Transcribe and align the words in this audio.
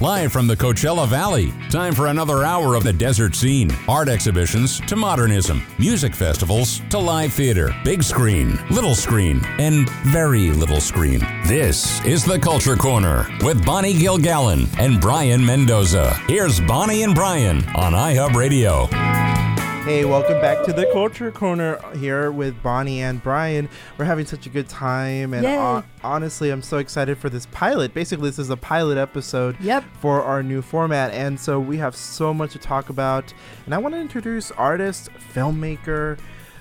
live 0.00 0.32
from 0.32 0.46
the 0.46 0.56
Coachella 0.56 1.06
Valley. 1.06 1.52
Time 1.68 1.94
for 1.94 2.06
another 2.06 2.42
hour 2.42 2.74
of 2.74 2.84
the 2.84 2.92
desert 2.92 3.34
scene. 3.34 3.70
Art 3.86 4.08
exhibitions 4.08 4.80
to 4.80 4.96
modernism, 4.96 5.62
music 5.78 6.14
festivals 6.14 6.80
to 6.88 6.98
live 6.98 7.32
theater, 7.32 7.74
big 7.84 8.02
screen, 8.02 8.58
little 8.70 8.94
screen, 8.94 9.44
and 9.58 9.88
very 10.06 10.50
little 10.50 10.80
screen. 10.80 11.20
This 11.46 12.02
is 12.04 12.24
the 12.24 12.38
Culture 12.38 12.76
Corner 12.76 13.26
with 13.42 13.64
Bonnie 13.64 13.94
Gilgallon 13.94 14.68
and 14.78 15.00
Brayan 15.00 15.44
Mendoza. 15.44 16.14
Here's 16.26 16.60
Bonnie 16.60 17.02
and 17.02 17.14
Brayan 17.14 17.58
on 17.76 17.92
iHub 17.92 18.34
Radio. 18.34 18.88
Hey, 19.84 20.04
welcome 20.04 20.40
back 20.40 20.62
to 20.66 20.72
the 20.74 20.86
Culture 20.92 21.32
Corner 21.32 21.80
here 21.96 22.30
with 22.30 22.62
Bonnie 22.62 23.00
and 23.02 23.20
Brayan. 23.22 23.68
We're 23.98 24.04
having 24.04 24.26
such 24.26 24.46
a 24.46 24.48
good 24.50 24.68
time, 24.68 25.32
and 25.34 25.42
Yay. 25.42 25.56
hon- 25.56 25.84
honestly, 26.04 26.50
I'm 26.50 26.62
so 26.62 26.76
excited 26.76 27.16
for 27.18 27.28
this 27.30 27.46
pilot. 27.46 27.92
Basically, 27.94 28.28
this 28.28 28.38
is 28.38 28.50
a 28.50 28.56
pilot 28.56 28.98
episode 28.98 29.56
Yep. 29.58 29.84
for 30.00 30.22
our 30.22 30.42
new 30.42 30.60
format, 30.62 31.12
and 31.12 31.40
so 31.40 31.58
we 31.58 31.78
have 31.78 31.96
so 31.96 32.32
much 32.32 32.52
to 32.52 32.58
talk 32.58 32.88
about. 32.90 33.32
And 33.64 33.74
I 33.74 33.78
want 33.78 33.94
to 33.94 34.00
introduce 34.00 34.50
artist, 34.52 35.08
filmmaker, 35.34 36.18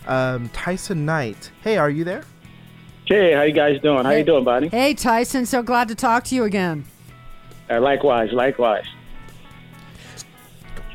um, 0.08 0.50
Tysen 0.50 1.00
Knight. 1.00 1.52
Hey, 1.62 1.78
are 1.78 1.90
you 1.90 2.04
there? 2.06 2.24
Hey, 3.06 3.34
how 3.34 3.42
you 3.44 3.54
guys 3.54 3.80
doing? 3.82 4.06
How 4.06 4.12
Hey. 4.12 4.20
you 4.20 4.26
doing, 4.26 4.44
Bonnie? 4.46 4.70
Hey, 4.70 4.96
Tysen, 4.96 5.46
so 5.46 5.62
glad 5.62 5.88
to 5.90 5.96
talk 5.96 6.24
to 6.26 6.36
you 6.36 6.46
again. 6.46 6.86
Uh, 7.70 7.80
likewise, 7.82 8.32
likewise. 8.32 8.86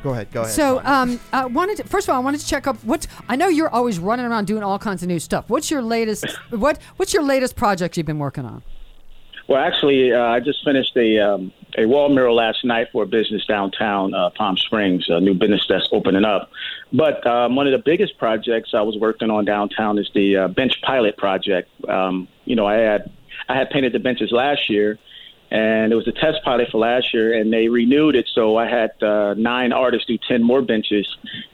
Go 0.04 0.10
ahead. 0.10 0.30
Go 0.32 0.42
ahead. 0.42 0.52
So, 0.52 0.82
um, 0.84 1.18
I 1.32 1.46
wanted 1.46 1.78
to, 1.78 1.84
first 1.84 2.08
of 2.08 2.12
all, 2.12 2.20
I 2.20 2.22
wanted 2.22 2.38
to 2.42 2.46
check 2.46 2.66
up 2.66 2.76
what 2.84 3.06
I 3.26 3.36
know 3.36 3.48
you're 3.48 3.70
always 3.70 3.98
running 3.98 4.27
around 4.27 4.46
doing 4.46 4.62
all 4.62 4.78
kinds 4.78 5.02
of 5.02 5.08
new 5.08 5.18
stuff. 5.18 5.48
What's 5.48 5.70
your 5.70 5.80
latest? 5.80 6.27
what 6.50 6.78
What's 6.96 7.14
your 7.14 7.22
latest 7.22 7.56
project 7.56 7.96
you've 7.96 8.04
been 8.04 8.18
working 8.18 8.44
on? 8.44 8.62
Well, 9.48 9.62
actually, 9.62 10.12
uh, 10.12 10.20
I 10.20 10.40
just 10.40 10.62
finished 10.62 10.94
a 10.96 11.18
um, 11.20 11.52
a 11.78 11.86
wall 11.86 12.11
mural 12.11 12.36
last 12.36 12.66
night 12.66 12.88
for 12.92 13.05
a 13.05 13.06
business 13.06 13.46
downtown 13.46 14.12
uh, 14.12 14.28
Palm 14.36 14.58
Springs, 14.58 15.06
a 15.08 15.20
new 15.20 15.33
business 15.33 15.64
that's 15.66 15.88
opening 15.91 16.24
up. 16.27 16.50
But 16.92 17.27
um, 17.27 17.56
one 17.56 17.66
of 17.66 17.72
the 17.72 17.83
biggest 17.83 18.18
projects 18.18 18.74
I 18.74 18.83
was 18.83 18.98
working 18.98 19.30
on 19.30 19.46
downtown 19.46 19.98
is 19.98 20.11
the 20.14 20.36
uh, 20.36 20.48
bench 20.48 20.83
pilot 20.83 21.16
project. 21.16 21.70
Um, 21.89 22.28
you 22.44 22.56
know, 22.56 22.66
I 22.66 22.74
had 22.74 23.11
I 23.48 23.56
had 23.56 23.70
painted 23.70 23.94
the 23.94 24.00
benches 24.00 24.33
last 24.33 24.68
year, 24.68 24.98
and 25.55 25.92
it 25.92 25.94
was 25.94 26.08
a 26.08 26.12
test 26.12 26.42
pilot 26.44 26.69
for 26.72 26.78
last 26.78 27.14
year, 27.14 27.33
and 27.33 27.52
they 27.52 27.69
renewed 27.69 28.16
it. 28.16 28.28
So 28.34 28.56
I 28.56 28.69
had 28.69 29.00
uh, 29.00 29.34
nine 29.34 29.72
artists 29.72 30.08
do 30.08 30.19
ten 30.19 30.42
more 30.42 30.62
benches, 30.62 31.06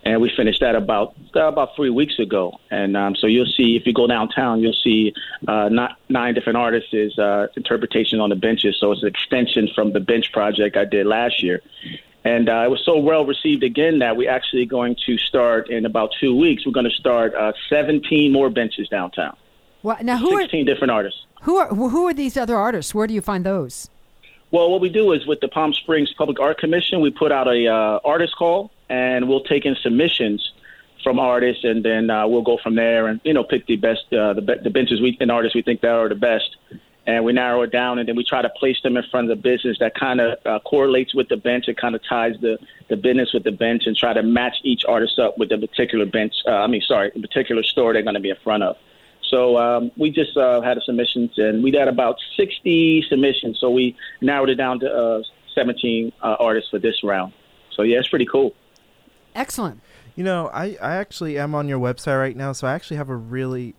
and 0.05 0.23
we 0.23 0.33
finished 0.35 0.61
that 0.61 0.75
about 0.75 1.15
uh, 1.37 1.47
about 1.47 1.77
three 1.77 1.91
weeks 1.91 2.19
ago. 2.19 2.59
And 2.71 2.97
um, 2.97 3.15
so 3.15 3.27
you'll 3.27 3.53
see 3.59 3.77
if 3.77 3.87
you 3.87 3.93
go 3.93 4.07
downtown, 4.07 4.61
you'll 4.61 4.73
see 4.73 5.13
uh, 5.47 5.69
not, 5.69 5.99
nine 6.09 6.33
different 6.33 6.57
artists' 6.57 7.19
uh, 7.19 7.49
interpretations 7.55 8.23
on 8.23 8.31
the 8.31 8.37
benches. 8.37 8.75
So 8.81 8.91
it's 8.93 9.03
an 9.03 9.09
extension 9.09 9.69
from 9.75 9.93
the 9.93 10.01
bench 10.01 10.33
project 10.33 10.79
I 10.79 10.87
did 10.87 11.07
last 11.07 11.43
year. 11.43 11.61
And 12.25 12.49
uh, 12.49 12.63
it 12.65 12.71
was 12.71 12.83
so 12.87 12.99
well 12.99 13.27
received 13.27 13.63
again 13.63 13.99
that 13.99 14.17
we're 14.17 14.31
actually 14.31 14.65
going 14.65 14.97
to 15.05 15.19
start 15.19 15.69
in 15.69 15.85
about 15.85 16.13
two 16.19 16.35
weeks. 16.35 16.65
We're 16.65 16.73
going 16.73 16.89
to 16.89 16.97
start 16.97 17.35
uh, 17.35 17.53
17 17.69 18.33
more 18.33 18.49
benches 18.49 18.89
downtown. 18.89 19.37
What 19.83 20.05
now? 20.05 20.19
Who 20.19 20.33
are 20.37 20.43
16 20.43 20.67
different 20.67 20.91
artists. 20.91 21.25
who 21.43 21.57
are 21.57 21.69
who 21.69 22.07
are 22.07 22.15
these 22.15 22.37
other 22.37 22.57
artists? 22.57 22.95
Where 22.95 23.07
do 23.07 23.15
you 23.15 23.23
find 23.23 23.45
those? 23.45 23.89
Well, 24.51 24.71
what 24.71 24.81
we 24.81 24.89
do 24.89 25.13
is 25.13 25.27
with 25.27 25.41
the 25.41 25.49
Palm 25.49 25.73
Springs 25.73 26.13
Public 26.19 26.41
Art 26.41 26.59
Commission, 26.59 27.01
we 27.01 27.11
put 27.11 27.31
out 27.31 27.47
a 27.47 27.69
uh, 27.69 28.01
artist 28.05 28.35
call, 28.37 28.73
and 28.89 29.29
we'll 29.29 29.45
take 29.45 29.65
in 29.65 29.77
submissions 29.81 30.53
from 31.05 31.19
artists, 31.21 31.63
and 31.65 31.85
then 31.85 32.11
uh, 32.11 32.27
we'll 32.27 32.43
go 32.43 32.59
from 32.63 32.75
there 32.75 33.07
and 33.07 33.21
you 33.25 33.33
know 33.33 33.45
pick 33.45 33.67
the 33.67 33.77
best 33.77 34.13
uh, 34.13 34.35
the, 34.35 34.43
be- 34.43 34.63
the 34.63 34.71
benches 34.71 35.01
we 35.01 35.17
and 35.21 35.31
artists 35.31 35.55
we 35.55 35.63
think 35.63 35.81
that 35.81 35.93
are 35.93 36.09
the 36.09 36.15
best, 36.15 36.57
and 37.07 37.25
we 37.25 37.33
narrow 37.33 37.63
it 37.63 37.73
down, 37.73 37.99
and 37.99 38.09
then 38.09 38.17
we 38.17 38.25
try 38.25 38.43
to 38.43 38.51
place 38.51 38.77
them 38.83 38.97
in 38.97 39.05
front 39.11 39.31
of 39.31 39.37
the 39.37 39.43
business 39.43 39.79
that 39.79 39.95
kind 39.95 40.21
of 40.21 40.39
uh, 40.45 40.59
correlates 40.61 41.15
with 41.15 41.29
the 41.29 41.37
bench. 41.37 41.69
It 41.69 41.79
kind 41.79 41.95
of 41.95 42.03
ties 42.07 42.35
the 42.43 42.59
the 42.89 42.97
business 42.97 43.33
with 43.33 43.45
the 43.45 43.53
bench, 43.53 43.85
and 43.87 43.97
try 43.97 44.13
to 44.13 44.23
match 44.23 44.57
each 44.63 44.85
artist 44.85 45.19
up 45.19 45.39
with 45.39 45.49
the 45.49 45.59
particular 45.59 46.05
bench. 46.05 46.35
Uh, 46.47 46.51
I 46.51 46.67
mean, 46.67 46.83
sorry, 46.83 47.13
the 47.15 47.21
particular 47.21 47.63
store 47.63 47.93
they're 47.95 48.03
going 48.03 48.15
to 48.15 48.21
be 48.21 48.31
in 48.31 48.37
front 48.45 48.63
of. 48.63 48.77
So 49.31 49.57
um, 49.57 49.93
we 49.97 50.11
just 50.11 50.37
uh, 50.37 50.61
had 50.61 50.77
a 50.77 50.81
submissions, 50.83 51.31
and 51.39 51.63
we 51.63 51.71
got 51.71 51.87
about 51.87 52.17
60 52.37 53.05
submissions. 53.09 53.59
So 53.61 53.71
we 53.71 53.97
narrowed 54.21 54.51
it 54.51 54.57
down 54.57 54.81
to 54.81 54.93
uh, 54.93 55.23
17 55.55 56.13
uh, 56.21 56.37
artists 56.41 56.71
for 56.71 56.81
this 56.81 57.03
round. 57.05 57.33
So 57.73 57.83
yeah, 57.83 57.99
it's 57.99 58.09
pretty 58.09 58.27
cool. 58.27 58.55
Excellent. 59.35 59.81
You 60.17 60.25
know, 60.25 60.49
I, 60.53 60.77
I 60.83 60.97
actually 60.97 61.39
am 61.39 61.55
on 61.55 61.69
your 61.69 61.79
website 61.79 62.19
right 62.19 62.37
now, 62.37 62.53
so 62.53 62.67
I 62.67 62.75
actually 62.75 62.97
have 62.97 63.09
a 63.09 63.15
really, 63.15 63.77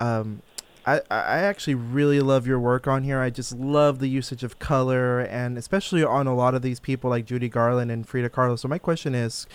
um, 0.00 0.42
I, 0.84 1.00
I 1.08 1.38
actually 1.38 1.76
really 1.76 2.20
love 2.20 2.48
your 2.48 2.58
work 2.58 2.88
on 2.88 3.04
here. 3.04 3.20
I 3.20 3.30
just 3.30 3.56
love 3.56 4.00
the 4.00 4.08
usage 4.08 4.42
of 4.42 4.58
color, 4.58 5.20
and 5.20 5.56
especially 5.56 6.02
on 6.02 6.26
a 6.26 6.34
lot 6.34 6.54
of 6.54 6.62
these 6.62 6.80
people 6.80 7.08
like 7.08 7.24
Judy 7.24 7.48
Garland 7.48 7.92
and 7.92 8.06
Frida 8.06 8.30
Kahlo. 8.30 8.58
So 8.58 8.66
my 8.66 8.78
question 8.78 9.14
is, 9.14 9.46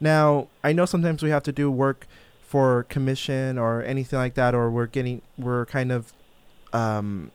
now 0.00 0.48
I 0.64 0.72
know 0.72 0.84
sometimes 0.84 1.22
we 1.22 1.30
have 1.30 1.44
to 1.44 1.52
do 1.52 1.70
work 1.70 2.08
for 2.48 2.84
commission 2.84 3.58
or 3.58 3.82
anything 3.82 4.18
like 4.18 4.32
that, 4.34 4.54
or 4.54 4.70
we're 4.70 4.86
getting 4.86 5.20
we're 5.36 5.66
kind 5.66 5.92
of, 5.92 6.14
um, 6.72 7.30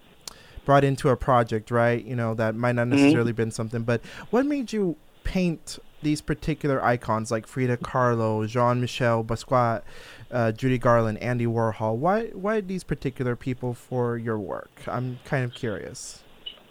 brought 0.65 0.83
into 0.83 1.09
a 1.09 1.15
project, 1.15 1.69
right? 1.69 2.03
You 2.03 2.15
know 2.15 2.33
that 2.33 2.55
might 2.55 2.73
not 2.73 2.87
necessarily 2.87 3.31
been 3.31 3.51
something, 3.51 3.83
but 3.83 4.01
what 4.31 4.45
made 4.47 4.73
you 4.73 4.95
paint 5.23 5.77
these 6.01 6.19
particular 6.19 6.83
icons 6.83 7.29
like 7.29 7.45
Frida 7.45 7.77
Kahlo, 7.77 8.47
Jean 8.47 8.81
Michel 8.81 9.23
Basquiat, 9.23 9.83
uh, 10.31 10.51
Judy 10.51 10.79
Garland, 10.79 11.19
Andy 11.19 11.45
Warhol? 11.45 11.95
Why 11.97 12.25
why 12.29 12.61
these 12.61 12.83
particular 12.83 13.35
people 13.35 13.75
for 13.75 14.17
your 14.17 14.39
work? 14.39 14.71
I'm 14.87 15.19
kind 15.25 15.45
of 15.45 15.53
curious. 15.53 16.23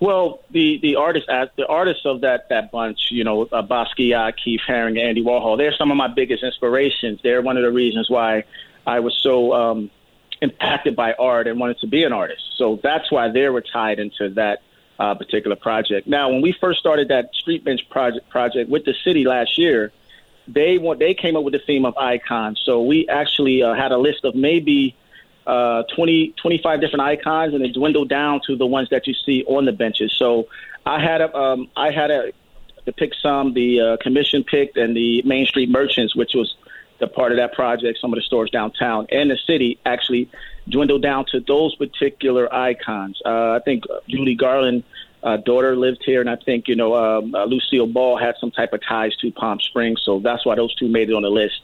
Well, 0.03 0.41
the 0.51 0.81
the 0.83 0.97
artists 0.97 1.29
the 1.57 1.67
artists 1.69 2.05
of 2.07 2.23
that 2.23 2.49
that 2.49 2.73
bunch, 2.73 3.13
you 3.13 3.23
know, 3.23 3.43
uh, 3.43 3.63
Basquiat, 3.63 4.33
Keith 4.43 4.63
Haring, 4.69 4.99
Andy 4.99 5.23
Warhol, 5.23 5.57
they're 5.57 5.77
some 5.79 5.93
of 5.93 5.97
my 5.97 6.09
biggest 6.09 6.43
inspirations. 6.43 7.21
They're 7.23 7.41
one 7.41 7.57
of 7.57 7.63
the 7.63 7.71
reasons 7.71 8.11
why 8.11 8.43
I 8.85 8.99
was 8.99 9.17
so 9.23 9.53
um, 9.53 9.93
impacted 10.41 10.97
by 10.97 11.13
art 11.13 11.47
and 11.47 11.61
wanted 11.61 11.79
to 11.83 11.87
be 11.87 12.03
an 12.03 12.13
artist. 12.13 12.43
So 12.57 12.81
that's 12.83 13.13
why 13.13 13.31
they 13.31 13.49
were 13.49 13.61
tied 13.61 14.01
into 14.01 14.31
that 14.31 14.63
uh, 14.99 15.15
particular 15.15 15.55
project. 15.55 16.09
Now, 16.09 16.31
when 16.31 16.43
we 16.43 16.51
first 16.51 16.81
started 16.81 17.07
that 17.11 17.33
street 17.33 17.65
bench 17.65 17.89
project 17.89 18.29
project 18.29 18.69
with 18.69 18.85
the 18.85 18.95
city 19.05 19.25
last 19.25 19.57
year, 19.57 19.93
they 20.49 20.79
want 20.79 20.99
they 20.99 21.15
came 21.15 21.37
up 21.37 21.45
with 21.45 21.53
the 21.53 21.63
theme 21.65 21.85
of 21.85 21.97
icons. 21.97 22.61
So 22.65 22.83
we 22.83 23.09
actually 23.09 23.63
uh, 23.63 23.75
had 23.75 23.93
a 23.93 23.99
list 23.99 24.25
of 24.25 24.35
maybe 24.35 24.97
uh, 25.47 25.83
20, 25.95 26.35
25 26.41 26.81
different 26.81 27.03
icons, 27.03 27.55
and 27.55 27.65
it 27.65 27.73
dwindled 27.73 28.09
down 28.09 28.41
to 28.47 28.57
the 28.57 28.67
ones 28.67 28.89
that 28.91 29.07
you 29.07 29.15
see 29.15 29.45
on 29.45 29.65
the 29.65 29.73
benches. 29.73 30.15
So 30.17 30.49
I 30.87 31.01
had 31.01 31.21
a, 31.21 31.35
um, 31.37 31.69
I 31.77 31.91
had 31.91 32.11
a, 32.11 32.33
to 32.87 32.93
pick 32.93 33.13
some. 33.21 33.55
The 33.55 33.81
uh, 33.81 33.97
commission 33.99 34.45
picked, 34.45 34.77
and 34.77 34.97
the 34.97 35.23
Main 35.23 35.47
Street 35.47 35.71
Merchants, 35.71 36.15
which 36.15 36.33
was 36.35 36.55
the 36.99 37.09
part 37.09 37.33
of 37.33 37.39
that 37.39 37.53
project, 37.53 37.99
some 38.01 38.13
of 38.13 38.17
the 38.17 38.23
stores 38.23 38.51
downtown 38.51 39.07
and 39.11 39.29
the 39.31 39.39
city 39.45 39.79
actually 39.85 40.31
dwindled 40.69 41.03
down 41.03 41.25
to 41.33 41.41
those 41.41 41.75
particular 41.75 42.53
icons. 42.55 43.21
Uh, 43.25 43.53
I 43.53 43.61
think 43.65 43.85
Judy 44.09 44.35
Garland. 44.35 44.85
Uh, 45.25 45.37
daughter 45.37 45.77
lived 45.77 46.03
here, 46.05 46.21
and 46.21 46.29
I 46.29 46.35
think 46.35 46.67
you 46.67 46.75
know 46.75 46.97
um, 46.97 47.33
uh, 47.33 47.45
Lucille 47.45 47.87
Ball 47.87 48.19
had 48.19 48.35
some 48.41 48.51
type 48.51 48.73
of 48.73 48.81
ties 48.83 49.15
to 49.19 49.31
Palm 49.31 49.61
Springs, 49.61 50.03
so 50.05 50.19
that's 50.19 50.45
why 50.45 50.57
those 50.57 50.75
two 50.75 50.89
made 50.89 51.11
it 51.11 51.15
on 51.15 51.23
the 51.23 51.31
list 51.31 51.61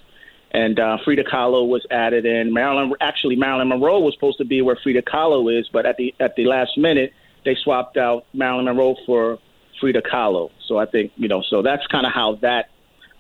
and 0.51 0.79
uh, 0.81 0.99
Frida 1.05 1.25
Kahlo 1.25 1.69
was 1.69 1.87
added 1.91 2.25
in. 2.25 2.53
Marilyn, 2.53 2.93
actually, 3.01 3.37
Marilyn 3.37 3.69
Monroe 3.69 4.01
was 4.01 4.15
supposed 4.15 4.39
to 4.39 4.45
be 4.45 4.63
where 4.63 4.77
Frida 4.83 5.03
Kahlo 5.03 5.59
is, 5.59 5.69
but 5.73 5.87
at 5.87 5.97
the 5.97 6.15
at 6.21 6.37
the 6.37 6.45
last 6.45 6.79
minute, 6.79 7.13
they 7.45 7.55
swapped 7.55 7.97
out 7.97 8.25
Marilyn 8.33 8.65
Monroe 8.65 8.97
for 9.07 9.39
Frida 9.81 10.03
Kahlo. 10.03 10.51
So 10.67 10.79
I 10.79 10.87
think 10.87 11.13
you 11.17 11.29
know, 11.29 11.43
so 11.43 11.63
that's 11.63 11.87
kind 11.87 12.07
of 12.07 12.13
how 12.13 12.37
that 12.37 12.71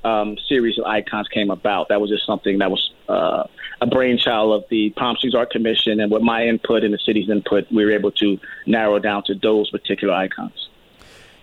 um, 0.05 0.37
series 0.49 0.79
of 0.79 0.85
icons 0.85 1.29
came 1.29 1.51
about. 1.51 1.89
That 1.89 2.01
was 2.01 2.11
just 2.11 2.25
something 2.25 2.59
that 2.59 2.71
was 2.71 2.93
uh, 3.09 3.45
a 3.81 3.87
brainchild 3.87 4.63
of 4.63 4.69
the 4.71 4.91
Palm 4.91 5.17
Springs 5.17 5.35
Art 5.35 5.51
Commission, 5.51 6.01
and 6.01 6.11
with 6.11 6.23
my 6.23 6.47
input 6.47 6.83
and 6.83 6.95
the 6.95 6.99
city's 6.99 7.29
input, 7.29 7.71
we 7.71 7.85
were 7.85 7.93
able 7.93 8.13
to 8.13 8.39
narrow 8.67 8.99
down 8.99 9.23
to 9.25 9.35
those 9.35 9.71
particular 9.71 10.15
icons. 10.15 10.69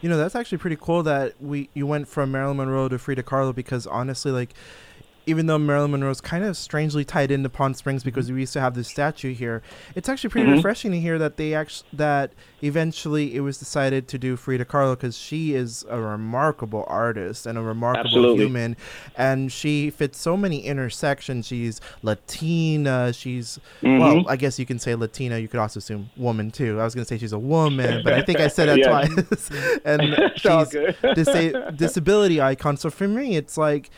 You 0.01 0.09
know, 0.09 0.17
that's 0.17 0.35
actually 0.35 0.59
pretty 0.59 0.77
cool 0.79 1.03
that 1.03 1.41
we 1.41 1.69
you 1.73 1.87
went 1.87 2.07
from 2.07 2.31
Marilyn 2.31 2.57
Monroe 2.57 2.89
to 2.89 2.97
Frida 2.97 3.23
Kahlo 3.23 3.53
because 3.55 3.87
honestly, 3.87 4.31
like 4.31 4.53
even 5.27 5.45
though 5.47 5.57
Marilyn 5.57 5.91
Monroe 5.91 6.09
is 6.11 6.21
kind 6.21 6.43
of 6.43 6.55
strangely 6.55 7.03
tied 7.03 7.31
into 7.31 7.49
Palm 7.49 7.73
Springs 7.73 8.03
because 8.03 8.31
we 8.31 8.39
used 8.41 8.53
to 8.53 8.61
have 8.61 8.73
this 8.75 8.87
statue 8.87 9.33
here, 9.33 9.61
it's 9.95 10.07
actually 10.07 10.29
pretty 10.29 10.47
Mhm. 10.47 10.55
refreshing 10.57 10.91
to 10.91 10.99
hear 10.99 11.17
that 11.17 11.37
they 11.37 11.53
actually 11.53 11.87
that 11.93 12.31
eventually 12.61 13.35
it 13.35 13.41
was 13.41 13.57
decided 13.57 14.07
to 14.07 14.17
do 14.17 14.35
Frida 14.35 14.65
Kahlo 14.65 14.91
because 14.93 15.17
she 15.17 15.53
is 15.53 15.85
a 15.89 15.99
remarkable 15.99 16.83
artist 16.87 17.45
and 17.45 17.57
a 17.57 17.61
remarkable 17.61 18.07
Absolutely. 18.07 18.45
human, 18.45 18.75
and 19.15 19.51
she 19.51 19.89
fits 19.89 20.19
so 20.19 20.35
many 20.37 20.59
intersections. 20.65 21.47
She's 21.47 21.79
Latina. 22.01 23.13
She's 23.13 23.59
well, 23.81 24.15
Mhm. 24.17 24.25
I 24.27 24.35
guess 24.35 24.59
you 24.59 24.65
can 24.65 24.79
say 24.79 24.95
Latina. 24.95 25.37
You 25.37 25.47
could 25.47 25.59
also 25.59 25.79
assume 25.79 26.09
woman 26.17 26.51
too. 26.51 26.79
I 26.79 26.83
was 26.83 26.95
gonna 26.95 27.05
say 27.05 27.17
she's 27.17 27.33
a 27.33 27.39
woman, 27.39 28.01
but 28.03 28.13
I 28.13 28.21
think 28.21 28.39
I 28.39 28.47
said 28.47 28.69
that 28.69 28.77
Yeah. 28.79 28.87
twice. 28.89 29.49
and 29.85 30.15
she's 30.35 31.75
disability 31.77 32.41
icon. 32.41 32.77
So 32.77 32.89
for 32.89 33.07
me, 33.07 33.35
it's 33.35 33.57
like 33.57 33.89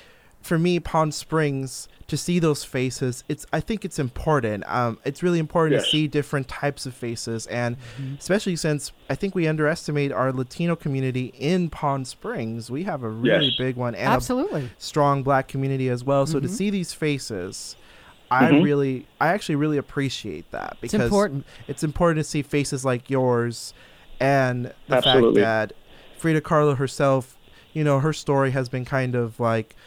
for 0.48 0.58
me, 0.58 0.80
Palm 0.80 1.12
Springs, 1.12 1.88
to 2.08 2.16
see 2.18 2.40
those 2.40 2.64
faces, 2.64 3.24
it's 3.28 3.46
I 3.52 3.60
think 3.60 3.84
it's 3.84 4.00
important. 4.00 4.64
Um, 4.68 4.98
it's 5.04 5.22
really 5.22 5.40
important 5.40 5.74
Yes. 5.74 5.84
to 5.86 5.90
see 5.90 6.08
different 6.08 6.48
types 6.48 6.86
of 6.86 6.94
faces, 6.94 7.46
and 7.48 7.76
especially 8.18 8.56
since 8.56 8.94
I 9.10 9.16
think 9.16 9.36
we 9.36 9.46
underestimate 9.48 10.12
our 10.12 10.32
Latino 10.32 10.76
community 10.76 11.26
in 11.38 11.70
Palm 11.70 12.06
Springs. 12.06 12.72
We 12.72 12.84
have 12.84 13.04
a 13.04 13.10
really 13.10 13.46
Yes. 13.48 13.56
big 13.58 13.76
one 13.76 13.94
and 13.94 14.08
a 14.08 14.12
Absolutely. 14.16 14.72
strong 14.78 15.22
Black 15.22 15.48
community 15.50 15.90
as 15.90 16.04
well. 16.04 16.26
So 16.26 16.40
to 16.40 16.48
see 16.48 16.70
these 16.70 16.94
faces. 16.94 17.76
I 18.30 18.52
Mhm. 18.52 18.62
really, 18.62 19.08
I 19.22 19.28
actually 19.28 19.56
really 19.56 19.78
appreciate 19.78 20.52
that 20.52 20.72
It's 20.82 20.92
because 20.92 21.06
important. 21.06 21.48
it's 21.70 21.82
important 21.82 22.18
to 22.26 22.30
see 22.30 22.42
faces 22.42 22.84
like 22.84 23.10
yours 23.10 23.74
and 24.20 24.74
the 24.90 24.98
Absolutely. 24.98 25.42
fact 25.44 25.72
that 25.72 25.78
Frida 26.18 26.42
Kahlo 26.42 26.76
herself, 26.76 27.38
you 27.72 27.86
know, 27.86 28.02
her 28.02 28.12
story 28.12 28.52
has 28.52 28.68
been 28.68 28.84
kind 28.84 29.16
of 29.16 29.40
like 29.40 29.78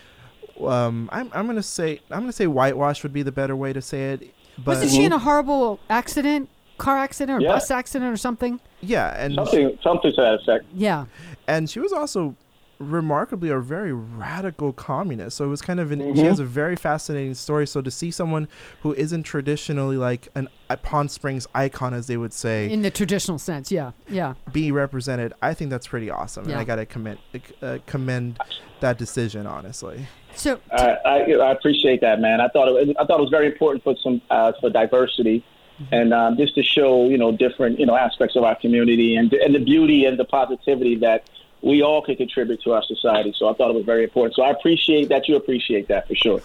um 0.68 1.08
I'm 1.12 1.30
I'm 1.32 1.46
going 1.46 1.56
to 1.56 1.62
say 1.62 2.00
I'm 2.10 2.20
going 2.20 2.28
to 2.30 2.32
say 2.32 2.46
whitewash 2.46 3.02
would 3.02 3.12
be 3.12 3.22
the 3.22 3.32
better 3.32 3.56
way 3.56 3.72
to 3.72 3.80
say 3.82 4.12
it. 4.12 4.34
But 4.58 4.66
Wasn't 4.76 4.90
she 4.92 5.04
in 5.04 5.12
a 5.12 5.18
horrible 5.18 5.80
accident, 5.88 6.48
car 6.78 6.98
accident, 6.98 7.38
or 7.38 7.42
Yeah. 7.42 7.52
bus 7.54 7.70
accident, 7.70 8.12
or 8.12 8.16
something? 8.16 8.60
yeah, 8.82 9.14
and 9.22 9.34
Something, 9.34 9.78
something 9.82 10.10
to 10.12 10.20
that 10.20 10.34
effect. 10.34 10.64
Yeah. 10.74 11.06
and 11.48 11.68
she 11.70 11.80
was 11.80 11.92
also 11.92 12.34
remarkably 12.80 13.50
a 13.50 13.58
very 13.58 13.92
radical 13.92 14.72
communist. 14.72 15.36
So 15.36 15.44
it 15.44 15.48
was 15.48 15.60
kind 15.60 15.78
of 15.78 15.92
an, 15.92 16.00
she 16.16 16.22
Mhm. 16.22 16.28
has 16.28 16.40
a 16.40 16.44
very 16.44 16.76
fascinating 16.76 17.34
story. 17.34 17.66
So 17.66 17.82
to 17.82 17.90
see 17.90 18.10
someone 18.10 18.48
who 18.82 18.94
isn't 18.94 19.24
traditionally 19.24 19.98
like 19.98 20.28
an 20.34 20.48
a 20.70 20.76
Palm 20.78 21.08
Springs 21.08 21.46
icon, 21.54 21.92
as 21.92 22.06
they 22.06 22.16
would 22.16 22.32
say, 22.32 22.70
In 22.70 22.80
the 22.82 22.90
traditional 22.90 23.38
sense. 23.38 23.70
Yeah. 23.70 23.90
Yeah. 24.08 24.34
be 24.52 24.72
represented, 24.72 25.34
I 25.42 25.52
think 25.52 25.70
that's 25.70 25.86
pretty 25.86 26.10
awesome, 26.10 26.44
and 26.44 26.54
I 26.54 26.64
gotta 26.64 26.86
commend 26.86 27.18
uh, 27.62 27.78
commend 27.86 28.38
that 28.80 28.96
decision 28.96 29.46
honestly. 29.46 30.06
So 30.34 30.58
I, 30.72 30.96
I, 31.04 31.32
I 31.32 31.50
appreciate 31.52 32.00
that, 32.00 32.20
man. 32.20 32.40
I 32.40 32.48
thought 32.48 32.68
it, 32.68 32.96
I 32.98 33.04
thought 33.04 33.18
it 33.18 33.22
was 33.22 33.30
very 33.30 33.46
important 33.46 33.84
for 33.84 33.94
some 34.02 34.22
uh, 34.30 34.52
for 34.60 34.70
diversity, 34.70 35.44
and 35.92 36.14
um, 36.14 36.36
just 36.38 36.54
to 36.54 36.62
show 36.62 37.08
you 37.08 37.18
know 37.18 37.30
different 37.32 37.78
you 37.78 37.84
know 37.84 37.96
aspects 37.96 38.36
of 38.36 38.44
our 38.44 38.54
community 38.54 39.16
and 39.16 39.30
and 39.34 39.54
the 39.54 39.58
beauty 39.58 40.06
and 40.06 40.18
the 40.18 40.24
positivity 40.24 40.94
that 40.96 41.24
we 41.62 41.82
all 41.82 42.02
can 42.02 42.16
contribute 42.16 42.62
to 42.62 42.72
our 42.72 42.82
society. 42.82 43.34
So 43.38 43.48
I 43.48 43.54
thought 43.54 43.70
it 43.70 43.74
was 43.74 43.84
very 43.84 44.04
important. 44.04 44.34
So 44.36 44.42
I 44.42 44.50
appreciate 44.50 45.08
that 45.10 45.28
you 45.28 45.36
appreciate 45.36 45.88
that 45.88 46.08
for 46.08 46.14
sure. 46.14 46.40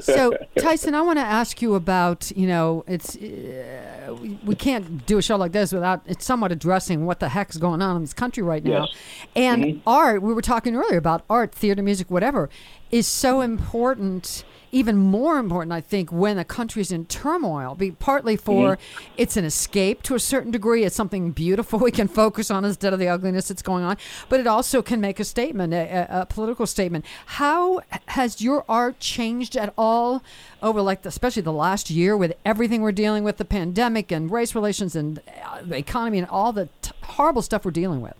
so 0.00 0.32
Tysen, 0.56 0.94
I 0.94 1.00
want 1.02 1.18
to 1.18 1.24
ask 1.24 1.60
you 1.60 1.74
about 1.74 2.30
you 2.36 2.46
know 2.46 2.84
it's 2.86 3.16
uh, 3.16 4.14
we, 4.20 4.38
we 4.44 4.54
can't 4.54 5.04
do 5.06 5.18
a 5.18 5.22
show 5.22 5.36
like 5.36 5.52
this 5.52 5.72
without 5.72 6.02
it's 6.06 6.24
somewhat 6.24 6.52
addressing 6.52 7.06
what 7.06 7.20
the 7.20 7.28
heck's 7.28 7.56
going 7.56 7.82
on 7.82 7.96
in 7.96 8.02
this 8.02 8.12
country 8.14 8.42
right 8.42 8.62
now, 8.64 8.86
Yes. 8.86 8.94
and 9.36 9.64
Mhm. 9.64 9.80
art. 9.86 10.22
We 10.22 10.32
were 10.34 10.42
talking 10.42 10.76
earlier 10.76 10.98
about 10.98 11.24
art, 11.28 11.52
theater, 11.54 11.82
music, 11.82 12.10
whatever, 12.10 12.48
is 12.90 13.06
so 13.06 13.40
important. 13.40 14.44
Even 14.72 14.96
more 14.96 15.38
important, 15.38 15.72
I 15.72 15.80
think, 15.80 16.12
when 16.12 16.38
a 16.38 16.44
country's 16.44 16.92
in 16.92 17.06
turmoil. 17.06 17.74
Be 17.74 17.90
partly 17.90 18.36
for 18.36 18.78
it's 19.16 19.36
an 19.36 19.44
escape 19.44 20.02
to 20.04 20.14
a 20.14 20.20
certain 20.20 20.50
degree. 20.50 20.84
It's 20.84 20.94
something 20.94 21.32
beautiful 21.32 21.78
we 21.78 21.90
can 21.90 22.08
focus 22.22 22.50
on 22.50 22.64
instead 22.64 22.92
of 22.92 22.98
the 22.98 23.08
ugliness 23.08 23.48
that's 23.48 23.62
going 23.62 23.84
on. 23.84 23.96
But 24.28 24.40
it 24.40 24.46
also 24.46 24.80
can 24.82 25.00
make 25.00 25.18
a 25.18 25.24
statement, 25.24 25.74
a, 25.74 26.06
a, 26.20 26.26
political 26.26 26.66
statement. 26.66 27.04
How 27.26 27.80
has 28.06 28.40
your 28.40 28.64
art 28.68 29.00
changed 29.00 29.56
at 29.56 29.74
all 29.76 30.22
over, 30.62 30.80
like, 30.80 31.02
the, 31.02 31.08
especially 31.08 31.42
the 31.42 31.52
last 31.52 31.90
year 31.90 32.16
with 32.16 32.34
everything 32.44 32.82
we're 32.82 32.92
dealing 32.92 33.24
with, 33.24 33.38
the 33.38 33.44
pandemic 33.44 34.12
and 34.12 34.30
race 34.30 34.54
relations 34.54 34.94
and 34.94 35.20
uh, 35.44 35.62
the 35.62 35.76
economy 35.76 36.18
and 36.18 36.28
all 36.28 36.52
the 36.52 36.68
t- 36.82 36.92
horrible 37.02 37.42
stuff 37.42 37.64
we're 37.64 37.70
dealing 37.70 38.00
with? 38.00 38.14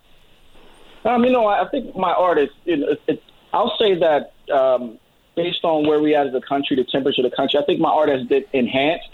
Um, 1.05 1.25
you 1.25 1.31
know, 1.31 1.47
I 1.47 1.65
I 1.65 1.69
think 1.69 1.97
my 1.97 2.13
art 2.13 2.39
is. 2.39 2.51
You 2.65 2.77
know, 2.79 2.89
it, 2.89 3.01
it, 3.07 3.23
I'll 3.53 3.77
say 3.79 3.99
that 3.99 4.33
um, 4.53 4.99
based 5.43 5.65
on 5.65 5.87
where 5.89 6.01
we 6.01 6.15
are 6.15 6.25
as 6.27 6.35
a 6.35 6.41
country, 6.53 6.77
the 6.77 6.85
temperature 6.85 7.23
of 7.25 7.31
the 7.31 7.37
country, 7.37 7.59
I 7.59 7.65
think 7.65 7.81
my 7.81 7.89
art 8.01 8.09
has 8.17 8.23
been 8.27 8.45
enhanced. 8.53 9.09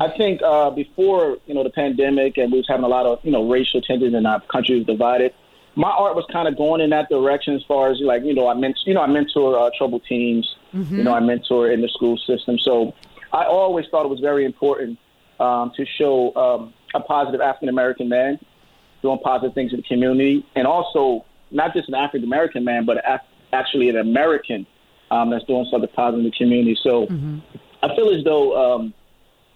I 0.00 0.08
think 0.16 0.40
uh, 0.42 0.70
before 0.70 1.36
you 1.46 1.54
know 1.54 1.62
the 1.62 1.74
pandemic 1.82 2.38
and 2.38 2.50
we 2.50 2.56
was 2.62 2.66
having 2.66 2.84
a 2.84 2.88
lot 2.88 3.04
of 3.04 3.14
you 3.26 3.30
know 3.30 3.46
racial 3.56 3.80
tensions 3.82 4.14
and 4.14 4.26
our 4.26 4.40
country 4.54 4.74
was 4.78 4.86
divided. 4.86 5.30
My 5.74 5.90
art 5.90 6.14
was 6.16 6.24
kind 6.32 6.48
of 6.48 6.56
going 6.56 6.80
in 6.80 6.88
that 6.96 7.10
direction 7.10 7.52
as 7.54 7.62
far 7.68 7.90
as 7.90 7.98
like 8.00 8.22
you 8.24 8.32
know 8.38 8.46
I 8.48 8.54
ment- 8.54 8.78
you 8.86 8.94
know 8.94 9.02
I 9.02 9.06
mentor 9.06 9.48
uh, 9.58 9.68
troubled 9.76 10.02
teens. 10.08 10.46
You 10.72 11.04
know 11.04 11.12
I 11.12 11.20
mentor 11.20 11.70
in 11.70 11.82
the 11.82 11.88
school 11.88 12.16
system. 12.16 12.58
So 12.58 12.94
I 13.34 13.44
always 13.44 13.84
thought 13.90 14.04
it 14.06 14.12
was 14.16 14.20
very 14.20 14.44
important 14.46 14.98
um, 15.40 15.66
to 15.76 15.84
show 15.98 16.34
um, 16.44 16.72
a 16.94 17.00
positive 17.00 17.42
African 17.42 17.68
American 17.68 18.08
man 18.08 18.38
doing 19.02 19.18
positive 19.18 19.52
things 19.54 19.72
in 19.74 19.78
the 19.82 19.86
community, 19.92 20.42
and 20.54 20.66
also 20.66 21.02
not 21.50 21.74
just 21.74 21.86
an 21.90 21.94
African 21.94 22.24
American 22.26 22.64
man, 22.64 22.86
but 22.86 22.96
a- 23.14 23.20
actually 23.52 23.90
an 23.90 23.98
American 23.98 24.66
um, 25.10 25.30
that's 25.30 25.44
doing 25.44 25.66
something 25.70 25.90
positive 25.94 26.20
in 26.20 26.30
the 26.30 26.36
community. 26.36 26.78
So 26.82 27.06
I 27.82 27.94
feel 27.94 28.10
as 28.10 28.24
though 28.24 28.74
um, 28.74 28.94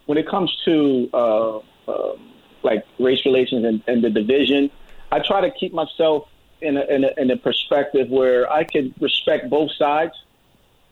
when 0.07 0.19
it 0.19 0.29
comes 0.29 0.55
to 0.65 1.11
uh, 1.13 1.59
um 1.89 2.31
like 2.63 2.85
race 2.99 3.25
relations 3.25 3.65
and, 3.65 3.83
and 3.87 4.05
the 4.05 4.11
division, 4.11 4.71
I 5.11 5.21
try 5.21 5.41
to 5.41 5.51
keep 5.51 5.73
myself 5.73 6.29
in 6.61 6.77
a, 6.77 6.83
in, 6.83 7.05
a, 7.05 7.11
in 7.17 7.31
a 7.31 7.37
perspective 7.37 8.11
where 8.11 8.51
I 8.53 8.65
can 8.65 8.95
respect 9.01 9.49
both 9.49 9.73
sides, 9.73 10.13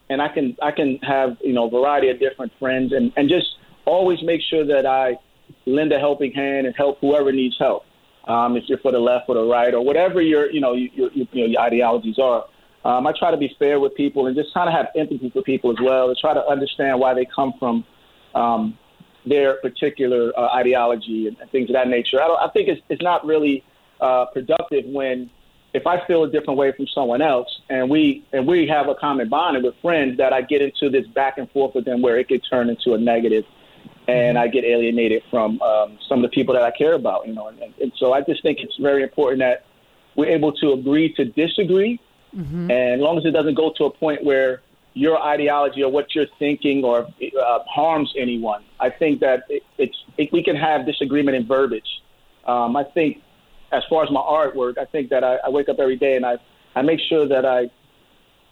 and 0.08 0.22
I 0.22 0.28
can 0.28 0.56
I 0.62 0.70
can 0.70 0.98
have 0.98 1.36
you 1.42 1.52
know 1.52 1.66
a 1.66 1.70
variety 1.70 2.08
of 2.10 2.18
different 2.18 2.52
friends, 2.58 2.92
and, 2.92 3.12
and 3.16 3.28
just 3.28 3.56
always 3.84 4.22
make 4.22 4.40
sure 4.42 4.64
that 4.64 4.86
I 4.86 5.18
lend 5.66 5.92
a 5.92 5.98
helping 5.98 6.32
hand 6.32 6.66
and 6.66 6.74
help 6.74 7.00
whoever 7.00 7.32
needs 7.32 7.56
help. 7.58 7.84
Um, 8.24 8.56
if 8.56 8.64
you're 8.68 8.78
for 8.78 8.92
the 8.92 8.98
left 8.98 9.28
or 9.28 9.34
the 9.34 9.44
right 9.44 9.72
or 9.72 9.82
whatever 9.82 10.20
your 10.20 10.50
you 10.50 10.60
know 10.60 10.74
your, 10.74 10.90
your, 10.94 11.10
you 11.12 11.26
know, 11.34 11.46
your 11.46 11.60
ideologies 11.60 12.18
are. 12.18 12.46
Um, 12.84 13.06
I 13.06 13.12
try 13.12 13.30
to 13.30 13.36
be 13.36 13.54
fair 13.58 13.80
with 13.80 13.94
people 13.94 14.26
and 14.26 14.36
just 14.36 14.54
kind 14.54 14.68
of 14.68 14.74
have 14.74 14.88
empathy 14.96 15.30
for 15.30 15.42
people 15.42 15.70
as 15.70 15.78
well, 15.80 16.08
to 16.08 16.14
try 16.14 16.32
to 16.32 16.44
understand 16.46 17.00
why 17.00 17.14
they 17.14 17.24
come 17.24 17.52
from 17.58 17.84
um, 18.34 18.78
their 19.26 19.54
particular 19.54 20.32
uh, 20.38 20.54
ideology 20.54 21.28
and, 21.28 21.36
and 21.40 21.50
things 21.50 21.68
of 21.70 21.74
that 21.74 21.88
nature. 21.88 22.20
I, 22.20 22.46
I 22.46 22.50
think 22.50 22.68
it's, 22.68 22.80
it's 22.88 23.02
not 23.02 23.26
really 23.26 23.64
uh, 24.00 24.26
productive 24.26 24.84
when 24.86 25.30
if 25.74 25.86
I 25.86 26.04
feel 26.06 26.24
a 26.24 26.30
different 26.30 26.58
way 26.58 26.72
from 26.72 26.86
someone 26.86 27.20
else 27.20 27.60
and 27.68 27.90
we 27.90 28.24
and 28.32 28.46
we 28.46 28.66
have 28.68 28.88
a 28.88 28.94
common 28.94 29.28
bond 29.28 29.56
and 29.56 29.64
we're 29.64 29.72
friends 29.82 30.16
that 30.16 30.32
I 30.32 30.40
get 30.40 30.62
into 30.62 30.88
this 30.88 31.06
back 31.08 31.36
and 31.36 31.50
forth 31.50 31.74
with 31.74 31.84
them 31.84 32.00
where 32.00 32.18
it 32.18 32.28
could 32.28 32.42
turn 32.48 32.70
into 32.70 32.94
a 32.94 32.98
negative 32.98 33.44
and 34.08 34.38
I 34.38 34.48
get 34.48 34.64
alienated 34.64 35.22
from 35.30 35.60
um, 35.60 35.98
some 36.08 36.24
of 36.24 36.30
the 36.30 36.34
people 36.34 36.54
that 36.54 36.62
I 36.62 36.70
care 36.70 36.94
about, 36.94 37.28
you 37.28 37.34
know. 37.34 37.48
And, 37.48 37.60
and 37.60 37.92
so 37.98 38.14
I 38.14 38.22
just 38.22 38.42
think 38.42 38.58
it's 38.60 38.76
very 38.78 39.02
important 39.02 39.40
that 39.40 39.66
we're 40.16 40.30
able 40.30 40.52
to 40.52 40.72
agree 40.72 41.12
to 41.14 41.26
disagree, 41.26 42.00
and 42.70 42.70
as 42.70 43.00
long 43.00 43.18
as 43.18 43.24
it 43.24 43.30
doesn't 43.30 43.54
go 43.54 43.72
to 43.76 43.84
a 43.84 43.90
point 43.90 44.24
where 44.24 44.62
your 44.94 45.20
ideology 45.22 45.82
or 45.82 45.90
what 45.90 46.14
you're 46.14 46.26
thinking 46.38 46.84
or 46.84 47.06
uh, 47.40 47.58
harms 47.66 48.12
anyone, 48.16 48.64
I 48.80 48.90
think 48.90 49.20
that 49.20 49.44
it, 49.48 49.62
it's 49.78 49.96
it, 50.16 50.32
we 50.32 50.42
can 50.42 50.56
have 50.56 50.86
disagreement 50.86 51.36
in 51.36 51.46
verbiage. 51.46 52.02
Um, 52.46 52.76
I 52.76 52.84
think, 52.84 53.22
as 53.72 53.82
far 53.88 54.02
as 54.02 54.10
my 54.10 54.20
artwork, 54.20 54.78
I 54.78 54.84
think 54.86 55.10
that 55.10 55.22
I, 55.22 55.36
I 55.36 55.50
wake 55.50 55.68
up 55.68 55.78
every 55.78 55.96
day 55.96 56.16
and 56.16 56.26
I 56.26 56.36
I 56.74 56.82
make 56.82 57.00
sure 57.08 57.26
that 57.28 57.44
I 57.46 57.70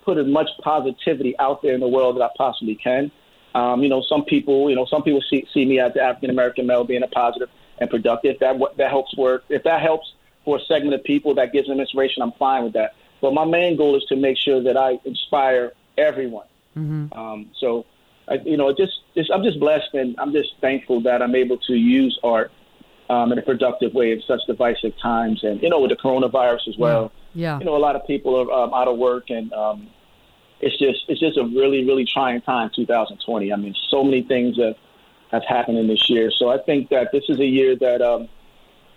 put 0.05 0.19
as 0.19 0.27
much 0.27 0.49
positivity 0.62 1.37
out 1.39 1.62
there 1.62 1.75
in 1.75 1.81
the 1.81 1.89
world 1.89 2.17
that 2.17 2.23
I 2.23 2.31
possibly 2.37 2.77
can. 2.77 3.11
Um, 3.55 3.83
you 3.83 3.89
know, 3.89 4.03
some 4.09 4.25
people, 4.25 4.69
you 4.71 4.77
know, 4.77 4.87
some 4.87 5.03
people 5.03 5.23
see, 5.29 5.47
see 5.53 5.65
me 5.65 5.81
as 5.81 5.95
the 5.95 6.03
African 6.03 6.31
American 6.31 6.67
male 6.67 6.85
being 6.85 7.03
a 7.03 7.09
positive 7.09 7.49
and 7.79 7.91
productive. 7.91 8.39
That 8.39 8.59
that 8.77 8.91
helps 8.91 9.17
work. 9.17 9.45
If 9.49 9.65
that 9.65 9.81
helps 9.83 10.12
for 10.45 10.59
a 10.59 10.61
segment 10.61 10.95
of 10.95 11.03
people, 11.05 11.35
that 11.35 11.53
gives 11.53 11.67
them 11.69 11.81
inspiration. 11.81 12.23
I'm 12.23 12.33
fine 12.33 12.65
with 12.65 12.75
that. 12.75 12.95
But 13.21 13.33
my 13.35 13.45
main 13.45 13.77
goal 13.77 13.97
is 13.97 14.05
to 14.05 14.17
make 14.17 14.37
sure 14.37 14.63
that 14.63 14.77
I 14.77 14.99
inspire 15.05 15.73
everyone. 15.97 16.47
Um, 17.13 17.51
so, 17.59 17.87
I, 18.29 18.35
you 18.45 18.57
know, 18.57 18.73
just, 18.75 18.93
just 19.15 19.31
I'm 19.31 19.43
just 19.43 19.59
blessed 19.59 19.95
and 19.95 20.15
I'm 20.19 20.33
just 20.33 20.51
thankful 20.61 21.01
that 21.03 21.23
I'm 21.23 21.35
able 21.35 21.59
to 21.59 21.75
use 21.75 22.19
art 22.23 22.51
um, 23.09 23.33
in 23.33 23.39
a 23.39 23.43
productive 23.43 23.95
way 23.95 24.13
in 24.13 24.23
such 24.27 24.41
divisive 24.47 24.93
times, 25.01 25.45
and 25.45 25.63
you 25.63 25.71
know, 25.71 25.81
with 25.81 25.91
the 25.91 25.97
coronavirus 25.97 26.69
as 26.69 26.77
well 26.77 27.13
Yeah. 27.35 27.59
you 27.59 27.65
know, 27.67 27.77
a 27.77 27.79
lot 27.79 27.97
of 27.97 28.07
people 28.07 28.35
are 28.35 28.51
um, 28.51 28.75
out 28.75 28.89
of 28.89 28.97
work, 28.97 29.31
and 29.31 29.53
um, 29.53 29.89
it's 30.61 30.77
just 30.79 31.05
it's 31.09 31.21
just 31.21 31.37
a 31.37 31.45
really 31.45 31.85
really 31.85 32.05
trying 32.07 32.41
time, 32.41 32.71
2020. 32.75 33.53
I 33.53 33.57
mean, 33.57 33.75
so 33.91 34.03
many 34.03 34.23
things 34.23 34.57
that 34.57 34.77
have 35.31 35.45
happened 35.45 35.79
in 35.79 35.87
this 35.87 36.09
year. 36.09 36.31
So 36.31 36.49
I 36.49 36.59
think 36.59 36.89
that 36.91 37.13
this 37.13 37.25
is 37.29 37.39
a 37.39 37.45
year 37.45 37.77
that 37.77 38.01
um, 38.01 38.29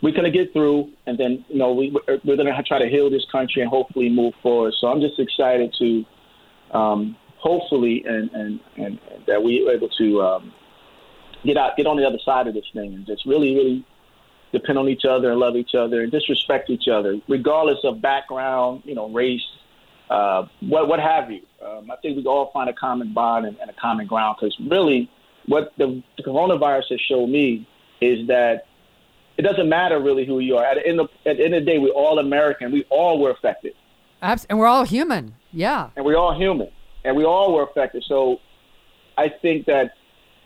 we're 0.02 0.14
going 0.14 0.32
to 0.32 0.32
get 0.32 0.54
through, 0.54 0.92
and 1.06 1.18
then 1.18 1.46
you 1.50 1.58
know 1.58 1.74
we 1.74 1.92
we're 2.08 2.36
going 2.36 2.46
to 2.46 2.64
try 2.64 2.80
to 2.80 2.90
heal 2.90 3.10
this 3.10 3.26
country 3.32 3.62
and 3.62 3.70
hopefully 3.70 4.10
move 4.10 4.34
forward. 4.42 4.74
So 4.80 4.88
I'm 4.88 5.02
just 5.02 5.20
excited 5.20 5.74
to 5.80 6.06
um, 6.72 7.18
hopefully 7.38 8.04
and, 8.08 8.30
and 8.32 8.60
and 8.78 9.00
that 9.28 9.44
we're 9.44 9.72
able 9.72 9.90
to 9.90 10.22
um, 10.22 10.54
get 11.44 11.58
out 11.58 11.76
get 11.78 11.88
on 11.88 11.98
the 11.98 12.06
other 12.06 12.20
side 12.24 12.48
of 12.48 12.54
this 12.54 12.66
thing 12.74 12.94
and 12.94 13.06
just 13.06 13.26
really 13.26 13.56
really 13.56 13.86
depend 14.52 14.78
on 14.78 14.88
each 14.90 15.06
other 15.06 15.32
and 15.32 15.40
love 15.40 15.56
each 15.56 15.76
other 15.76 16.02
and 16.02 16.12
just 16.12 16.28
respect 16.30 16.70
each 16.70 16.88
other, 16.88 17.20
regardless 17.28 17.78
of 17.84 18.02
background, 18.02 18.82
you 18.84 18.96
know, 18.96 19.10
race, 19.10 19.46
uh, 20.10 20.48
what 20.62 20.88
what 20.88 21.00
have 21.00 21.30
you. 21.32 21.42
Um, 21.66 21.92
I 21.92 21.96
think 21.98 22.18
we 22.18 22.24
all 22.26 22.52
find 22.52 22.70
a 22.70 22.74
common 22.74 23.14
bond 23.14 23.46
and, 23.46 23.58
and 23.60 23.70
a 23.70 23.74
common 23.74 24.08
ground 24.08 24.38
because 24.40 24.56
really, 24.60 25.10
what 25.46 25.74
the, 25.78 26.02
the 26.18 26.24
coronavirus 26.24 26.90
has 26.92 27.02
shown 27.02 27.32
me 27.32 27.68
is 28.02 28.28
that 28.28 28.66
it 29.40 29.44
doesn't 29.44 29.70
matter 29.70 29.98
really 30.00 30.26
who 30.26 30.40
you 30.40 30.58
are. 30.58 30.66
At 30.66 30.76
the 30.80 30.86
end 30.88 31.00
of, 31.00 31.08
at 31.26 31.38
the 31.38 31.44
end 31.46 31.54
of 31.56 31.62
the 31.64 31.72
day, 31.72 31.78
we're 31.80 31.90
all 32.04 32.20
American. 32.20 32.72
We 32.72 32.84
all 32.90 33.16
were 33.22 33.32
affected, 33.32 33.74
Abs- 34.22 34.46
and 34.50 34.60
we're 34.60 34.68
all 34.68 34.84
human. 34.84 35.36
Yeah. 35.52 35.90
and 35.96 36.06
we're 36.06 36.18
all 36.18 36.36
human. 36.38 36.70
and 37.06 37.16
we 37.16 37.24
all 37.24 37.54
were 37.54 37.64
affected. 37.64 38.04
So 38.08 38.40
I 39.18 39.30
think 39.42 39.66
that 39.66 39.88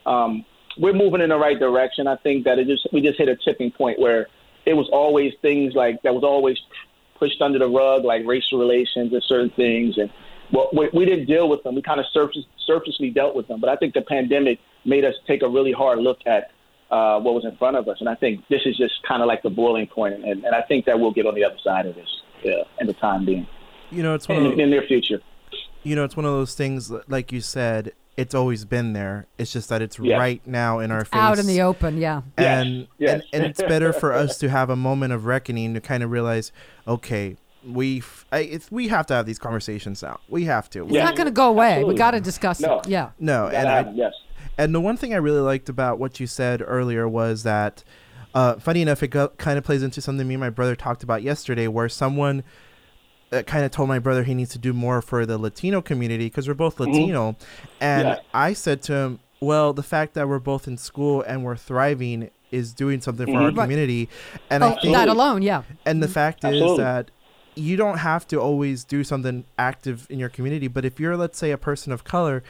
um, 0.05 0.45
we're 0.77 0.93
moving 0.93 1.21
in 1.21 1.29
the 1.29 1.37
right 1.37 1.59
direction. 1.59 2.07
I 2.07 2.17
think 2.17 2.45
that 2.45 2.59
it 2.59 2.67
just 2.67 2.87
we 2.93 3.01
just 3.01 3.17
hit 3.17 3.27
a 3.29 3.35
tipping 3.35 3.71
point 3.71 3.97
where 3.99 4.27
it 4.65 4.73
was 4.75 4.87
always 4.91 5.33
things 5.41 5.73
like 5.75 6.01
that 6.03 6.13
was 6.13 6.23
always 6.23 6.57
pushed 7.19 7.41
under 7.41 7.59
the 7.59 7.67
rug, 7.69 8.03
like 8.05 8.25
racial 8.25 8.59
relations 8.59 9.11
and 9.13 9.23
certain 9.23 9.49
things, 9.51 9.97
and 9.97 10.09
well, 10.51 10.69
we, 10.71 10.89
we 10.93 11.03
didn't 11.05 11.25
deal 11.25 11.49
with 11.49 11.63
them. 11.63 11.73
We 11.75 11.81
kind 11.81 11.99
of 11.99 12.05
surface, 12.13 12.45
surfacely 12.67 13.09
dealt 13.09 13.35
with 13.35 13.47
them. 13.47 13.59
But 13.59 13.69
I 13.69 13.75
think 13.75 13.93
the 13.95 14.01
pandemic 14.01 14.59
made 14.85 15.03
us 15.03 15.15
take 15.25 15.41
a 15.41 15.49
really 15.49 15.71
hard 15.71 15.99
look 15.99 16.19
at 16.27 16.51
uh, 16.93 17.19
what 17.19 17.33
was 17.33 17.43
in 17.45 17.55
front 17.57 17.75
of 17.75 17.87
us, 17.87 17.97
and 17.99 18.07
I 18.07 18.15
think 18.15 18.43
this 18.49 18.61
is 18.65 18.77
just 18.77 18.93
kind 19.07 19.21
of 19.23 19.27
like 19.27 19.41
the 19.41 19.49
boiling 19.49 19.87
point, 19.87 20.13
and, 20.15 20.43
and 20.45 20.53
I 20.55 20.61
think 20.69 20.85
that 20.85 20.99
we'll 20.99 21.11
get 21.19 21.25
on 21.25 21.35
the 21.35 21.43
other 21.43 21.57
side 21.63 21.85
of 21.85 21.95
this 21.95 22.07
yeah, 22.43 22.63
in 22.79 22.87
the 22.87 22.93
time 22.93 23.25
being. 23.25 23.47
You 23.89 24.03
know, 24.03 24.13
it's 24.13 24.27
one 24.27 24.37
in, 24.39 24.45
of 24.45 24.51
in 24.53 24.57
the 24.59 24.65
near 24.67 24.83
future. 24.87 25.19
you 25.83 25.95
know, 25.95 26.03
it's 26.03 26.15
one 26.15 26.25
of 26.25 26.31
those 26.31 26.53
things. 26.55 26.91
Like 27.07 27.31
you 27.31 27.41
said, 27.41 27.93
it's 28.15 28.35
always 28.35 28.63
been 28.65 28.93
there. 28.93 29.25
It's 29.39 29.51
just 29.51 29.69
that 29.69 29.81
it's 29.81 29.97
Yeah. 29.99 30.17
right 30.17 30.45
now 30.47 30.79
in 30.79 30.91
our 30.91 31.03
face, 31.05 31.19
Out 31.19 31.39
in 31.39 31.47
the 31.47 31.61
open, 31.61 31.97
yeah. 31.97 32.21
and, 32.37 32.69
Yes, 32.77 32.87
yes. 32.99 33.21
and 33.33 33.41
and 33.43 33.49
it's 33.49 33.61
better 33.61 33.91
for 33.91 34.13
us 34.23 34.37
to 34.39 34.49
have 34.49 34.69
a 34.69 34.75
moment 34.75 35.13
of 35.13 35.25
reckoning 35.25 35.73
to 35.73 35.81
kind 35.81 36.03
of 36.03 36.11
realize, 36.11 36.51
okay, 36.87 37.37
we 37.65 37.99
f- 37.99 38.25
I, 38.31 38.59
we 38.71 38.89
have 38.89 39.05
to 39.07 39.13
have 39.15 39.25
these 39.25 39.39
conversations 39.39 40.03
now. 40.03 40.19
We 40.27 40.43
have 40.45 40.69
to. 40.71 40.83
It's 40.83 40.91
Yeah. 40.93 41.05
not 41.05 41.15
going 41.15 41.27
to 41.27 41.31
go 41.31 41.47
away. 41.49 41.83
We 41.83 41.95
got 41.95 42.11
to 42.11 42.19
discuss 42.19 42.59
No. 42.59 42.79
it. 42.79 42.87
Yeah. 42.89 43.11
No, 43.19 43.47
and 43.47 43.67
I, 43.67 43.91
yes. 43.93 44.13
And 44.57 44.73
the 44.73 44.81
one 44.81 44.97
thing 44.97 45.13
I 45.13 45.17
really 45.17 45.39
liked 45.39 45.69
about 45.69 45.99
what 45.99 46.19
you 46.19 46.27
said 46.27 46.61
earlier 46.65 47.07
was 47.07 47.43
that, 47.43 47.83
uh, 48.35 48.55
funny 48.55 48.81
enough, 48.81 49.01
it 49.03 49.07
go, 49.07 49.29
kind 49.29 49.57
of 49.57 49.63
plays 49.63 49.81
into 49.83 50.01
something 50.01 50.27
me 50.27 50.35
and 50.35 50.41
my 50.41 50.49
brother 50.49 50.75
talked 50.75 51.03
about 51.03 51.23
yesterday, 51.23 51.67
where 51.67 51.89
someone 51.89 52.43
uh, 53.31 53.41
kind 53.43 53.65
of 53.65 53.71
told 53.71 53.89
my 53.89 53.97
brother 53.97 54.23
he 54.23 54.35
needs 54.35 54.51
to 54.51 54.59
do 54.59 54.73
more 54.73 55.01
for 55.01 55.25
the 55.25 55.39
Latino 55.39 55.81
community 55.81 56.25
because 56.25 56.47
we're 56.47 56.53
both 56.53 56.79
Latino, 56.79 57.35
and 57.81 58.07
Yeah. 58.09 58.19
I 58.31 58.53
said 58.53 58.83
to 58.83 58.93
him, 58.93 59.19
"Well, 59.39 59.73
the 59.73 59.81
fact 59.81 60.13
that 60.13 60.27
we're 60.27 60.37
both 60.37 60.67
in 60.67 60.77
school 60.77 61.23
and 61.23 61.43
we're 61.43 61.55
thriving 61.55 62.29
is 62.51 62.73
doing 62.73 63.01
something 63.01 63.25
for 63.25 63.33
our 63.41 63.49
Mhm. 63.49 63.57
Right. 63.57 63.63
community." 63.63 64.09
And 64.51 64.63
Oh, 64.63 64.67
I 64.67 64.79
think, 64.79 64.93
that 64.93 65.07
alone, 65.09 65.41
yeah. 65.41 65.63
and 65.83 66.03
the 66.03 66.07
fact 66.07 66.43
is 66.43 66.77
that 66.77 67.09
you 67.55 67.75
don't 67.75 67.97
have 67.99 68.27
to 68.27 68.39
always 68.39 68.83
do 68.83 69.03
something 69.03 69.45
active 69.57 70.05
in 70.11 70.19
your 70.19 70.29
community, 70.29 70.67
but 70.67 70.85
if 70.85 70.99
you're, 70.99 71.17
let's 71.17 71.39
say, 71.39 71.49
a 71.49 71.57
person 71.57 71.91
of 71.91 72.03
color, 72.03 72.43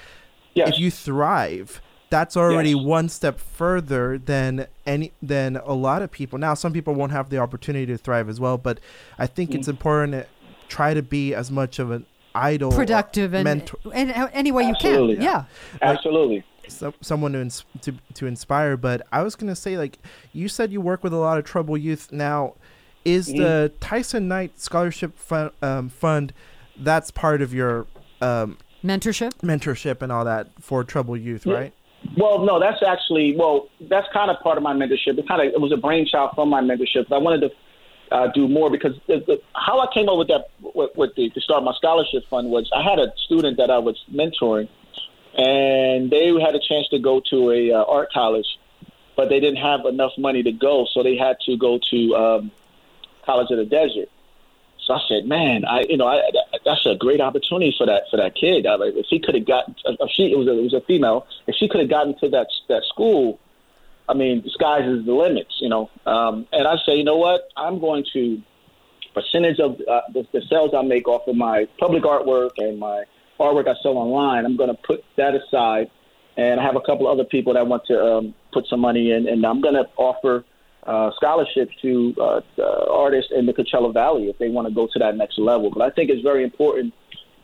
Yes. 0.53 0.67
if 0.73 0.79
you 0.79 0.91
thrive 0.91 1.81
that's 2.13 2.37
already 2.37 2.71
Yes. 2.73 2.85
one 2.85 3.09
step 3.09 3.39
further 3.39 4.19
than 4.19 4.67
any 4.85 5.11
than 5.21 5.57
a 5.57 5.73
lot 5.73 6.01
of 6.03 6.11
people 6.11 6.37
now 6.37 6.53
some 6.53 6.71
people 6.71 6.93
won't 6.93 7.11
have 7.11 7.29
the 7.29 7.39
opportunity 7.39 7.87
to 7.87 7.97
thrive 7.97 8.29
as 8.29 8.39
well 8.39 8.57
but 8.57 8.79
i 9.17 9.25
think 9.25 9.55
it's 9.55 9.67
Mm. 9.67 9.71
important 9.77 10.11
to 10.13 10.25
try 10.67 10.93
to 10.93 11.01
be 11.01 11.33
as 11.33 11.49
much 11.49 11.79
of 11.79 11.89
an 11.91 12.05
idol 12.35 12.71
Productive 12.71 13.33
and, 13.33 13.43
mentor 13.43 13.77
and 13.93 14.11
uh, 14.11 14.27
any 14.33 14.51
way 14.51 14.63
you 14.65 14.75
can. 14.79 15.09
Yeah. 15.21 15.43
Absolutely. 15.81 16.43
so, 16.67 16.93
someone 17.01 17.33
to, 17.33 17.41
ins- 17.41 17.65
to 17.81 17.93
to 18.13 18.25
inspire 18.27 18.75
but 18.77 19.01
i 19.11 19.21
was 19.21 19.35
going 19.35 19.49
to 19.55 19.55
say 19.65 19.77
like 19.77 19.97
you 20.33 20.47
said 20.47 20.71
you 20.71 20.81
work 20.81 21.03
with 21.03 21.13
a 21.13 21.17
lot 21.27 21.37
of 21.39 21.43
troubled 21.45 21.81
youth 21.81 22.11
now 22.11 22.53
is 23.05 23.29
Mhm. 23.29 23.37
the 23.37 23.71
tysen 23.81 24.23
knight 24.23 24.59
scholarship 24.59 25.17
fund, 25.17 25.51
um, 25.61 25.89
fund 25.89 26.31
that's 26.77 27.09
part 27.11 27.41
of 27.41 27.53
your 27.53 27.85
um, 28.21 28.57
Mentorship. 28.83 29.31
mentorship 29.41 30.01
and 30.01 30.11
all 30.11 30.25
that 30.25 30.47
for 30.59 30.83
troubled 30.83 31.19
youth 31.19 31.45
Yeah. 31.45 31.53
right 31.55 31.73
Well, 32.17 32.39
no, 32.45 32.59
that's 32.59 32.83
actually 32.83 33.35
well, 33.35 33.69
that's 33.81 34.07
kind 34.13 34.29
of 34.29 34.39
part 34.41 34.57
of 34.57 34.63
my 34.63 34.73
mentorship. 34.73 35.17
It 35.17 35.27
kind 35.27 35.41
of 35.41 35.53
it 35.53 35.61
was 35.61 35.71
a 35.71 35.77
brainchild 35.77 36.31
from 36.35 36.49
my 36.49 36.61
mentorship. 36.61 37.11
I 37.11 37.17
wanted 37.17 37.41
to 37.41 37.51
uh, 38.11 38.27
do 38.27 38.47
more 38.47 38.69
because 38.69 38.93
the, 39.07 39.23
the, 39.25 39.41
how 39.55 39.79
I 39.79 39.91
came 39.93 40.07
up 40.09 40.17
with 40.17 40.27
that 40.27 40.49
with, 40.61 40.91
with 40.95 41.15
the 41.15 41.29
to 41.29 41.41
start 41.41 41.63
my 41.63 41.73
scholarship 41.73 42.23
fund 42.29 42.51
was 42.51 42.69
I 42.75 42.83
had 42.83 42.99
a 42.99 43.11
student 43.25 43.57
that 43.57 43.71
I 43.71 43.79
was 43.79 44.03
mentoring, 44.11 44.69
and 45.35 46.11
they 46.11 46.27
had 46.39 46.55
a 46.55 46.59
chance 46.59 46.87
to 46.89 46.99
go 46.99 47.21
to 47.31 47.51
a 47.51 47.71
uh, 47.71 47.83
art 47.85 48.11
college, 48.13 48.59
but 49.15 49.29
they 49.29 49.39
didn't 49.39 49.63
have 49.63 49.85
enough 49.85 50.11
money 50.17 50.43
to 50.43 50.51
go, 50.51 50.85
so 50.93 51.01
they 51.01 51.17
had 51.17 51.37
to 51.45 51.57
go 51.57 51.79
to 51.89 52.15
um, 52.15 52.51
College 53.25 53.49
of 53.51 53.57
the 53.57 53.65
Desert. 53.65 54.09
So 54.85 54.93
I 54.93 55.01
said, 55.07 55.25
man, 55.25 55.63
I 55.65 55.83
you 55.87 55.97
know 55.97 56.07
I, 56.07 56.21
that's 56.65 56.85
a 56.85 56.95
great 56.95 57.21
opportunity 57.21 57.73
for 57.77 57.85
that 57.85 58.03
for 58.11 58.17
that 58.17 58.35
kid. 58.35 58.65
I, 58.65 58.75
if 58.81 59.05
he 59.09 59.19
could 59.19 59.35
have 59.35 59.45
gotten, 59.45 59.75
if 59.85 60.11
she 60.11 60.31
it 60.31 60.37
was 60.37 60.47
a, 60.47 60.57
it 60.57 60.63
was 60.63 60.73
a 60.73 60.81
female, 60.81 61.25
if 61.47 61.55
she 61.55 61.69
could 61.69 61.79
have 61.79 61.89
gotten 61.89 62.17
to 62.19 62.29
that 62.29 62.47
that 62.67 62.83
school, 62.89 63.39
I 64.09 64.13
mean, 64.13 64.41
the 64.43 64.49
skies 64.49 64.85
is 64.85 65.05
the 65.05 65.13
limits, 65.13 65.55
you 65.61 65.69
know. 65.69 65.89
Um, 66.05 66.47
and 66.51 66.67
I 66.67 66.75
say, 66.85 66.95
you 66.95 67.03
know 67.03 67.17
what, 67.17 67.49
I'm 67.55 67.79
going 67.79 68.05
to 68.13 68.41
percentage 69.13 69.59
of 69.59 69.79
uh, 69.89 70.01
the, 70.13 70.27
the 70.33 70.41
sales 70.49 70.71
I 70.75 70.81
make 70.81 71.07
off 71.07 71.27
of 71.27 71.35
my 71.35 71.67
public 71.79 72.03
artwork 72.03 72.51
and 72.57 72.79
my 72.79 73.03
artwork 73.39 73.67
I 73.67 73.75
sell 73.81 73.97
online. 73.97 74.45
I'm 74.45 74.57
going 74.57 74.69
to 74.69 74.81
put 74.81 75.03
that 75.17 75.33
aside, 75.35 75.89
and 76.35 76.59
I 76.59 76.63
have 76.63 76.75
a 76.75 76.81
couple 76.81 77.07
of 77.07 77.17
other 77.17 77.27
people 77.27 77.53
that 77.53 77.65
want 77.67 77.85
to 77.85 78.03
um, 78.03 78.35
put 78.51 78.65
some 78.67 78.81
money 78.81 79.11
in, 79.11 79.27
and 79.27 79.45
I'm 79.45 79.61
going 79.61 79.75
to 79.75 79.85
offer 79.97 80.43
uh, 80.85 81.11
scholarships 81.15 81.73
to 81.81 82.13
uh, 82.19 82.41
uh, 82.57 82.85
artists 82.91 83.31
in 83.33 83.45
the 83.45 83.53
Coachella 83.53 83.93
Valley 83.93 84.29
if 84.29 84.37
they 84.37 84.49
want 84.49 84.67
to 84.67 84.73
go 84.73 84.87
to 84.91 84.99
that 84.99 85.15
next 85.15 85.39
level. 85.39 85.69
But 85.69 85.81
I 85.81 85.89
think 85.89 86.09
it's 86.09 86.21
very 86.21 86.43
important 86.43 86.93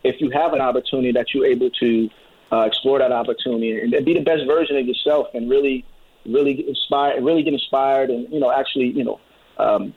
if 0.04 0.20
you 0.22 0.30
have 0.32 0.54
an 0.54 0.62
opportunity 0.62 1.12
that 1.14 1.34
you're 1.34 1.46
able 1.46 1.70
to 1.72 2.10
uh, 2.52 2.62
explore 2.62 3.00
that 3.00 3.12
opportunity 3.12 3.80
and, 3.80 3.94
and 3.94 4.06
be 4.06 4.14
the 4.14 4.22
best 4.22 4.46
version 4.46 4.78
of 4.78 4.86
yourself 4.86 5.28
and 5.34 5.50
really, 5.50 5.86
really 6.26 6.56
get 6.56 6.68
inspired, 6.68 7.24
really 7.24 7.44
get 7.44 7.54
inspired, 7.54 8.10
and 8.10 8.32
you 8.32 8.40
know, 8.40 8.52
actually, 8.52 8.88
you 8.88 9.04
know, 9.04 9.20
um, 9.58 9.94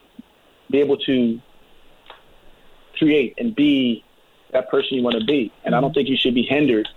be 0.71 0.81
able 0.81 0.97
to 0.99 1.41
create 2.99 3.35
and 3.39 3.55
be 3.55 4.05
that 4.53 4.71
person 4.71 4.97
you 4.97 5.03
want 5.03 5.19
to 5.19 5.25
be. 5.25 5.53
And 5.65 5.75
I 5.75 5.81
don't 5.81 5.93
think 5.93 6.09
you 6.09 6.17
should 6.17 6.35
be 6.35 6.43
hindered 6.43 6.89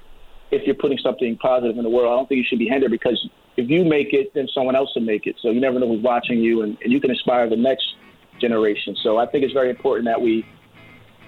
if 0.51 0.63
you're 0.65 0.75
putting 0.75 0.97
something 0.97 1.37
positive 1.37 1.77
in 1.77 1.83
the 1.83 1.89
world. 1.89 2.11
I 2.11 2.15
don't 2.15 2.29
think 2.29 2.39
you 2.39 2.43
should 2.43 2.59
be 2.59 2.67
hindered 2.67 2.91
because 2.91 3.27
if 3.57 3.69
you 3.69 3.85
make 3.85 4.13
it, 4.13 4.33
then 4.33 4.47
someone 4.53 4.75
else 4.75 4.91
will 4.95 5.03
make 5.03 5.27
it. 5.27 5.35
So 5.41 5.49
you 5.49 5.59
never 5.59 5.79
know 5.79 5.87
who's 5.87 6.03
watching 6.03 6.39
you, 6.39 6.61
and, 6.61 6.77
and 6.83 6.91
you 6.91 6.99
can 6.99 7.11
inspire 7.11 7.49
the 7.49 7.55
next 7.55 7.95
generation. 8.39 8.95
So 9.01 9.17
I 9.17 9.25
think 9.25 9.43
it's 9.43 9.53
very 9.53 9.69
important 9.69 10.05
that 10.05 10.21
we 10.21 10.45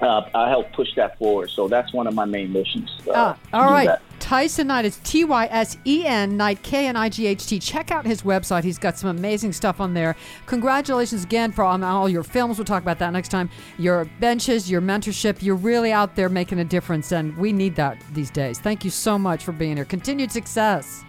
uh, 0.01 0.29
I 0.35 0.49
help 0.49 0.71
push 0.73 0.89
that 0.95 1.17
forward. 1.17 1.49
So 1.49 1.67
that's 1.67 1.91
one 1.93 2.07
of 2.07 2.13
my 2.13 2.25
main 2.25 2.53
missions. 2.53 2.89
Uh, 3.07 3.33
to 3.33 3.39
all 3.53 3.71
right. 3.71 3.87
that. 3.87 4.01
Tysen 4.19 4.65
Knight 4.65 4.83
is 4.83 4.97
T 5.03 5.23
Y 5.23 5.47
S 5.49 5.77
E 5.85 6.05
N 6.05 6.37
Knight 6.37 6.61
K 6.61 6.87
N 6.87 6.95
I 6.95 7.07
G 7.07 7.27
H 7.27 7.45
T. 7.45 7.59
Check 7.59 7.91
out 7.91 8.05
his 8.05 8.23
website. 8.23 8.63
He's 8.63 8.77
got 8.77 8.97
some 8.97 9.09
amazing 9.09 9.53
stuff 9.53 9.79
on 9.79 9.93
there. 9.93 10.15
Congratulations 10.47 11.23
again 11.23 11.51
for 11.51 11.63
on 11.63 11.83
all 11.83 12.09
your 12.09 12.23
films. 12.23 12.57
We'll 12.57 12.65
talk 12.65 12.81
about 12.81 12.99
that 12.99 13.11
next 13.11 13.29
time. 13.29 13.49
Your 13.77 14.05
benches, 14.19 14.69
your 14.69 14.81
mentorship. 14.81 15.41
You're 15.41 15.55
really 15.55 15.91
out 15.91 16.15
there 16.15 16.29
making 16.29 16.59
a 16.59 16.65
difference, 16.65 17.11
and 17.11 17.35
we 17.37 17.53
need 17.53 17.75
that 17.75 18.01
these 18.13 18.31
days. 18.31 18.59
Thank 18.59 18.83
you 18.83 18.91
so 18.91 19.17
much 19.17 19.43
for 19.43 19.51
being 19.51 19.77
here. 19.77 19.85
Continued 19.85 20.31
success. 20.31 21.03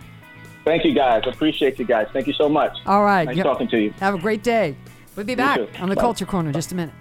Thank 0.64 0.84
you, 0.84 0.92
guys. 0.94 1.22
Appreciate 1.26 1.78
you 1.78 1.84
guys. 1.84 2.08
Thank 2.12 2.26
you 2.26 2.32
so 2.34 2.48
much. 2.48 2.76
All 2.86 3.02
right. 3.04 3.26
Nice 3.26 3.36
Yep. 3.36 3.44
talking 3.46 3.68
to 3.68 3.78
you. 3.80 3.94
Have 4.00 4.14
a 4.14 4.18
great 4.18 4.42
day. 4.42 4.76
We'll 5.16 5.26
be 5.26 5.34
back 5.34 5.58
on 5.80 5.88
the 5.88 5.94
Bye. 5.96 6.00
Culture 6.02 6.26
Corner 6.26 6.48
in 6.50 6.54
just 6.54 6.72
a 6.72 6.74
minute. 6.74 6.94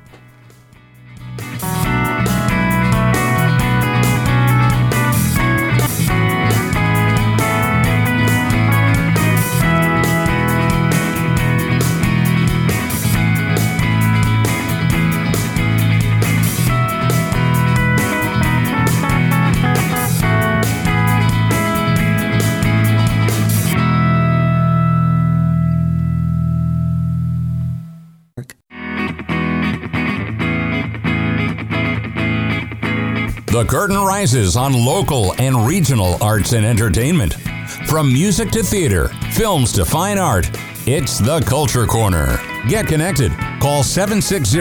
The 33.58 33.66
curtain 33.66 33.98
rises 33.98 34.56
on 34.56 34.72
local 34.72 35.34
and 35.40 35.66
regional 35.66 36.22
arts 36.22 36.54
and 36.54 36.64
entertainment. 36.64 37.34
From 37.88 38.14
music 38.14 38.52
to 38.52 38.62
theater, 38.62 39.08
films 39.32 39.74
to 39.74 39.84
fine 39.84 40.20
art, 40.20 40.48
it's 40.86 41.18
the 41.18 41.40
Culture 41.40 41.88
Corner. 41.88 42.40
Get 42.70 42.86
connected. 42.86 43.32
Call 43.60 43.82
760 43.82 44.60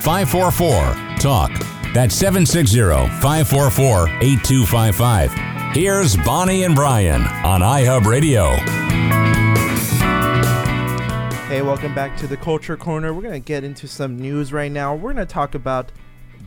544 0.00 1.18
TALK. 1.18 1.50
That's 1.92 2.14
760 2.14 2.82
544 3.20 4.08
8255. 4.20 5.32
Here's 5.74 6.16
Bonnie 6.18 6.62
and 6.62 6.76
Brayan 6.76 7.22
on 7.44 7.62
iHub 7.62 8.06
Radio. 8.06 8.52
Hey, 11.48 11.62
welcome 11.62 11.96
back 11.96 12.16
to 12.18 12.28
the 12.28 12.36
Culture 12.36 12.76
Corner. 12.76 13.12
We're 13.12 13.22
going 13.22 13.42
to 13.42 13.44
get 13.44 13.64
into 13.64 13.88
some 13.88 14.16
news 14.16 14.52
right 14.52 14.70
now. 14.70 14.94
We're 14.94 15.14
going 15.14 15.26
to 15.26 15.32
talk 15.32 15.56
about 15.56 15.90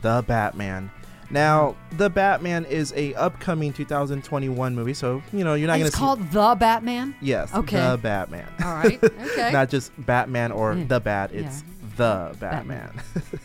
The 0.00 0.24
Batman. 0.26 0.90
Now, 1.30 1.76
The 1.96 2.10
Batman 2.10 2.64
is 2.64 2.92
a 2.96 3.14
upcoming 3.14 3.72
2021 3.72 4.74
movie, 4.74 4.94
so, 4.94 5.22
you 5.32 5.44
know, 5.44 5.54
you're 5.54 5.68
not 5.68 5.74
going 5.74 5.86
it's 5.86 5.94
to 5.94 5.98
called 6.00 6.30
The 6.30 6.56
Batman. 6.58 7.14
Yes, 7.20 7.54
Okay. 7.54 7.76
The 7.76 7.98
Batman. 7.98 8.48
All 8.64 8.74
right. 8.74 9.02
Okay. 9.02 9.50
not 9.52 9.68
just 9.68 9.92
Batman 10.04 10.52
or 10.52 10.74
Yeah. 10.74 10.84
The 10.84 11.00
Bat, 11.00 11.30
it's 11.32 11.62
Yeah. 11.62 11.86
The 11.96 12.36
Batman. 12.38 12.90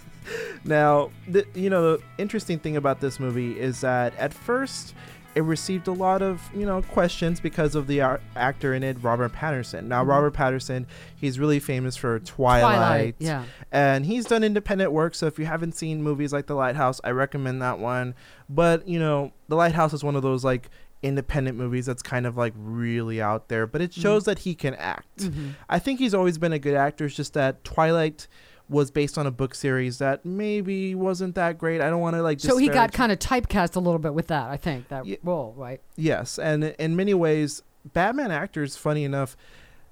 Now, 0.63 1.11
the, 1.27 1.45
you 1.53 1.69
know, 1.69 1.97
the 1.97 2.03
interesting 2.17 2.57
thing 2.57 2.77
about 2.77 2.99
this 2.99 3.19
movie 3.19 3.59
is 3.59 3.81
that 3.81 4.15
at 4.17 4.33
first 4.33 4.95
it 5.35 5.41
received 5.43 5.87
a 5.87 5.91
lot 5.91 6.21
of, 6.21 6.41
you 6.55 6.65
know, 6.65 6.81
questions 6.81 7.41
because 7.41 7.75
of 7.75 7.87
the 7.87 7.99
ar- 8.01 8.21
actor 8.37 8.73
in 8.73 8.83
it, 8.83 8.97
Robert 9.01 9.33
Pattinson. 9.33 9.83
Now, 9.83 10.03
Mhm. 10.03 10.07
Robert 10.07 10.33
Pattinson, 10.33 10.85
he's 11.15 11.37
really 11.37 11.59
famous 11.59 11.97
for 11.97 12.19
Twilight. 12.19 13.15
Yeah. 13.19 13.43
And 13.71 14.05
he's 14.05 14.25
done 14.25 14.43
independent 14.45 14.93
work, 14.93 15.13
so 15.13 15.27
if 15.27 15.37
you 15.37 15.45
haven't 15.45 15.73
seen 15.75 16.01
movies 16.01 16.31
like 16.31 16.47
The 16.47 16.55
Lighthouse, 16.55 17.01
I 17.03 17.11
recommend 17.11 17.61
that 17.61 17.79
one. 17.79 18.15
But, 18.49 18.87
you 18.87 18.97
know, 18.97 19.33
The 19.49 19.55
Lighthouse 19.57 19.93
is 19.93 20.03
one 20.03 20.15
of 20.15 20.21
those 20.21 20.43
like 20.45 20.69
independent 21.03 21.57
movies 21.57 21.85
that's 21.85 22.01
kind 22.01 22.25
of 22.25 22.37
like 22.37 22.53
really 22.57 23.21
out 23.21 23.49
there, 23.49 23.67
but 23.67 23.81
it 23.81 23.91
Mhm. 23.91 24.01
shows 24.01 24.23
that 24.23 24.39
he 24.39 24.55
can 24.55 24.73
act. 24.75 25.17
Mhm. 25.17 25.55
I 25.69 25.79
think 25.79 25.99
he's 25.99 26.13
always 26.13 26.37
been 26.37 26.53
a 26.53 26.59
good 26.59 26.75
actor. 26.75 27.05
It's 27.05 27.15
just 27.15 27.33
that 27.33 27.63
Twilight 27.63 28.27
was 28.67 28.89
based 28.91 29.17
on 29.17 29.27
a 29.27 29.31
book 29.31 29.53
series 29.53 29.99
that 29.99 30.25
maybe 30.25 30.95
wasn't 30.95 31.35
that 31.35 31.57
great. 31.57 31.81
I 31.81 31.89
don't 31.89 32.01
want 32.01 32.15
to 32.15 32.21
like. 32.23 32.39
So 32.39 32.57
he 32.57 32.67
got 32.67 32.91
kind 32.93 33.11
of 33.11 33.19
typecast 33.19 33.75
a 33.75 33.79
little 33.79 33.99
bit 33.99 34.13
with 34.13 34.27
that, 34.27 34.49
I 34.49 34.57
think, 34.57 34.87
that 34.89 35.05
Ye- 35.05 35.19
role, 35.23 35.53
right? 35.55 35.81
yes, 35.95 36.39
and 36.39 36.63
in 36.63 36.95
many 36.95 37.13
ways, 37.13 37.61
Batman 37.93 38.31
actors, 38.31 38.75
funny 38.75 39.03
enough, 39.03 39.37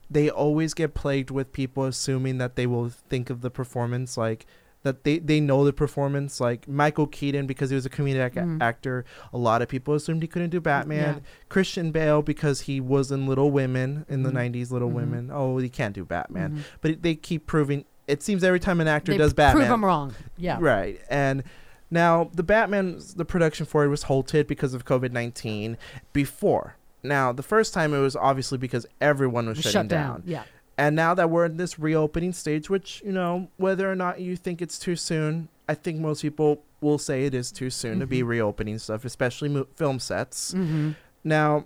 they 0.09 0.29
always 0.29 0.73
get 0.73 0.93
plagued 0.93 1.29
with 1.31 1.53
people 1.53 1.85
assuming 1.85 2.37
that 2.39 2.55
they 2.55 2.65
will 2.67 2.89
think 2.89 3.29
of 3.29 3.41
the 3.41 3.49
performance 3.49 4.17
like 4.17 4.45
that 4.83 5.05
they, 5.05 5.17
they 5.17 5.39
know 5.39 5.63
the 5.63 5.71
performance 5.71 6.41
like 6.41 6.67
michael 6.67 7.07
keaton 7.07 7.47
because 7.47 7.69
he 7.69 7.75
was 7.75 7.85
a 7.85 7.89
comedic 7.89 8.33
Mhm. 8.33 8.61
actor 8.61 9.05
a 9.31 9.37
lot 9.37 9.61
of 9.61 9.69
people 9.69 9.93
assumed 9.93 10.21
he 10.21 10.27
couldn't 10.27 10.49
do 10.49 10.59
batman 10.59 11.15
Yeah. 11.15 11.19
christian 11.47 11.91
bale 11.91 12.21
because 12.21 12.61
he 12.61 12.81
was 12.81 13.09
in 13.09 13.25
little 13.25 13.49
women 13.49 14.05
in 14.09 14.23
the 14.23 14.29
Mhm. 14.29 14.33
90s 14.33 14.71
little 14.71 14.89
Mhm. 14.89 14.93
women 14.95 15.29
oh 15.33 15.57
he 15.57 15.69
can't 15.69 15.95
do 15.95 16.03
batman 16.03 16.51
Mhm. 16.57 16.59
but 16.81 17.01
they 17.01 17.15
keep 17.15 17.47
proving 17.47 17.85
it 18.07 18.21
seems 18.23 18.43
every 18.43 18.59
time 18.59 18.79
an 18.81 18.87
actor 18.87 19.11
They 19.13 19.17
does 19.17 19.33
batman 19.33 19.63
Prove 19.65 19.73
him 19.73 19.85
wrong. 19.85 20.13
Yeah. 20.37 20.57
right 20.59 20.99
and 21.09 21.43
now 21.91 22.29
the 22.33 22.43
batman 22.43 22.99
the 23.15 23.25
production 23.25 23.65
for 23.65 23.83
it 23.83 23.87
was 23.87 24.03
halted 24.03 24.47
because 24.47 24.73
of 24.73 24.83
covid-19 24.85 25.77
before 26.11 26.75
now 27.03 27.31
the 27.31 27.43
first 27.43 27.73
time 27.73 27.93
it 27.93 27.99
was 27.99 28.15
obviously 28.15 28.57
because 28.57 28.85
everyone 29.01 29.47
was 29.47 29.57
Was 29.57 29.65
shutting 29.65 29.81
Shut 29.81 29.87
down. 29.89 30.09
down. 30.21 30.23
Yeah. 30.25 30.43
and 30.77 30.95
now 30.95 31.13
that 31.13 31.29
we're 31.29 31.45
in 31.45 31.57
this 31.57 31.77
reopening 31.79 32.33
stage 32.33 32.69
which 32.69 33.01
you 33.05 33.11
know 33.11 33.47
whether 33.57 33.89
or 33.91 33.95
not 33.95 34.19
you 34.19 34.35
think 34.35 34.61
it's 34.61 34.79
too 34.79 34.95
soon 34.95 35.47
i 35.69 35.73
think 35.73 35.99
most 35.99 36.21
people 36.21 36.63
will 36.81 36.97
say 36.97 37.25
it 37.25 37.33
is 37.33 37.51
too 37.51 37.69
soon 37.69 37.99
to 37.99 38.05
be 38.07 38.21
Mhm. 38.21 38.27
reopening 38.27 38.77
stuff 38.79 39.05
especially 39.05 39.49
mo- 39.49 39.67
film 39.75 39.99
sets 39.99 40.53
Mm-hmm. 40.53 40.91
now, 41.23 41.65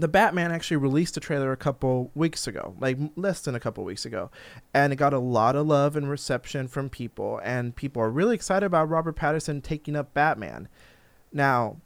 the 0.00 0.08
Batman 0.08 0.52
actually 0.52 0.76
released 0.76 1.16
a 1.16 1.20
trailer 1.20 1.52
a 1.52 1.56
couple 1.56 2.10
weeks 2.14 2.46
ago, 2.46 2.74
like 2.78 2.98
less 3.16 3.40
than 3.40 3.54
a 3.54 3.60
couple 3.60 3.84
weeks 3.84 4.04
ago, 4.04 4.30
and 4.72 4.92
it 4.92 4.96
got 4.96 5.12
a 5.12 5.18
lot 5.18 5.56
of 5.56 5.66
love 5.66 5.96
and 5.96 6.08
reception 6.08 6.68
from 6.68 6.88
people, 6.88 7.40
and 7.42 7.76
people 7.76 8.02
are 8.02 8.10
really 8.10 8.34
excited 8.34 8.66
about 8.66 8.88
Robert 8.88 9.16
Pattinson 9.16 9.62
taking 9.62 9.96
up 9.96 10.14
Batman. 10.14 10.68
Now, 11.32 11.76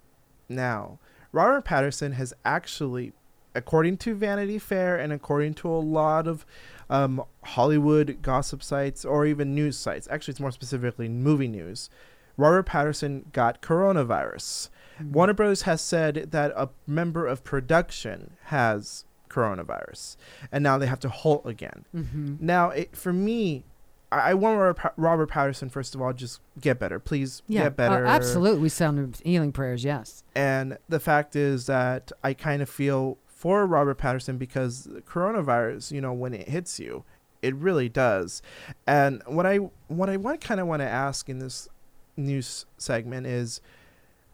now, 0.49 0.99
Robert 1.33 1.65
Pattinson 1.65 2.15
has 2.15 2.33
actually, 2.45 3.13
according 3.55 3.97
to 3.99 4.15
Vanity 4.15 4.59
Fair 4.59 4.97
and 4.97 5.13
according 5.13 5.55
to 5.55 5.69
a 5.69 5.79
lot 5.79 6.27
of 6.27 6.47
um, 6.89 7.23
Hollywood 7.43 8.19
gossip 8.23 8.63
sites 8.63 9.05
or 9.05 9.27
even 9.27 9.55
news 9.55 9.77
sites, 9.77 10.09
actually, 10.11 10.33
it's 10.33 10.41
more 10.41 10.53
specifically 10.53 11.09
movie 11.09 11.49
news. 11.49 11.91
Robert 12.37 12.67
Pattinson 12.67 13.31
got 13.33 13.63
coronavirus. 13.63 14.69
Mm-hmm. 15.01 15.13
Warner 15.13 15.35
Bros. 15.35 15.63
has 15.63 15.81
said 15.81 16.29
that 16.31 16.53
a 16.57 16.69
member 16.87 17.27
of 17.27 17.43
production 17.45 18.35
has 18.45 19.05
coronavirus, 19.29 20.17
and 20.53 20.63
now 20.63 20.79
they 20.79 20.87
have 20.87 21.01
to 21.01 21.09
halt 21.09 21.43
again. 21.47 21.85
Mm-hmm. 21.95 22.37
Now, 22.41 22.71
it, 22.71 22.97
for 22.97 23.13
me, 23.13 23.65
I, 24.13 24.31
I 24.31 24.35
want 24.35 24.59
Robert, 24.59 24.93
Robert 24.97 25.31
Pattinson 25.31 25.71
first 25.71 25.95
of 25.95 26.01
all 26.03 26.13
just 26.13 26.41
get 26.61 26.79
better, 26.79 26.99
please 27.01 27.43
Yeah. 27.49 27.65
get 27.65 27.77
better. 27.77 28.07
Uh, 28.07 28.11
absolutely. 28.11 28.61
We 28.61 28.69
sound 28.69 29.21
healing 29.25 29.53
prayers. 29.53 29.85
Yes. 29.85 30.23
And 30.35 30.79
the 30.89 31.01
fact 31.01 31.35
is 31.37 31.67
that 31.67 32.13
I 32.23 32.35
kind 32.35 32.63
of 32.63 32.69
feel 32.71 33.19
for 33.27 33.67
Robert 33.67 33.99
Pattinson 33.99 34.39
because 34.39 34.89
coronavirus, 35.07 35.91
you 35.93 36.01
know, 36.01 36.13
when 36.13 36.33
it 36.33 36.49
hits 36.49 36.79
you, 36.79 37.05
it 37.43 37.55
really 37.57 37.89
does. 37.89 38.41
And 38.87 39.23
what 39.27 39.45
I 39.47 39.57
what 39.89 40.09
I 40.09 40.17
want 40.17 40.41
kind 40.41 40.61
of 40.61 40.67
want 40.67 40.81
to 40.81 40.89
ask 40.89 41.29
in 41.29 41.41
this 41.41 41.69
news 42.17 42.65
segment 42.79 43.27
is 43.27 43.61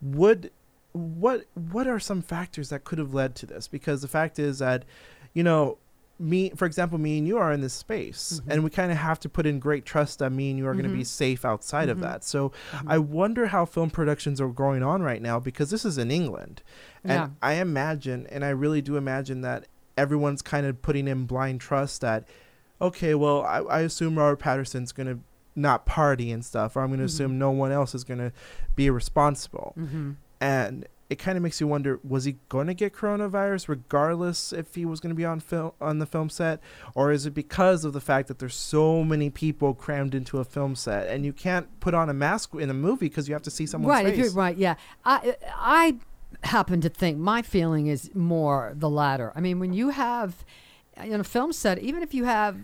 would 0.02 0.50
what 0.92 1.44
what 1.54 1.86
are 1.86 2.00
some 2.00 2.20
factors 2.22 2.68
that 2.70 2.84
could 2.84 2.98
have 2.98 3.14
led 3.14 3.34
to 3.36 3.46
this? 3.46 3.68
Because 3.68 4.02
the 4.02 4.08
fact 4.08 4.38
is 4.38 4.58
that 4.58 4.84
you 5.34 5.42
know, 5.44 5.78
me 6.18 6.50
for 6.50 6.64
example, 6.66 6.98
me 6.98 7.18
and 7.18 7.26
you 7.26 7.38
are 7.38 7.52
in 7.52 7.60
this 7.60 7.72
space 7.72 8.40
Mhm. 8.44 8.52
and 8.52 8.64
we 8.64 8.70
kind 8.70 8.90
of 8.90 8.98
have 8.98 9.20
to 9.20 9.28
put 9.28 9.46
in 9.46 9.58
great 9.60 9.84
trust 9.84 10.18
that 10.18 10.30
me 10.30 10.50
and 10.50 10.58
you 10.58 10.66
are 10.66 10.72
going 10.74 10.84
to 10.88 10.90
be 10.94 11.04
safe 11.04 11.44
outside 11.44 11.88
of 11.88 11.98
Mhm. 11.98 12.02
that. 12.02 12.24
So 12.24 12.50
Mhm. 12.72 12.82
I 12.88 12.98
wonder 12.98 13.46
how 13.46 13.64
film 13.64 13.90
productions 13.90 14.40
are 14.40 14.48
going 14.48 14.82
on 14.82 15.02
right 15.02 15.22
now 15.22 15.38
because 15.38 15.70
this 15.70 15.84
is 15.84 15.96
in 15.96 16.10
England. 16.10 16.62
And 17.04 17.12
Yeah. 17.12 17.28
I 17.40 17.54
imagine, 17.54 18.26
and 18.26 18.44
I 18.44 18.50
really 18.50 18.82
do 18.82 18.96
imagine 18.96 19.40
that 19.42 19.66
everyone's 19.96 20.42
kind 20.42 20.66
of 20.66 20.82
putting 20.82 21.06
in 21.08 21.24
blind 21.26 21.60
trust 21.60 22.00
that, 22.00 22.24
okay, 22.82 23.14
well, 23.14 23.42
I, 23.42 23.58
I 23.60 23.80
assume 23.80 24.18
Robert 24.18 24.40
Pattinson's 24.40 24.92
going 24.92 25.06
to 25.06 25.20
not 25.56 25.84
party 25.86 26.30
and 26.30 26.44
stuff, 26.44 26.76
or 26.76 26.80
I'm 26.80 26.88
going 26.88 26.98
to 27.00 27.04
Mhm. 27.04 27.08
assume 27.08 27.38
no 27.38 27.50
one 27.50 27.72
else 27.72 27.94
is 27.94 28.04
going 28.04 28.18
to 28.18 28.32
be 28.76 28.88
responsible. 28.90 29.74
Mm-hmm. 29.78 30.12
And 30.40 30.86
it 31.10 31.18
kind 31.18 31.36
of 31.36 31.42
makes 31.42 31.60
you 31.60 31.66
wonder 31.66 31.98
was 32.08 32.22
he 32.24 32.36
going 32.48 32.68
to 32.68 32.72
get 32.74 32.94
coronavirus 32.94 33.66
regardless 33.68 34.52
if 34.52 34.76
he 34.76 34.84
was 34.86 35.00
going 35.00 35.10
to 35.10 35.14
be 35.16 35.24
on 35.24 35.40
film 35.40 35.72
on 35.80 35.98
the 35.98 36.06
film 36.06 36.30
set 36.30 36.60
or 36.94 37.10
is 37.10 37.26
it 37.26 37.34
because 37.34 37.84
of 37.84 37.92
the 37.92 38.00
fact 38.00 38.28
that 38.28 38.38
there's 38.38 38.54
so 38.54 39.02
many 39.02 39.28
people 39.28 39.74
crammed 39.74 40.14
into 40.14 40.38
a 40.38 40.44
film 40.44 40.76
set 40.76 41.08
and 41.08 41.24
you 41.26 41.32
can't 41.32 41.66
put 41.80 41.94
on 41.94 42.08
a 42.08 42.14
mask 42.14 42.54
in 42.54 42.70
a 42.70 42.74
movie 42.74 43.06
because 43.08 43.26
you 43.28 43.34
have 43.34 43.42
to 43.42 43.50
see 43.50 43.66
someone's 43.66 43.90
right. 43.90 44.06
face 44.06 44.18
you're 44.18 44.30
right. 44.32 44.56
Yeah. 44.56 44.76
I 45.04 45.36
I 45.56 45.96
happen 46.44 46.80
to 46.82 46.88
think 46.88 47.18
my 47.18 47.42
feeling 47.42 47.88
is 47.88 48.08
more 48.14 48.72
the 48.76 48.88
latter. 48.88 49.32
I 49.34 49.40
mean, 49.40 49.58
when 49.58 49.72
you 49.72 49.88
have 49.88 50.44
in 50.96 51.18
a 51.18 51.24
film 51.24 51.52
set, 51.52 51.78
even 51.80 52.04
if 52.04 52.14
you 52.14 52.24
have, 52.24 52.56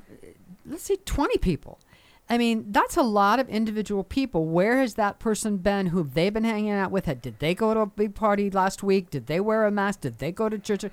let's 0.64 0.84
say, 0.84 0.96
twenty 1.04 1.36
people. 1.38 1.80
I 2.28 2.38
mean, 2.38 2.72
that's 2.72 2.96
a 2.96 3.02
lot 3.02 3.38
of 3.38 3.48
individual 3.48 4.02
people. 4.02 4.46
Where 4.46 4.78
has 4.78 4.94
that 4.94 5.20
person 5.20 5.58
been? 5.58 5.86
Who 5.86 5.98
have 5.98 6.14
they 6.14 6.28
been 6.28 6.42
hanging 6.42 6.72
out 6.72 6.90
with? 6.90 7.06
Did 7.22 7.38
they 7.38 7.54
go 7.54 7.72
to 7.72 7.80
a 7.80 7.86
big 7.86 8.16
party 8.16 8.50
last 8.50 8.82
week? 8.82 9.10
Did 9.10 9.26
they 9.26 9.38
wear 9.38 9.64
a 9.64 9.70
mask? 9.70 10.00
Did 10.00 10.18
they 10.18 10.32
go 10.32 10.48
to 10.48 10.58
church? 10.58 10.84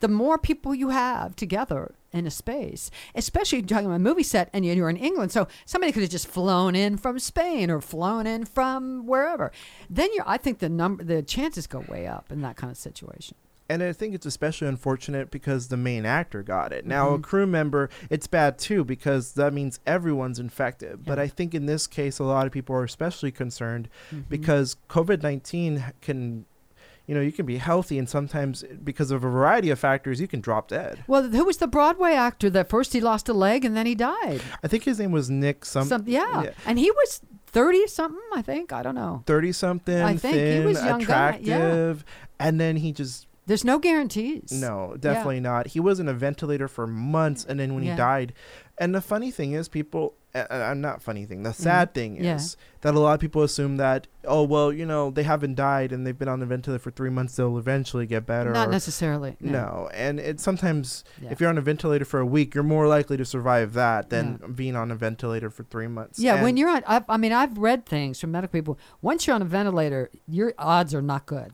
The 0.00 0.08
more 0.08 0.36
people 0.36 0.74
you 0.74 0.90
have 0.90 1.34
together 1.34 1.94
in 2.12 2.26
a 2.26 2.30
space, 2.30 2.90
especially 3.14 3.62
talking 3.62 3.86
about 3.86 3.96
a 3.96 4.00
movie 4.00 4.22
set 4.22 4.50
and 4.52 4.66
you're 4.66 4.90
in 4.90 4.98
England, 4.98 5.32
so 5.32 5.48
somebody 5.64 5.92
could 5.92 6.02
have 6.02 6.10
just 6.10 6.26
flown 6.26 6.74
in 6.74 6.98
from 6.98 7.18
Spain 7.18 7.70
or 7.70 7.80
flown 7.80 8.26
in 8.26 8.44
from 8.44 9.06
wherever. 9.06 9.50
Then 9.88 10.10
you're, 10.14 10.28
I 10.28 10.36
think 10.36 10.58
the 10.58 10.68
number, 10.68 11.04
the 11.04 11.22
chances 11.22 11.66
go 11.66 11.84
way 11.88 12.06
up 12.06 12.30
in 12.30 12.42
that 12.42 12.56
kind 12.56 12.70
of 12.70 12.76
situation. 12.76 13.36
And 13.68 13.82
I 13.82 13.92
think 13.92 14.14
it's 14.14 14.26
especially 14.26 14.68
unfortunate 14.68 15.30
because 15.30 15.68
the 15.68 15.76
main 15.76 16.04
actor 16.04 16.42
got 16.42 16.72
it. 16.72 16.84
Now, 16.86 17.10
a 17.14 17.18
Mhm. 17.18 17.22
crew 17.22 17.46
member, 17.46 17.88
it's 18.10 18.26
bad 18.26 18.58
too 18.58 18.84
because 18.84 19.32
that 19.32 19.52
means 19.52 19.80
everyone's 19.86 20.38
infected. 20.38 21.04
But 21.04 21.18
I 21.18 21.28
think 21.28 21.54
in 21.54 21.66
this 21.66 21.86
case, 21.86 22.18
a 22.18 22.24
lot 22.24 22.46
of 22.46 22.52
people 22.52 22.74
are 22.76 22.84
especially 22.84 23.30
concerned 23.30 23.88
Mhm. 24.10 24.24
because 24.28 24.76
COVID 24.88 25.22
19 25.22 25.84
can, 26.02 26.44
you 27.06 27.14
know, 27.14 27.20
you 27.20 27.32
can 27.32 27.46
be 27.46 27.56
healthy 27.58 27.98
and 27.98 28.08
sometimes 28.08 28.64
because 28.84 29.10
of 29.10 29.24
a 29.24 29.28
variety 29.30 29.70
of 29.70 29.78
factors, 29.78 30.20
you 30.20 30.28
can 30.28 30.40
drop 30.40 30.68
dead. 30.68 31.02
Well, 31.06 31.22
who 31.28 31.44
was 31.44 31.56
the 31.56 31.66
Broadway 31.66 32.12
actor 32.12 32.50
that 32.50 32.68
first 32.68 32.92
he 32.92 33.00
lost 33.00 33.28
a 33.28 33.32
leg 33.32 33.64
and 33.64 33.76
then 33.76 33.86
he 33.86 33.94
died? 33.94 34.42
I 34.62 34.68
think 34.68 34.84
his 34.84 34.98
name 34.98 35.12
was 35.12 35.30
Nick 35.30 35.64
some, 35.64 35.86
Some, 35.88 36.04
yeah. 36.06 36.42
yeah. 36.42 36.50
and 36.66 36.78
he 36.78 36.90
was 36.90 37.20
thirty 37.46 37.86
something. 37.86 38.20
I 38.34 38.40
think 38.42 38.72
I 38.72 38.82
don't 38.82 38.94
know. 38.94 39.22
30 39.26 39.52
something, 39.52 40.00
I 40.00 40.16
think 40.16 40.36
he 40.36 40.60
was 40.66 40.82
young 40.82 41.00
guy, 41.00 41.38
yeah. 41.42 41.56
attractive, 41.56 42.04
and 42.38 42.58
then 42.60 42.76
he 42.76 42.92
just 42.92 43.26
There's 43.46 43.64
no 43.64 43.78
guarantees. 43.78 44.52
No, 44.52 44.96
definitely 44.98 45.40
not. 45.40 45.68
He 45.68 45.80
was 45.80 45.98
in 45.98 46.08
a 46.08 46.14
ventilator 46.14 46.68
for 46.68 46.86
months, 46.86 47.44
and 47.44 47.58
then 47.58 47.74
when 47.74 47.82
Yeah. 47.82 47.92
he 47.92 47.96
died, 47.96 48.32
and 48.78 48.94
the 48.94 49.00
funny 49.00 49.30
thing 49.30 49.52
is, 49.52 49.68
people. 49.68 50.14
Uh, 50.34 50.46
uh, 50.48 50.72
not 50.72 51.02
funny 51.02 51.26
thing. 51.26 51.42
The 51.42 51.52
sad 51.52 51.92
thing 51.92 52.14
Mm-hmm. 52.14 52.24
Yeah. 52.24 52.36
is 52.36 52.56
that 52.80 52.94
a 52.94 52.98
lot 52.98 53.12
of 53.12 53.20
people 53.20 53.42
assume 53.42 53.76
that 53.76 54.06
oh 54.24 54.44
well, 54.44 54.72
you 54.72 54.86
know, 54.86 55.10
they 55.10 55.24
haven't 55.24 55.56
died 55.56 55.92
and 55.92 56.06
they've 56.06 56.18
been 56.18 56.26
on 56.26 56.40
the 56.40 56.46
ventilator 56.46 56.78
for 56.82 56.90
three 56.90 57.10
months. 57.10 57.36
They'll 57.36 57.58
eventually 57.58 58.06
get 58.06 58.24
better. 58.24 58.50
Not 58.50 58.68
or- 58.68 58.70
necessarily. 58.70 59.36
no, 59.40 59.90
and 59.92 60.18
it 60.18 60.40
sometimes 60.40 61.04
Yeah. 61.20 61.32
if 61.32 61.38
you're 61.38 61.50
on 61.50 61.58
a 61.58 61.60
ventilator 61.60 62.06
for 62.06 62.18
a 62.18 62.24
week, 62.24 62.54
you're 62.54 62.64
more 62.64 62.88
likely 62.88 63.18
to 63.18 63.26
survive 63.26 63.74
that 63.74 64.08
than 64.08 64.54
being 64.56 64.74
on 64.74 64.90
a 64.90 64.94
ventilator 64.94 65.50
for 65.50 65.64
three 65.64 65.86
months. 65.86 66.18
Yeah, 66.18 66.42
when 66.42 66.56
you're 66.56 66.70
on, 66.70 66.82
I, 66.86 67.04
I 67.10 67.18
mean, 67.18 67.32
I've 67.34 67.58
read 67.58 67.84
things 67.84 68.18
from 68.18 68.30
medical 68.32 68.52
people. 68.58 68.78
Once 69.02 69.26
you're 69.26 69.36
on 69.36 69.42
a 69.42 69.44
ventilator, 69.44 70.08
your 70.26 70.54
odds 70.58 70.94
are 70.94 71.02
not 71.02 71.26
good. 71.26 71.52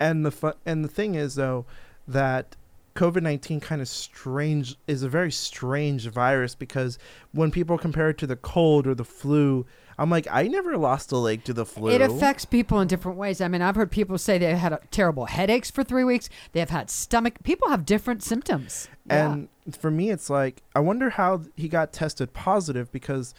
And 0.00 0.24
the 0.24 0.30
fu- 0.30 0.54
and 0.64 0.82
the 0.82 0.88
thing 0.88 1.14
is 1.14 1.34
though 1.34 1.66
that 2.08 2.56
COVID 2.94 3.22
nineteen 3.22 3.60
kind 3.60 3.80
of 3.82 3.88
strange 3.88 4.76
is 4.86 5.02
a 5.02 5.08
very 5.08 5.32
strange 5.32 6.06
virus 6.08 6.54
because 6.54 6.98
when 7.32 7.50
people 7.50 7.76
compare 7.78 8.10
it 8.10 8.18
to 8.18 8.26
the 8.26 8.36
cold 8.36 8.86
or 8.86 8.94
the 8.94 9.04
flu, 9.04 9.66
I'm 9.98 10.10
like 10.10 10.26
I 10.30 10.46
never 10.48 10.76
lost 10.76 11.10
a 11.12 11.16
leg 11.18 11.42
to 11.44 11.52
the 11.52 11.66
flu. 11.66 11.90
It 11.90 12.00
affects 12.00 12.44
people 12.44 12.80
in 12.80 12.86
different 12.88 13.18
ways. 13.18 13.40
I 13.40 13.48
mean, 13.48 13.62
I've 13.62 13.74
heard 13.76 13.90
people 13.90 14.16
say 14.18 14.38
they 14.38 14.54
had 14.56 14.72
a 14.72 14.80
terrible 14.92 15.26
headaches 15.26 15.70
for 15.70 15.82
three 15.82 16.04
weeks. 16.04 16.28
They 16.52 16.60
have 16.60 16.70
had 16.70 16.88
stomach. 16.88 17.42
People 17.42 17.68
have 17.68 17.84
different 17.84 18.22
symptoms. 18.22 18.88
Yeah. 19.06 19.32
and 19.32 19.48
for 19.78 19.90
me, 19.90 20.10
it's 20.10 20.30
like 20.30 20.62
I 20.76 20.80
wonder 20.80 21.10
how 21.10 21.42
he 21.56 21.68
got 21.68 21.92
tested 21.92 22.32
positive 22.32 22.90
because 22.92 23.34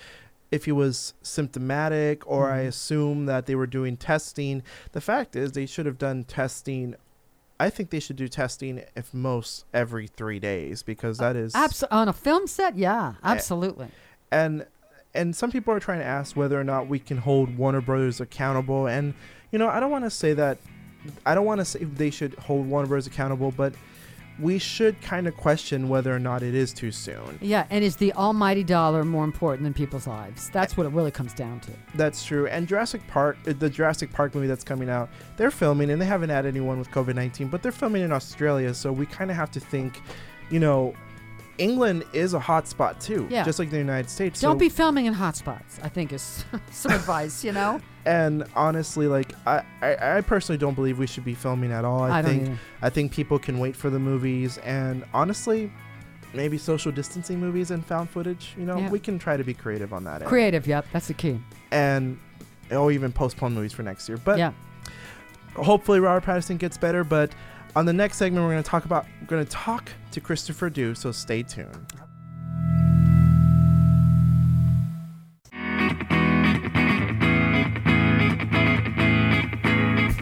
if 0.51 0.65
he 0.65 0.71
was 0.71 1.13
symptomatic 1.21 2.25
or 2.27 2.51
I 2.51 2.63
Mhm. 2.63 2.67
assume 2.67 3.25
that 3.25 3.45
they 3.45 3.55
were 3.55 3.67
doing 3.67 3.97
testing. 3.97 4.63
The 4.91 5.01
fact 5.01 5.35
is 5.35 5.51
they 5.53 5.65
should 5.65 5.85
have 5.85 5.97
done 5.97 6.23
testing. 6.23 6.95
I 7.59 7.69
think 7.69 7.89
they 7.89 7.99
should 7.99 8.17
do 8.17 8.27
testing 8.27 8.83
if 8.95 9.13
most 9.13 9.65
every 9.73 10.07
three 10.07 10.39
days 10.39 10.83
because 10.83 11.19
that 11.19 11.35
is 11.35 11.55
Abs- 11.55 11.83
on 11.83 12.09
a 12.09 12.13
film 12.13 12.47
set, 12.47 12.75
yeah, 12.77 13.13
absolutely. 13.23 13.87
and 14.31 14.65
and 15.13 15.33
some 15.35 15.51
people 15.51 15.73
are 15.73 15.79
trying 15.79 15.99
to 15.99 16.05
ask 16.05 16.35
whether 16.35 16.59
or 16.59 16.63
not 16.65 16.87
we 16.89 16.99
can 16.99 17.17
hold 17.17 17.57
Warner 17.57 17.79
Brothers 17.79 18.19
accountable. 18.19 18.87
And 18.87 19.13
you 19.51 19.57
know, 19.59 19.69
I 19.69 19.79
don't 19.79 19.91
want 19.91 20.03
to 20.03 20.09
say 20.09 20.33
that. 20.33 20.57
I 21.25 21.35
don't 21.35 21.45
want 21.45 21.61
to 21.61 21.65
say 21.65 21.83
they 21.85 22.09
should 22.09 22.33
hold 22.33 22.67
Warner 22.67 22.87
Brothers 22.87 23.07
accountable, 23.07 23.51
but 23.51 23.73
we 24.39 24.57
should 24.57 24.99
kind 25.01 25.27
of 25.27 25.37
question 25.37 25.87
whether 25.87 26.13
or 26.13 26.19
not 26.19 26.43
it 26.43 26.53
is 26.53 26.73
too 26.73 26.91
soon. 26.91 27.39
Yeah, 27.41 27.65
and 27.69 27.83
is 27.83 27.95
the 27.95 28.11
almighty 28.13 28.63
dollar 28.63 29.03
more 29.03 29.23
important 29.23 29.63
than 29.63 29.73
people's 29.73 30.07
lives? 30.07 30.49
That's 30.49 30.75
what 30.75 30.85
it 30.85 30.89
really 30.89 31.11
comes 31.11 31.33
down 31.33 31.61
to. 31.61 31.71
That's 31.95 32.25
true. 32.25 32.47
And 32.47 32.67
Jurassic 32.67 33.05
Park, 33.07 33.37
uh, 33.47 33.53
the 33.57 33.69
Jurassic 33.69 34.11
Park 34.11 34.35
movie 34.35 34.47
that's 34.47 34.63
coming 34.63 34.89
out, 34.89 35.09
they're 35.37 35.51
filming 35.51 35.89
and 35.89 36.01
they 36.01 36.05
haven't 36.05 36.29
had 36.29 36.45
anyone 36.45 36.79
with 36.79 36.89
COVID 36.91 37.15
19, 37.15 37.47
but 37.47 37.61
they're 37.61 37.71
filming 37.71 38.03
in 38.03 38.11
Australia. 38.11 38.73
So 38.73 38.91
we 38.91 39.05
kind 39.05 39.31
of 39.31 39.37
have 39.37 39.51
to 39.51 39.59
think, 39.59 40.01
you 40.49 40.59
know, 40.59 40.93
England 41.57 42.03
is 42.13 42.33
a 42.33 42.39
hot 42.39 42.67
spot 42.67 42.99
too, 42.99 43.27
Yeah. 43.29 43.43
just 43.43 43.59
like 43.59 43.69
the 43.69 43.77
United 43.77 44.09
States. 44.09 44.39
Don't 44.41 44.55
so, 44.55 44.59
be 44.59 44.69
filming 44.69 45.05
in 45.05 45.13
hotspots. 45.15 45.79
I 45.83 45.89
think 45.89 46.11
is 46.13 46.43
some 46.71 46.91
advice. 46.91 47.43
You 47.43 47.51
know, 47.53 47.79
And 48.05 48.43
honestly, 48.55 49.07
like 49.07 49.33
I, 49.47 49.63
I, 49.81 50.17
I 50.17 50.21
personally 50.21 50.57
don't 50.57 50.75
believe 50.75 50.99
we 50.99 51.07
should 51.07 51.25
be 51.25 51.33
filming 51.33 51.71
at 51.71 51.83
all. 51.85 52.01
I, 52.03 52.19
I 52.19 52.21
think. 52.21 52.57
I 52.81 52.89
think 52.89 53.11
people 53.11 53.39
can 53.39 53.57
wait 53.59 53.75
for 53.75 53.89
the 53.89 53.97
movies, 53.99 54.57
and 54.59 55.03
honestly, 55.13 55.71
maybe 56.33 56.57
social 56.57 56.91
distancing 56.91 57.39
movies 57.39 57.71
and 57.71 57.83
found 57.85 58.09
footage. 58.09 58.53
You 58.57 58.65
know, 58.65 58.77
Yeah. 58.77 58.89
we 58.89 58.99
can 58.99 59.17
try 59.17 59.37
to 59.37 59.43
be 59.43 59.53
creative 59.53 59.91
on 59.93 60.03
that 60.03 60.21
end, 60.21 60.25
creative. 60.29 60.67
Yep, 60.67 60.87
that's 60.93 61.07
the 61.07 61.13
key. 61.15 61.39
and 61.71 62.19
or 62.71 62.91
even 62.91 63.11
postpone 63.11 63.53
movies 63.53 63.73
for 63.73 63.83
next 63.83 64.07
year. 64.09 64.17
But 64.17 64.37
yeah, 64.39 64.51
hopefully 65.55 65.99
Robert 65.99 66.23
Pattinson 66.27 66.57
gets 66.57 66.77
better. 66.77 67.03
But 67.03 67.31
on 67.75 67.85
the 67.85 67.93
next 67.93 68.17
segment, 68.17 68.45
we're 68.45 68.51
going 68.51 68.63
to 68.63 68.69
talk 68.69 68.85
about 68.85 69.05
we're 69.21 69.27
going 69.27 69.45
to 69.45 69.51
talk 69.51 69.91
to 70.11 70.21
Krystofer 70.21 70.71
Do. 70.71 70.95
So 70.95 71.11
stay 71.11 71.43
tuned. 71.43 71.93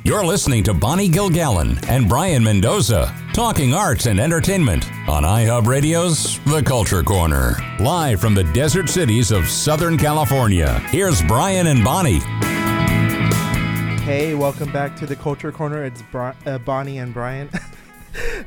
You're 0.05 0.25
listening 0.25 0.63
to 0.65 0.73
Bonnie 0.73 1.09
Gilgallon 1.09 1.83
and 1.89 2.07
Brayan 2.07 2.43
Mendoza 2.43 3.13
talking 3.33 3.73
arts 3.73 4.05
and 4.05 4.19
entertainment 4.19 4.85
on 5.09 5.23
iHub 5.23 5.65
Radio's 5.65 6.39
The 6.45 6.61
Culture 6.61 7.01
Corner. 7.01 7.55
Live 7.79 8.21
from 8.21 8.35
the 8.35 8.43
desert 8.43 8.89
cities 8.89 9.31
of 9.31 9.49
Southern 9.49 9.97
California, 9.97 10.79
here's 10.91 11.23
Brayan 11.23 11.67
and 11.67 11.83
Bonnie. 11.83 12.21
Hey, 14.03 14.35
welcome 14.35 14.71
back 14.73 14.97
to 14.97 15.05
the 15.05 15.15
Culture 15.15 15.51
Corner. 15.51 15.85
It's 15.85 16.01
Bri- 16.03 16.33
uh, 16.45 16.57
Bonnie 16.59 16.97
and 16.97 17.13
Brayan. 17.13 17.49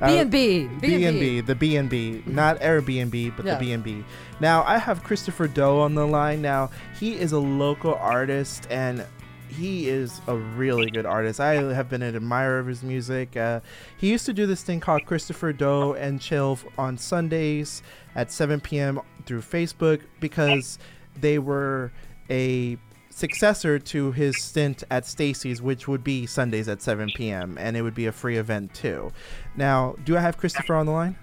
Uh, 0.01 0.07
B 0.07 0.19
and 0.19 0.31
B, 0.31 0.69
B 0.81 1.05
and 1.07 1.19
B, 1.19 1.40
the 1.40 1.55
B 1.57 1.75
and 1.77 1.90
B, 1.90 2.23
not 2.25 2.61
Airbnb, 2.61 3.35
but 3.35 3.45
the 3.47 3.57
B 3.59 3.73
and 3.73 3.83
B. 3.83 4.05
Now 4.38 4.62
I 4.62 4.79
have 4.79 5.03
Krystofer 5.03 5.53
Do 5.53 5.81
on 5.81 5.95
the 5.97 6.07
line. 6.07 6.40
Now 6.40 6.71
he 7.01 7.14
is 7.19 7.33
a 7.33 7.38
local 7.40 7.95
artist 7.95 8.69
and 8.71 9.05
he 9.49 9.88
is 9.88 10.21
a 10.29 10.37
really 10.37 10.88
good 10.90 11.05
artist. 11.07 11.40
I 11.40 11.55
have 11.73 11.88
been 11.88 12.03
an 12.03 12.14
admirer 12.14 12.61
of 12.61 12.66
his 12.69 12.85
music. 12.85 13.37
Uh, 13.37 13.59
he 13.97 14.09
used 14.11 14.27
to 14.27 14.33
do 14.33 14.47
this 14.47 14.62
thing 14.62 14.79
called 14.79 15.05
Krystofer 15.05 15.57
Do 15.57 15.95
and 15.95 16.21
Chill 16.21 16.59
on 16.79 16.97
Sundays 16.97 17.83
at 18.14 18.31
7 18.31 18.61
p.m. 18.61 19.01
through 19.25 19.40
Facebook 19.40 20.03
because 20.21 20.79
they 21.21 21.40
were 21.40 21.90
a 22.31 22.77
successor 23.16 23.79
to 23.79 24.12
his 24.12 24.37
stint 24.42 24.85
at 24.90 25.07
Stacy's, 25.07 25.62
which 25.62 25.88
would 25.88 26.05
be 26.05 26.26
Sundays 26.26 26.68
at 26.68 26.83
7 26.83 27.09
p.m. 27.16 27.57
and 27.59 27.74
it 27.74 27.81
would 27.81 27.94
be 27.94 28.05
a 28.05 28.12
free 28.12 28.37
event 28.37 28.74
too. 28.74 29.11
Now, 29.57 29.96
do 30.05 30.18
I 30.18 30.20
have 30.20 30.38
Krystofer 30.38 30.79
on 30.79 30.85
the 30.85 30.92
line? 30.92 31.16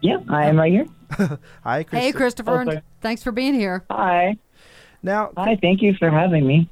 Yeah, 0.00 0.16
I 0.28 0.46
am 0.46 0.56
right 0.56 0.72
here. 0.72 0.86
Hi, 1.62 1.84
Krystofer. 1.84 1.90
Hey, 2.00 2.12
Krystofer, 2.12 2.66
Okay. 2.68 2.82
thanks 3.00 3.22
for 3.22 3.30
being 3.30 3.54
here. 3.54 3.84
Hi. 3.90 4.36
Now, 5.04 5.30
Hi, 5.36 5.56
thank 5.62 5.82
you 5.82 5.94
for 5.94 6.10
having 6.10 6.44
me. 6.44 6.68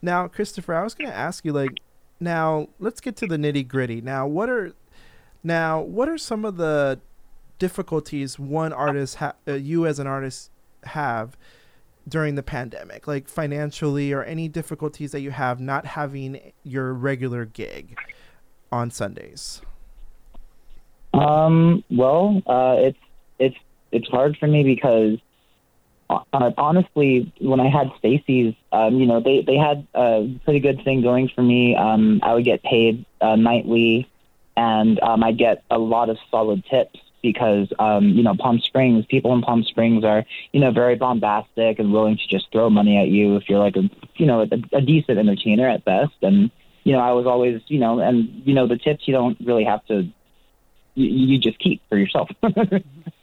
now, 0.00 0.26
Krystofer, 0.26 0.74
I 0.74 0.82
was 0.82 0.94
going 0.94 1.10
to 1.10 1.16
ask 1.16 1.44
you, 1.44 1.52
like, 1.52 1.72
now 2.20 2.68
let's 2.78 3.00
get 3.02 3.14
to 3.16 3.26
the 3.26 3.36
nitty 3.36 3.68
gritty. 3.68 4.00
Now, 4.00 4.26
what 4.26 4.48
are, 4.48 4.72
now, 5.44 5.82
what 5.82 6.08
are 6.08 6.16
some 6.16 6.46
of 6.46 6.56
the 6.56 6.98
difficulties 7.58 8.38
one 8.38 8.72
artist, 8.72 9.16
ha- 9.16 9.34
uh, 9.46 9.52
you 9.52 9.84
as 9.86 9.98
an 9.98 10.06
artist, 10.06 10.50
have 10.84 11.36
during 12.08 12.34
the 12.34 12.42
pandemic, 12.42 13.06
like 13.06 13.28
financially, 13.28 14.12
or 14.12 14.22
any 14.22 14.48
difficulties 14.48 15.12
that 15.12 15.20
you 15.20 15.30
have 15.30 15.60
not 15.60 15.86
having 15.86 16.52
your 16.62 16.92
regular 16.92 17.44
gig 17.44 17.96
on 18.72 18.90
Sundays? 18.90 19.60
Um, 21.14 21.84
well, 21.90 22.42
uh, 22.46 22.76
it's 22.78 22.98
it's 23.38 23.56
it's 23.92 24.08
hard 24.08 24.36
for 24.36 24.46
me 24.46 24.62
because 24.62 25.18
uh, 26.10 26.50
honestly, 26.56 27.32
when 27.40 27.60
I 27.60 27.68
had 27.68 27.90
Stacy's, 27.98 28.54
um, 28.72 28.96
you 28.96 29.06
know, 29.06 29.20
they 29.20 29.42
they 29.46 29.56
had 29.56 29.86
a 29.94 30.28
pretty 30.44 30.60
good 30.60 30.82
thing 30.84 31.02
going 31.02 31.30
for 31.34 31.42
me. 31.42 31.76
Um, 31.76 32.20
I 32.22 32.34
would 32.34 32.44
get 32.44 32.62
paid 32.62 33.04
uh, 33.20 33.36
nightly, 33.36 34.08
and 34.56 34.98
um, 35.00 35.22
I 35.22 35.32
get 35.32 35.64
a 35.70 35.78
lot 35.78 36.08
of 36.08 36.16
solid 36.30 36.64
tips 36.70 36.98
because 37.22 37.72
um, 37.78 38.08
you 38.08 38.22
know 38.22 38.34
Palm 38.34 38.60
Springs 38.60 39.04
people 39.06 39.32
in 39.34 39.42
Palm 39.42 39.64
Springs 39.64 40.04
are 40.04 40.24
you 40.52 40.60
know 40.60 40.70
very 40.70 40.96
bombastic 40.96 41.78
and 41.78 41.92
willing 41.92 42.16
to 42.16 42.28
just 42.28 42.50
throw 42.52 42.70
money 42.70 42.96
at 42.98 43.08
you 43.08 43.36
if 43.36 43.48
you're 43.48 43.58
like 43.58 43.76
a 43.76 43.88
you 44.16 44.26
know 44.26 44.42
a, 44.42 44.76
a 44.76 44.80
decent 44.80 45.18
entertainer 45.18 45.68
at 45.68 45.84
best. 45.84 46.14
And 46.22 46.50
you 46.84 46.92
know 46.92 47.00
I 47.00 47.12
was 47.12 47.26
always 47.26 47.60
you 47.68 47.78
know 47.78 48.00
and 48.00 48.42
you 48.44 48.54
know 48.54 48.66
the 48.66 48.78
tips 48.78 49.06
you 49.06 49.12
don't 49.12 49.38
really 49.44 49.64
have 49.64 49.84
to 49.86 50.08
you, 50.94 51.06
you 51.06 51.38
just 51.38 51.58
keep 51.58 51.82
for 51.88 51.96
yourself. 51.96 52.28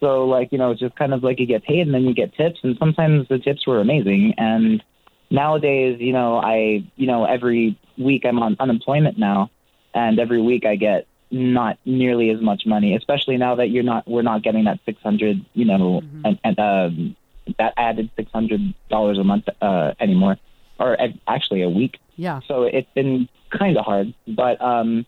So 0.02 0.26
like 0.26 0.52
you 0.52 0.58
know 0.58 0.72
it's 0.72 0.80
just 0.80 0.96
kind 0.96 1.14
of 1.14 1.24
like 1.24 1.40
you 1.40 1.46
get 1.46 1.64
paid 1.64 1.82
and 1.82 1.94
then 1.94 2.04
you 2.04 2.14
get 2.14 2.36
tips 2.36 2.60
and 2.64 2.76
sometimes 2.78 3.28
the 3.28 3.40
tips 3.40 3.66
were 3.66 3.80
amazing. 3.80 4.34
And 4.38 4.84
nowadays 5.32 5.98
you 6.00 6.14
know 6.14 6.38
I 6.38 6.86
you 6.96 7.08
know 7.08 7.26
every 7.26 7.80
week 7.98 8.24
I'm 8.26 8.40
on 8.40 8.56
unemployment 8.60 9.18
now 9.18 9.50
and 9.96 10.20
every 10.20 10.42
week 10.42 10.66
I 10.66 10.76
get 10.76 11.08
not 11.32 11.78
nearly 11.86 12.30
as 12.30 12.42
much 12.42 12.66
money, 12.66 12.96
especially 12.96 13.38
now 13.38 13.56
that 13.56 13.70
you're 13.70 13.84
not 13.84 14.08
we're 14.08 14.22
not 14.22 14.44
getting 14.44 14.66
that 14.66 14.80
six 14.86 15.02
hundred, 15.02 15.44
you 15.54 15.66
know, 15.66 16.02
Mhm. 16.02 16.22
and, 16.26 16.40
and 16.44 16.60
um, 16.60 17.16
that 17.58 17.74
added 17.78 18.10
six 18.16 18.32
hundred 18.32 18.74
dollars 18.90 19.18
a 19.18 19.24
month 19.24 19.48
uh, 19.62 19.94
anymore, 20.00 20.38
or 20.80 21.00
uh, 21.02 21.08
actually 21.28 21.62
a 21.62 21.70
week. 21.70 22.00
Yeah, 22.18 22.40
So 22.48 22.64
it's 22.64 22.90
been 22.96 23.28
kind 23.50 23.78
of 23.78 23.86
hard, 23.86 24.14
but 24.28 24.62
um, 24.62 25.06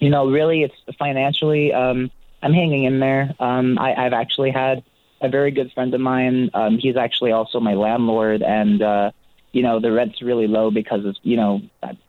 you 0.00 0.10
know, 0.10 0.28
really, 0.28 0.64
it's 0.64 0.74
financially. 0.98 1.72
Um, 1.72 2.10
I'm 2.42 2.52
hanging 2.52 2.84
in 2.84 2.98
there. 2.98 3.32
Um, 3.38 3.78
I, 3.78 3.94
I've 3.94 4.12
actually 4.12 4.50
had 4.50 4.82
a 5.20 5.28
very 5.28 5.52
good 5.52 5.70
friend 5.72 5.94
of 5.94 6.00
mine. 6.00 6.50
Um, 6.54 6.78
he's 6.78 6.96
actually 6.96 7.30
also 7.30 7.60
my 7.60 7.74
landlord, 7.74 8.42
and 8.42 8.82
uh, 8.82 9.12
you 9.52 9.62
know, 9.62 9.78
the 9.78 9.92
rent's 9.92 10.20
really 10.22 10.48
low 10.48 10.70
because 10.72 11.04
of 11.04 11.14
you 11.22 11.36
know 11.36 11.60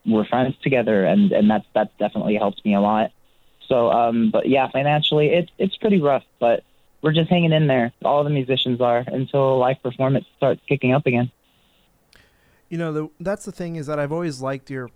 we're 0.05 0.25
friends 0.25 0.55
together, 0.63 1.05
and 1.05 1.31
and 1.31 1.49
that's 1.51 1.65
that 1.75 1.95
definitely 1.99 2.35
helps 2.35 2.63
me 2.65 2.73
a 2.73 2.81
lot. 2.81 3.11
So, 3.67 3.91
um, 3.91 4.29
but 4.31 4.47
yeah, 4.47 4.69
financially, 4.71 5.27
it's 5.27 5.51
it's 5.57 5.77
pretty 5.77 6.01
rough, 6.01 6.23
but 6.39 6.63
we're 7.01 7.13
just 7.13 7.29
hanging 7.29 7.51
in 7.51 7.67
there. 7.67 7.91
All 8.03 8.23
the 8.23 8.29
musicians 8.29 8.79
are 8.81 9.03
until 9.07 9.57
live 9.59 9.81
performance 9.83 10.25
starts 10.37 10.61
kicking 10.67 10.93
up 10.93 11.05
again. 11.05 11.31
you 12.69 12.77
know 12.77 12.91
the, 12.93 13.09
that's 13.19 13.45
the 13.45 13.51
thing 13.51 13.75
is 13.75 13.85
that 13.87 13.99
i've 13.99 14.11
always 14.11 14.41
liked 14.41 14.69
your 14.69 14.89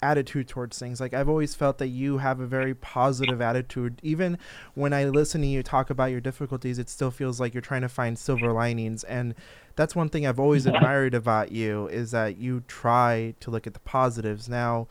attitude 0.00 0.46
towards 0.46 0.78
things. 0.78 1.00
Like 1.00 1.12
i've 1.12 1.28
always 1.28 1.56
felt 1.56 1.78
that 1.78 1.88
you 1.88 2.18
have 2.18 2.38
a 2.38 2.46
very 2.46 2.72
positive 2.74 3.40
attitude. 3.42 3.98
Even 4.04 4.38
when 4.74 4.92
i 4.92 5.04
listen 5.04 5.40
to 5.40 5.46
you 5.48 5.62
talk 5.62 5.90
about 5.90 6.12
your 6.12 6.20
difficulties 6.20 6.78
it 6.78 6.88
still 6.88 7.10
feels 7.10 7.40
like 7.40 7.52
you're 7.52 7.60
trying 7.60 7.82
to 7.82 7.88
find 7.88 8.16
silver 8.16 8.52
linings. 8.52 9.02
And 9.04 9.34
that's 9.74 9.96
one 9.96 10.08
thing 10.08 10.24
i've 10.26 10.38
always 10.38 10.66
admired 10.66 11.14
about 11.14 11.50
you 11.50 11.88
is 11.88 12.12
that 12.12 12.36
you 12.38 12.62
try 12.68 13.34
to 13.40 13.50
look 13.50 13.66
at 13.66 13.74
the 13.74 13.80
positives. 13.80 14.48
Now 14.48 14.86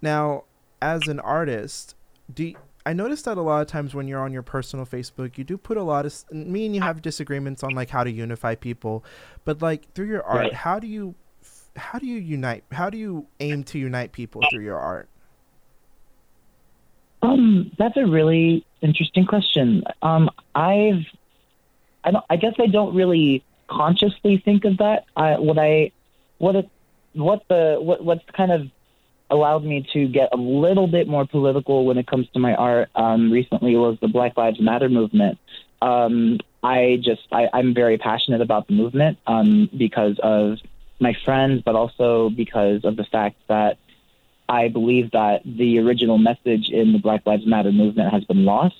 now 0.00 0.44
as 0.80 1.06
an 1.06 1.20
artist 1.20 1.94
do 2.34 2.44
y- 2.46 2.54
I 2.84 2.92
noticed 2.94 3.26
that 3.26 3.36
a 3.38 3.42
lot 3.42 3.62
of 3.62 3.68
times 3.68 3.94
when 3.94 4.08
you're 4.08 4.20
on 4.20 4.32
your 4.32 4.42
personal 4.42 4.84
Facebook, 4.84 5.38
you 5.38 5.44
do 5.44 5.56
put 5.56 5.76
a 5.76 5.82
lot 5.84 6.04
of 6.04 6.14
me 6.32 6.66
and 6.66 6.74
you 6.74 6.80
have 6.80 7.00
disagreements 7.00 7.62
on 7.62 7.74
like 7.74 7.90
how 7.90 8.02
to 8.02 8.10
unify 8.10 8.56
people, 8.56 9.04
but 9.44 9.62
like 9.62 9.92
through 9.94 10.06
your 10.08 10.24
art, 10.24 10.38
Right. 10.40 10.52
how 10.54 10.78
do 10.80 10.86
you 10.88 11.14
how 11.76 11.98
do 11.98 12.06
you 12.06 12.18
unite? 12.18 12.64
How 12.72 12.90
do 12.90 12.98
you 12.98 13.26
aim 13.40 13.62
to 13.64 13.78
unite 13.78 14.12
people 14.12 14.42
through 14.50 14.64
your 14.64 14.78
art? 14.78 15.08
Um, 17.22 17.70
that's 17.78 17.96
a 17.96 18.04
really 18.06 18.66
interesting 18.80 19.26
question. 19.26 19.84
Um, 20.02 20.28
I've, 20.54 21.04
I 22.04 22.10
don't, 22.10 22.24
I 22.28 22.36
guess 22.36 22.54
I 22.58 22.66
don't 22.66 22.94
really 22.94 23.44
consciously 23.68 24.42
think 24.44 24.64
of 24.64 24.78
that. 24.78 25.04
I, 25.16 25.38
what 25.38 25.58
I, 25.58 25.92
what 26.38 26.56
it, 26.56 26.68
what 27.12 27.42
the, 27.48 27.78
what, 27.80 28.04
what's 28.04 28.24
kind 28.36 28.50
of 28.50 28.62
allowed 29.32 29.64
me 29.64 29.86
to 29.94 30.06
get 30.06 30.28
a 30.32 30.36
little 30.36 30.86
bit 30.86 31.08
more 31.08 31.26
political 31.26 31.84
when 31.84 31.98
it 31.98 32.06
comes 32.06 32.28
to 32.34 32.38
my 32.38 32.54
art 32.54 32.90
um, 32.94 33.32
recently 33.32 33.74
was 33.74 33.98
the 34.00 34.08
Black 34.08 34.36
Lives 34.36 34.60
Matter 34.60 34.88
movement. 34.88 35.38
Um, 35.80 36.38
I 36.62 37.00
just 37.02 37.22
I, 37.32 37.48
I'm 37.52 37.74
very 37.74 37.98
passionate 37.98 38.40
about 38.40 38.68
the 38.68 38.74
movement 38.74 39.18
um, 39.26 39.68
because 39.76 40.20
of 40.22 40.58
my 41.00 41.16
friends, 41.24 41.62
but 41.64 41.74
also 41.74 42.30
because 42.30 42.84
of 42.84 42.96
the 42.96 43.04
fact 43.04 43.36
that 43.48 43.78
I 44.48 44.68
believe 44.68 45.10
that 45.12 45.40
the 45.44 45.78
original 45.78 46.18
message 46.18 46.68
in 46.68 46.92
the 46.92 46.98
Black 46.98 47.26
Lives 47.26 47.46
Matter 47.46 47.72
movement 47.72 48.12
has 48.12 48.24
been 48.24 48.44
lost, 48.44 48.76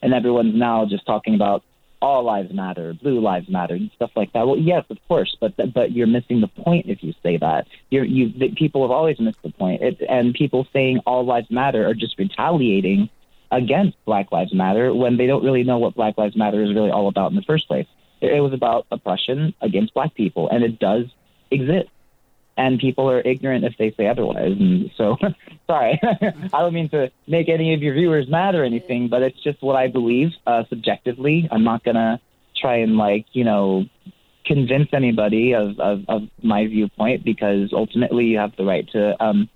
and 0.00 0.14
everyone's 0.14 0.54
now 0.54 0.86
just 0.86 1.04
talking 1.04 1.34
about 1.34 1.64
all 2.00 2.22
lives 2.24 2.52
matter, 2.52 2.94
blue 2.94 3.20
lives 3.20 3.48
matter, 3.48 3.74
and 3.74 3.90
stuff 3.94 4.10
like 4.16 4.32
that. 4.32 4.46
Well, 4.46 4.58
yes, 4.58 4.84
of 4.90 4.98
course, 5.08 5.36
but 5.40 5.54
but 5.72 5.92
you're 5.92 6.06
missing 6.06 6.40
the 6.40 6.48
point 6.48 6.86
if 6.88 7.02
you 7.02 7.14
say 7.22 7.36
that. 7.38 7.66
You're, 7.90 8.04
you 8.04 8.32
people 8.54 8.82
have 8.82 8.90
always 8.90 9.18
missed 9.18 9.42
the 9.42 9.50
point, 9.50 9.82
it, 9.82 10.00
and 10.08 10.34
people 10.34 10.66
saying 10.72 11.00
all 11.06 11.24
lives 11.24 11.50
matter 11.50 11.86
are 11.86 11.94
just 11.94 12.18
retaliating 12.18 13.08
against 13.50 13.96
Black 14.04 14.32
Lives 14.32 14.52
Matter 14.52 14.92
when 14.94 15.16
they 15.16 15.26
don't 15.26 15.44
really 15.44 15.62
know 15.62 15.78
what 15.78 15.94
Black 15.94 16.18
Lives 16.18 16.36
Matter 16.36 16.62
is 16.62 16.74
really 16.74 16.90
all 16.90 17.08
about 17.08 17.30
in 17.30 17.36
the 17.36 17.42
first 17.42 17.68
place. 17.68 17.86
It 18.20 18.40
was 18.40 18.52
about 18.52 18.86
oppression 18.90 19.54
against 19.60 19.94
black 19.94 20.14
people, 20.14 20.48
and 20.48 20.64
it 20.64 20.78
does 20.78 21.06
exist. 21.50 21.88
And 22.58 22.78
people 22.78 23.10
are 23.10 23.20
ignorant 23.20 23.64
if 23.64 23.76
they 23.78 23.92
say 23.92 24.06
otherwise. 24.06 24.52
And 24.58 24.90
so, 24.96 25.16
sorry, 25.66 26.00
I 26.04 26.60
don't 26.60 26.72
mean 26.72 26.88
to 26.90 27.10
make 27.26 27.48
any 27.48 27.74
of 27.74 27.82
your 27.82 27.94
viewers 27.94 28.28
mad 28.28 28.54
or 28.54 28.64
anything, 28.64 29.08
but 29.08 29.22
it's 29.22 29.42
just 29.42 29.62
what 29.62 29.76
I 29.76 29.88
believe 29.88 30.30
uh, 30.46 30.64
subjectively. 30.70 31.48
I'm 31.50 31.64
not 31.64 31.84
gonna 31.84 32.20
try 32.56 32.76
and 32.76 32.96
like 32.96 33.26
you 33.32 33.44
know 33.44 33.84
convince 34.46 34.88
anybody 34.92 35.54
of, 35.54 35.78
of, 35.80 36.04
of 36.08 36.22
my 36.42 36.66
viewpoint 36.66 37.24
because 37.24 37.70
ultimately 37.72 38.26
you 38.26 38.38
have 38.38 38.54
the 38.56 38.64
right 38.64 38.88
to 38.92 39.22
um, 39.22 39.48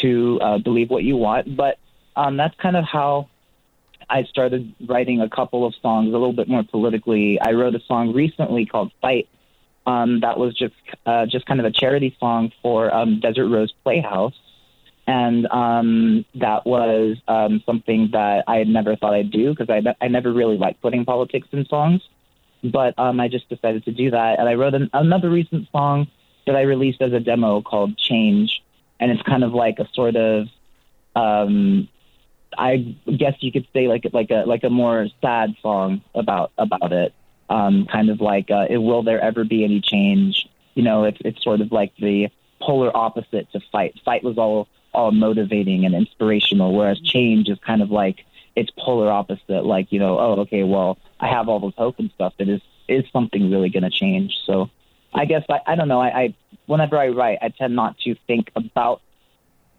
to 0.00 0.38
uh, 0.40 0.58
believe 0.58 0.88
what 0.88 1.02
you 1.02 1.16
want. 1.16 1.56
But 1.56 1.78
um, 2.16 2.36
that's 2.36 2.54
kind 2.56 2.76
of 2.76 2.84
how 2.84 3.28
I 4.08 4.24
started 4.24 4.74
writing 4.88 5.20
a 5.20 5.28
couple 5.28 5.66
of 5.66 5.74
songs 5.82 6.08
a 6.08 6.12
little 6.12 6.32
bit 6.32 6.48
more 6.48 6.62
politically. 6.62 7.38
I 7.40 7.52
wrote 7.52 7.74
a 7.74 7.80
song 7.86 8.12
recently 8.12 8.66
called 8.66 8.92
Fight. 9.00 9.28
Um, 9.86 10.20
that 10.20 10.38
was 10.38 10.54
just 10.54 10.74
uh, 11.06 11.26
just 11.26 11.46
kind 11.46 11.60
of 11.60 11.66
a 11.66 11.70
charity 11.70 12.16
song 12.20 12.52
for 12.62 12.94
um, 12.94 13.20
Desert 13.20 13.48
Rose 13.48 13.72
Playhouse, 13.82 14.38
and 15.06 15.46
um, 15.46 16.24
that 16.34 16.66
was 16.66 17.16
um, 17.26 17.62
something 17.64 18.10
that 18.12 18.44
I 18.46 18.56
had 18.56 18.68
never 18.68 18.96
thought 18.96 19.14
I'd 19.14 19.30
do 19.30 19.54
because 19.54 19.70
I 19.70 19.82
I 20.04 20.08
never 20.08 20.32
really 20.32 20.58
liked 20.58 20.82
putting 20.82 21.04
politics 21.04 21.48
in 21.52 21.64
songs, 21.66 22.02
but 22.62 22.98
um, 22.98 23.20
I 23.20 23.28
just 23.28 23.48
decided 23.48 23.84
to 23.86 23.92
do 23.92 24.10
that. 24.10 24.38
And 24.38 24.48
I 24.48 24.54
wrote 24.54 24.74
an, 24.74 24.90
another 24.92 25.30
recent 25.30 25.68
song 25.72 26.08
that 26.46 26.56
I 26.56 26.62
released 26.62 27.00
as 27.00 27.12
a 27.12 27.20
demo 27.20 27.62
called 27.62 27.96
Change, 27.96 28.62
and 29.00 29.10
it's 29.10 29.22
kind 29.22 29.44
of 29.44 29.54
like 29.54 29.78
a 29.78 29.88
sort 29.94 30.16
of 30.16 30.46
um, 31.16 31.88
I 32.56 32.96
guess 33.16 33.34
you 33.40 33.52
could 33.52 33.66
say 33.72 33.88
like 33.88 34.06
like 34.12 34.30
a 34.30 34.44
like 34.46 34.64
a 34.64 34.70
more 34.70 35.06
sad 35.20 35.54
song 35.62 36.02
about 36.14 36.52
about 36.58 36.92
it. 36.92 37.14
Um, 37.50 37.86
kind 37.90 38.10
of 38.10 38.20
like 38.20 38.50
uh, 38.50 38.66
will 38.70 39.02
there 39.02 39.20
ever 39.20 39.44
be 39.44 39.64
any 39.64 39.80
change? 39.80 40.48
You 40.74 40.84
know, 40.84 41.04
it's 41.04 41.18
it's 41.24 41.42
sort 41.42 41.60
of 41.60 41.72
like 41.72 41.92
the 41.96 42.28
polar 42.62 42.96
opposite 42.96 43.50
to 43.52 43.60
fight. 43.72 43.98
Fight 44.04 44.22
was 44.22 44.38
all 44.38 44.68
all 44.94 45.10
motivating 45.10 45.84
and 45.84 45.94
inspirational, 45.94 46.72
whereas 46.74 47.00
change 47.00 47.48
is 47.48 47.58
kind 47.66 47.82
of 47.82 47.90
like 47.90 48.24
it's 48.54 48.70
polar 48.78 49.10
opposite. 49.10 49.64
Like 49.64 49.90
you 49.90 49.98
know, 49.98 50.18
oh 50.18 50.40
okay, 50.42 50.62
well 50.62 50.96
I 51.18 51.26
have 51.26 51.48
all 51.48 51.60
this 51.60 51.74
hope 51.76 51.98
and 51.98 52.10
stuff. 52.12 52.34
That 52.38 52.48
is 52.48 52.60
is 52.90 53.04
something 53.12 53.50
really 53.50 53.70
going 53.70 53.84
to 53.84 53.90
change? 53.90 54.36
So 54.44 54.68
I 55.14 55.24
guess 55.24 55.44
I, 55.48 55.60
I 55.66 55.74
don't 55.76 55.88
know. 55.88 56.00
I, 56.00 56.08
I 56.08 56.34
whenever 56.66 56.98
I 56.98 57.08
write, 57.08 57.38
I 57.40 57.48
tend 57.48 57.74
not 57.74 57.96
to 58.00 58.16
think 58.26 58.50
about 58.54 59.00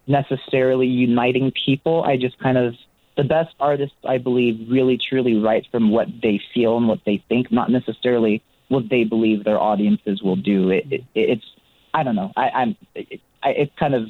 necessarily 0.08 0.88
uniting 0.88 1.52
people. 1.52 2.04
I 2.04 2.18
just 2.18 2.40
kind 2.40 2.58
of 2.58 2.76
the 3.18 3.24
best 3.24 3.54
artists, 3.60 3.96
I 4.08 4.18
believe, 4.18 4.70
really 4.70 4.98
truly 4.98 5.36
write 5.36 5.68
from 5.72 5.92
what 5.92 6.08
they 6.22 6.42
feel 6.54 6.78
and 6.78 6.88
what 6.88 7.00
they 7.06 7.24
think, 7.30 7.52
not 7.52 7.70
necessarily 7.70 8.42
what 8.70 8.90
they 8.90 9.04
believe 9.04 9.44
their 9.44 9.60
audiences 9.60 10.22
will 10.22 10.38
do. 10.38 10.70
It, 10.70 10.86
it, 10.92 11.04
it's 11.14 11.46
I 11.94 12.04
don't 12.04 12.16
know. 12.16 12.32
I, 12.38 12.50
I'm 12.50 12.78
it, 12.96 13.20
I, 13.44 13.50
it's 13.50 13.74
kind 13.78 13.94
of 13.96 14.08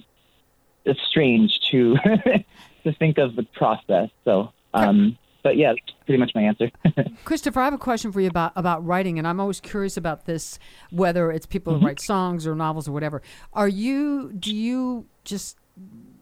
it's 0.86 1.00
strange 1.10 1.60
to 1.72 1.96
to 2.84 2.94
think 3.00 3.18
of 3.18 3.36
the 3.36 3.44
process. 3.44 4.10
So, 4.24 4.52
um, 4.74 5.18
but 5.44 5.58
yeah, 5.58 5.74
that's 5.74 5.98
pretty 6.06 6.20
much 6.20 6.32
my 6.36 6.42
answer. 6.44 6.70
Krystofer, 7.26 7.58
I 7.58 7.66
have 7.66 7.74
a 7.74 7.80
question 7.80 8.12
for 8.12 8.22
you 8.22 8.28
about 8.28 8.52
about 8.56 8.86
writing, 8.86 9.18
and 9.18 9.28
I'm 9.28 9.40
always 9.40 9.60
curious 9.60 9.98
about 9.98 10.26
this, 10.26 10.60
whether 10.92 11.32
it's 11.32 11.48
people 11.48 11.74
Mm-hmm. 11.74 11.82
who 11.82 11.88
write 11.88 12.00
songs 12.00 12.46
or 12.46 12.54
novels 12.56 12.88
or 12.88 12.92
whatever. 12.92 13.24
Are 13.54 13.68
you? 13.68 14.32
Do 14.34 14.56
you 14.56 15.08
just 15.24 15.58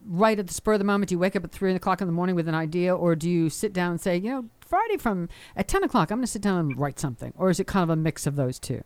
write 0.09 0.39
at 0.39 0.47
the 0.47 0.53
spur 0.53 0.73
of 0.73 0.79
the 0.79 0.85
moment? 0.85 1.09
Do 1.09 1.15
you 1.15 1.19
wake 1.19 1.35
up 1.35 1.43
at 1.43 1.51
three 1.51 1.73
o'clock 1.73 2.01
in 2.01 2.07
the 2.07 2.13
morning 2.13 2.35
with 2.35 2.47
an 2.47 2.55
idea, 2.55 2.95
or 2.95 3.15
do 3.15 3.29
you 3.29 3.49
sit 3.49 3.71
down 3.71 3.91
and 3.91 4.01
say, 4.01 4.17
you 4.17 4.31
know, 4.31 4.45
Friday 4.59 4.97
from 4.97 5.29
at 5.55 5.67
ten 5.67 5.83
o'clock, 5.83 6.11
I'm 6.11 6.17
going 6.17 6.25
to 6.25 6.31
sit 6.31 6.41
down 6.41 6.59
and 6.59 6.79
write 6.79 6.99
something, 6.99 7.33
or 7.37 7.49
is 7.49 7.59
it 7.59 7.67
kind 7.67 7.83
of 7.83 7.89
a 7.89 7.95
mix 7.95 8.27
of 8.27 8.35
those 8.35 8.59
two? 8.59 8.83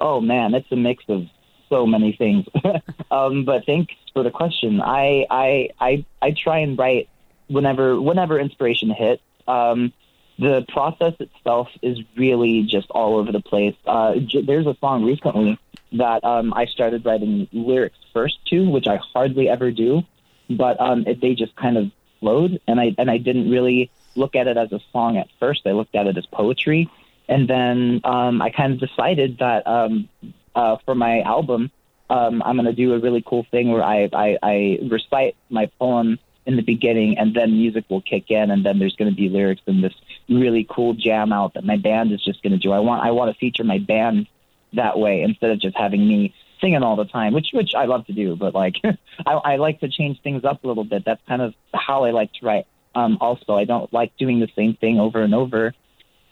Oh 0.00 0.20
man, 0.20 0.54
it's 0.54 0.70
a 0.72 0.76
mix 0.76 1.04
of 1.08 1.26
so 1.68 1.86
many 1.86 2.12
things. 2.12 2.46
um, 3.10 3.44
but 3.44 3.64
thanks 3.66 3.94
for 4.12 4.22
the 4.22 4.30
question. 4.30 4.80
I, 4.80 5.26
I 5.30 5.68
I 5.78 6.04
I 6.20 6.30
try 6.32 6.58
and 6.58 6.78
write 6.78 7.08
whenever 7.48 8.00
whenever 8.00 8.38
inspiration 8.38 8.90
hits. 8.90 9.22
Um, 9.46 9.92
the 10.40 10.64
process 10.68 11.12
itself 11.20 11.68
is 11.82 11.98
really 12.16 12.62
just 12.62 12.90
all 12.90 13.16
over 13.18 13.30
the 13.30 13.40
place. 13.40 13.76
Uh, 13.86 14.16
j- 14.16 14.40
there's 14.40 14.66
a 14.66 14.74
song 14.80 15.04
recently 15.04 15.58
that 15.92 16.24
um, 16.24 16.54
I 16.54 16.64
started 16.64 17.04
writing 17.04 17.46
lyrics 17.52 17.98
first 18.14 18.38
to, 18.46 18.68
which 18.70 18.86
I 18.86 18.96
hardly 18.96 19.50
ever 19.50 19.70
do, 19.70 20.02
but 20.48 20.80
um, 20.80 21.04
it, 21.06 21.20
they 21.20 21.34
just 21.34 21.54
kind 21.56 21.76
of 21.76 21.90
flowed, 22.20 22.58
and 22.66 22.80
I 22.80 22.94
and 22.96 23.10
I 23.10 23.18
didn't 23.18 23.50
really 23.50 23.90
look 24.16 24.34
at 24.34 24.46
it 24.46 24.56
as 24.56 24.72
a 24.72 24.80
song 24.92 25.18
at 25.18 25.28
first. 25.38 25.62
I 25.66 25.72
looked 25.72 25.94
at 25.94 26.06
it 26.06 26.16
as 26.16 26.24
poetry, 26.26 26.90
and 27.28 27.46
then 27.46 28.00
um, 28.04 28.40
I 28.40 28.48
kind 28.50 28.72
of 28.72 28.80
decided 28.80 29.38
that 29.38 29.66
um, 29.66 30.08
uh, 30.54 30.78
for 30.86 30.94
my 30.94 31.20
album, 31.20 31.70
um, 32.08 32.42
I'm 32.44 32.56
going 32.56 32.64
to 32.64 32.72
do 32.72 32.94
a 32.94 32.98
really 32.98 33.22
cool 33.26 33.46
thing 33.50 33.70
where 33.70 33.84
I, 33.84 34.08
I, 34.12 34.38
I 34.42 34.78
recite 34.88 35.36
my 35.50 35.66
poem 35.78 36.18
in 36.46 36.56
the 36.56 36.62
beginning, 36.62 37.18
and 37.18 37.34
then 37.34 37.52
music 37.52 37.84
will 37.88 38.00
kick 38.00 38.30
in, 38.30 38.50
and 38.50 38.64
then 38.64 38.78
there's 38.78 38.96
going 38.96 39.10
to 39.10 39.16
be 39.16 39.28
lyrics 39.28 39.62
in 39.66 39.80
this 39.82 39.94
really 40.30 40.66
cool 40.68 40.94
jam 40.94 41.32
out 41.32 41.54
that 41.54 41.64
my 41.64 41.76
band 41.76 42.12
is 42.12 42.22
just 42.22 42.42
going 42.42 42.52
to 42.52 42.58
do. 42.58 42.72
I 42.72 42.78
want 42.78 43.04
I 43.04 43.10
want 43.10 43.32
to 43.32 43.38
feature 43.38 43.64
my 43.64 43.78
band 43.78 44.26
that 44.74 44.98
way 44.98 45.22
instead 45.22 45.50
of 45.50 45.60
just 45.60 45.76
having 45.76 46.06
me 46.06 46.34
singing 46.60 46.82
all 46.82 46.96
the 46.96 47.04
time, 47.04 47.32
which 47.32 47.48
which 47.52 47.74
I 47.74 47.86
love 47.86 48.06
to 48.06 48.12
do, 48.12 48.36
but 48.36 48.54
like 48.54 48.76
I, 49.26 49.32
I 49.32 49.56
like 49.56 49.80
to 49.80 49.88
change 49.88 50.20
things 50.22 50.44
up 50.44 50.64
a 50.64 50.66
little 50.66 50.84
bit. 50.84 51.04
That's 51.04 51.22
kind 51.26 51.42
of 51.42 51.54
how 51.74 52.04
I 52.04 52.10
like 52.10 52.32
to 52.34 52.46
write. 52.46 52.66
Um, 52.94 53.18
also, 53.20 53.54
I 53.54 53.64
don't 53.64 53.92
like 53.92 54.16
doing 54.16 54.40
the 54.40 54.48
same 54.56 54.74
thing 54.74 54.98
over 54.98 55.22
and 55.22 55.34
over. 55.34 55.74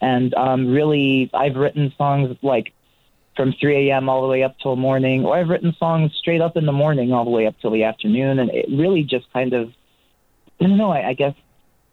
And 0.01 0.33
um, 0.33 0.67
really, 0.67 1.29
I've 1.33 1.55
written 1.55 1.93
songs 1.97 2.35
like 2.41 2.73
from 3.35 3.53
3 3.53 3.89
a.m. 3.89 4.09
all 4.09 4.21
the 4.21 4.27
way 4.27 4.43
up 4.43 4.57
till 4.59 4.75
morning, 4.75 5.25
or 5.25 5.37
I've 5.37 5.49
written 5.49 5.73
songs 5.77 6.13
straight 6.17 6.41
up 6.41 6.57
in 6.57 6.65
the 6.65 6.71
morning 6.73 7.13
all 7.13 7.23
the 7.23 7.31
way 7.31 7.47
up 7.47 7.55
till 7.61 7.71
the 7.71 7.83
afternoon, 7.83 8.39
and 8.39 8.49
it 8.49 8.65
really 8.69 9.03
just 9.03 9.31
kind 9.31 9.53
of 9.53 9.73
I 10.59 10.65
don't 10.65 10.77
know. 10.77 10.91
I, 10.91 11.09
I 11.09 11.13
guess 11.13 11.35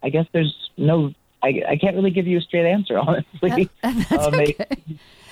I 0.03 0.09
guess 0.11 0.27
there's 0.33 0.71
no. 0.77 1.12
I, 1.42 1.62
I 1.68 1.77
can't 1.77 1.94
really 1.96 2.11
give 2.11 2.27
you 2.27 2.38
a 2.38 2.40
straight 2.40 2.66
answer, 2.66 2.99
honestly. 3.07 3.68
That's 3.83 4.12
Um, 4.27 4.35
okay. 4.35 4.57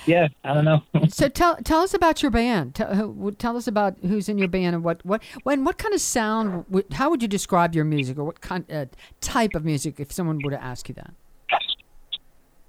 yeah, 0.05 0.27
I 0.43 0.53
don't 0.53 0.65
know. 0.65 0.83
so 1.09 1.27
tell 1.27 1.55
tell 1.57 1.81
us 1.81 1.93
about 1.93 2.21
your 2.21 2.31
band. 2.31 2.75
Tell, 2.75 3.31
tell 3.37 3.57
us 3.57 3.67
about 3.67 3.97
who's 4.01 4.29
in 4.29 4.37
your 4.37 4.47
band 4.47 4.75
and 4.75 4.83
what 4.83 5.03
what 5.05 5.23
when 5.43 5.63
what 5.63 5.77
kind 5.77 5.93
of 5.93 6.01
sound? 6.01 6.65
How 6.93 7.09
would 7.09 7.21
you 7.21 7.27
describe 7.27 7.75
your 7.75 7.85
music, 7.85 8.17
or 8.17 8.23
what 8.23 8.41
kind 8.41 8.65
uh, 8.71 8.85
type 9.19 9.55
of 9.55 9.65
music? 9.65 9.99
If 9.99 10.11
someone 10.11 10.39
were 10.43 10.51
to 10.51 10.63
ask 10.63 10.87
you 10.89 10.95
that. 10.95 11.11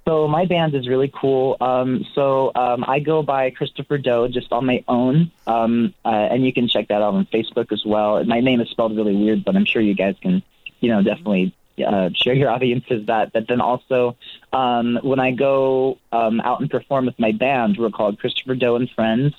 So 0.09 0.29
my 0.29 0.45
band 0.47 0.73
is 0.77 0.87
really 0.87 1.13
cool. 1.21 1.57
Um, 1.61 2.07
so 2.15 2.53
um, 2.55 2.85
I 2.87 3.01
go 3.01 3.25
by 3.25 3.51
Krystofer 3.51 4.01
Do 4.01 4.29
just 4.29 4.53
on 4.53 4.65
my 4.65 4.85
own, 4.87 5.33
um, 5.49 5.93
uh, 6.05 6.11
and 6.31 6.47
you 6.47 6.53
can 6.53 6.69
check 6.69 6.87
that 6.89 7.03
out 7.03 7.15
on 7.15 7.27
Facebook 7.27 7.73
as 7.73 7.85
well. 7.85 8.23
My 8.25 8.39
name 8.39 8.61
is 8.61 8.69
spelled 8.71 8.97
really 8.97 9.17
weird, 9.17 9.45
but 9.45 9.57
I'm 9.57 9.65
sure 9.65 9.83
you 9.83 9.95
guys 9.95 10.15
can, 10.23 10.45
you 10.79 10.91
know, 10.91 11.03
definitely 11.03 11.53
uh, 11.85 12.11
share 12.15 12.35
your 12.35 12.51
audiences 12.51 13.07
that. 13.07 13.33
But 13.33 13.49
then 13.49 13.61
also, 13.61 14.17
um, 14.53 14.99
when 15.03 15.21
I 15.21 15.33
go 15.33 15.99
um, 16.13 16.41
out 16.41 16.61
and 16.61 16.71
perform 16.71 17.07
with 17.07 17.19
my 17.19 17.33
band, 17.33 17.77
we're 17.79 17.91
called 17.91 18.19
Krystofer 18.21 18.59
Do 18.59 18.77
and 18.77 18.91
Friends, 18.91 19.35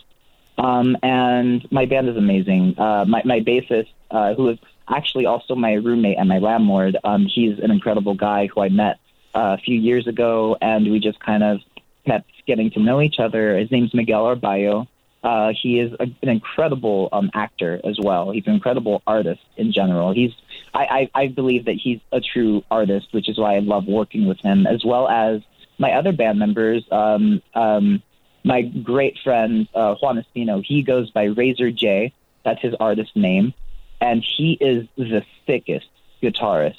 um, 0.58 0.98
and 1.04 1.70
my 1.72 1.86
band 1.86 2.10
is 2.10 2.18
amazing. 2.18 2.80
Uh, 2.80 3.06
my 3.08 3.22
my 3.26 3.40
bassist, 3.40 3.90
uh, 4.12 4.34
who 4.34 4.50
is 4.50 4.60
actually 4.90 5.26
also 5.26 5.56
my 5.56 5.74
roommate 5.74 6.18
and 6.18 6.30
my 6.30 6.40
landlord, 6.40 6.98
um, 7.04 7.26
he's 7.26 7.60
an 7.60 7.72
incredible 7.72 8.16
guy 8.16 8.48
who 8.48 8.62
I 8.62 8.70
met 8.70 9.00
uh, 9.36 9.58
a 9.60 9.62
few 9.62 9.78
years 9.80 10.08
ago, 10.08 10.58
and 10.62 10.90
we 10.92 11.00
just 11.00 11.20
kind 11.20 11.44
of 11.44 11.62
kept 12.06 12.32
getting 12.46 12.72
to 12.72 12.80
know 12.80 13.02
each 13.02 13.20
other. 13.20 13.58
His 13.58 13.70
name's 13.70 13.94
Miguel 13.94 14.24
Arballo. 14.24 14.88
Uh, 15.24 15.52
he 15.62 15.80
is 15.80 15.94
a, 16.00 16.04
an 16.22 16.30
incredible 16.30 17.10
um, 17.12 17.30
actor 17.34 17.82
as 17.84 17.98
well. 18.00 18.32
He's 18.32 18.46
an 18.48 18.54
incredible 18.54 19.02
artist 19.06 19.42
in 19.58 19.72
general. 19.72 20.14
He's 20.14 20.32
I, 20.74 21.10
I, 21.16 21.24
I 21.24 21.28
believe 21.28 21.66
that 21.66 21.76
he's 21.76 22.00
a 22.12 22.22
true 22.22 22.64
artist, 22.70 23.08
which 23.12 23.28
is 23.28 23.38
why 23.38 23.56
I 23.56 23.60
love 23.60 23.88
working 23.88 24.28
with 24.28 24.40
him, 24.40 24.68
as 24.68 24.86
well 24.86 25.08
as 25.08 25.42
my 25.80 25.94
other 25.94 26.12
band 26.12 26.40
members. 26.40 26.84
Um, 26.92 27.42
um, 27.56 28.04
my 28.44 28.62
great 28.62 29.18
friend 29.24 29.68
uh, 29.74 29.96
Juan 29.96 30.24
Espino, 30.24 30.64
he 30.64 30.84
goes 30.84 31.10
by 31.12 31.26
Razor 31.26 31.72
J. 31.72 32.14
That's 32.46 32.62
his 32.62 32.76
artist 32.80 33.16
name, 33.16 33.54
and 34.00 34.24
he 34.24 34.54
is 34.54 34.88
the 34.96 35.24
sickest 35.46 35.88
guitarist 36.22 36.76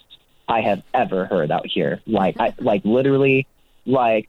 I 0.49 0.63
have 0.63 0.83
ever 0.95 1.27
heard 1.27 1.51
out 1.51 1.67
here. 1.67 2.01
Like, 2.07 2.37
I, 2.41 2.55
like 2.59 2.83
literally, 2.85 3.47
like 3.85 4.29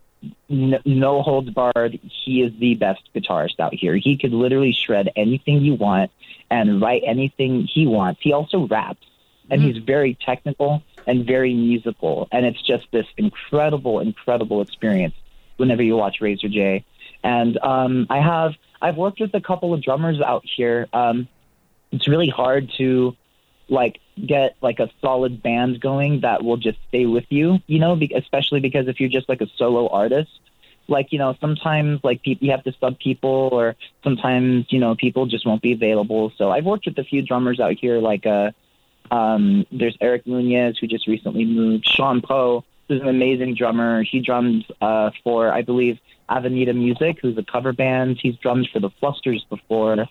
n- 0.50 0.80
no 0.86 1.22
holds 1.22 1.50
barred. 1.50 2.00
He 2.26 2.42
is 2.42 2.52
the 2.60 2.76
best 2.76 3.02
guitarist 3.16 3.60
out 3.60 3.74
here. 3.74 3.96
He 3.96 4.18
could 4.18 4.34
literally 4.34 4.74
shred 4.74 5.12
anything 5.16 5.62
you 5.62 5.76
want 5.76 6.12
and 6.50 6.82
write 6.82 7.04
anything 7.06 7.66
he 7.66 7.88
wants. 7.88 8.22
He 8.22 8.34
also 8.34 8.68
raps, 8.68 9.06
and 9.50 9.62
he's 9.62 9.78
very 9.78 10.16
technical 10.16 10.84
and 11.08 11.26
very 11.26 11.54
musical. 11.54 12.28
And 12.32 12.46
it's 12.46 12.62
just 12.62 12.88
this 12.92 13.06
incredible, 13.18 14.00
incredible 14.00 14.62
experience 14.62 15.16
whenever 15.58 15.84
you 15.84 15.96
watch 15.96 16.22
Razor 16.22 16.50
J. 16.50 16.86
And 17.24 17.58
um, 17.60 18.08
I 18.10 18.20
have 18.20 18.54
I've 18.82 18.96
worked 18.96 19.20
with 19.20 19.34
a 19.34 19.42
couple 19.42 19.74
of 19.74 19.82
drummers 19.82 20.22
out 20.22 20.44
here. 20.46 20.88
Um, 20.94 21.28
it's 21.92 22.08
really 22.08 22.30
hard 22.30 22.72
to 22.78 23.16
like 23.70 24.00
get 24.26 24.56
like 24.62 24.80
a 24.80 24.90
solid 25.02 25.42
band 25.42 25.80
going 25.80 26.22
that 26.22 26.44
will 26.44 26.58
just 26.58 26.78
stay 26.90 27.06
with 27.06 27.26
you, 27.30 27.60
you 27.68 27.80
know, 27.80 27.96
be- 27.96 28.14
especially 28.16 28.60
because 28.60 28.88
if 28.88 29.00
you're 29.00 29.10
just 29.10 29.30
like 29.30 29.42
a 29.42 29.48
solo 29.58 29.88
artist, 29.90 30.32
like 30.90 31.12
you 31.12 31.20
know 31.20 31.36
sometimes 31.40 32.00
like 32.04 32.22
people 32.22 32.46
you 32.46 32.52
have 32.52 32.64
to 32.64 32.74
sub 32.80 33.00
people 33.00 33.50
or 33.52 33.76
sometimes 34.04 34.66
you 34.70 34.80
know 34.80 34.96
people 34.96 35.26
just 35.26 35.46
won't 35.46 35.62
be 35.62 35.74
available. 35.74 36.34
So 36.38 36.52
i've 36.52 36.66
worked 36.66 36.86
with 36.86 36.98
a 36.98 37.04
few 37.04 37.22
drummers 37.22 37.60
out 37.60 37.74
here 37.74 38.00
like 38.00 38.26
uh 38.26 38.52
um 39.12 39.66
there's 39.72 39.98
eric 40.02 40.26
Nunez 40.28 40.78
who 40.80 40.88
just 40.88 41.08
recently 41.08 41.46
moved. 41.46 41.88
Sean 41.88 42.22
poe 42.22 42.64
who's 42.88 43.02
an 43.02 43.08
amazing 43.08 43.54
drummer. 43.54 44.04
He 44.04 44.20
drums 44.20 44.66
uh 44.82 45.12
for 45.24 45.52
i 45.52 45.62
believe 45.62 46.00
avenida 46.28 46.74
music 46.74 47.20
who's 47.22 47.38
a 47.38 47.44
cover 47.44 47.74
band. 47.74 48.18
He's 48.22 48.36
drummed 48.38 48.70
for 48.74 48.80
the 48.80 48.90
flusters 49.00 49.46
before 49.50 50.08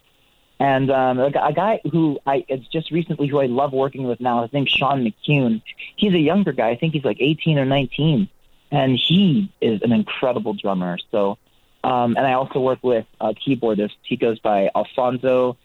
and 0.61 0.90
um, 0.90 1.21
a, 1.21 1.31
guy 1.31 1.81
who 1.90 2.18
I 2.27 2.44
it's 2.49 2.66
just 2.68 2.90
recently 2.90 3.29
who 3.29 3.38
I 3.38 3.47
love 3.47 3.73
working 3.73 4.05
with 4.05 4.21
now. 4.21 4.42
His 4.42 4.53
name's 4.53 4.71
Sean 4.71 5.05
McCune. 5.05 5.62
He's 5.97 6.12
a 6.12 6.18
younger 6.18 6.53
guy. 6.53 6.71
I 6.71 6.77
think 6.77 6.94
he's 6.94 7.05
like 7.05 7.18
18 7.21 7.59
or 7.59 7.64
19, 7.64 8.29
and 8.73 8.99
he 8.99 9.53
is 9.61 9.83
an 9.83 9.92
incredible 9.92 10.55
drummer. 10.55 10.99
So, 11.12 11.38
um, 11.85 12.16
and 12.16 12.27
I 12.27 12.33
also 12.33 12.61
work 12.61 12.81
with 12.83 13.07
a 13.21 13.35
keyboardist. 13.35 13.94
He 14.03 14.16
goes 14.16 14.40
by 14.40 14.71
Alfonso. 14.75 15.57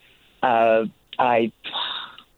Uh, 0.44 0.86
I, 1.18 1.52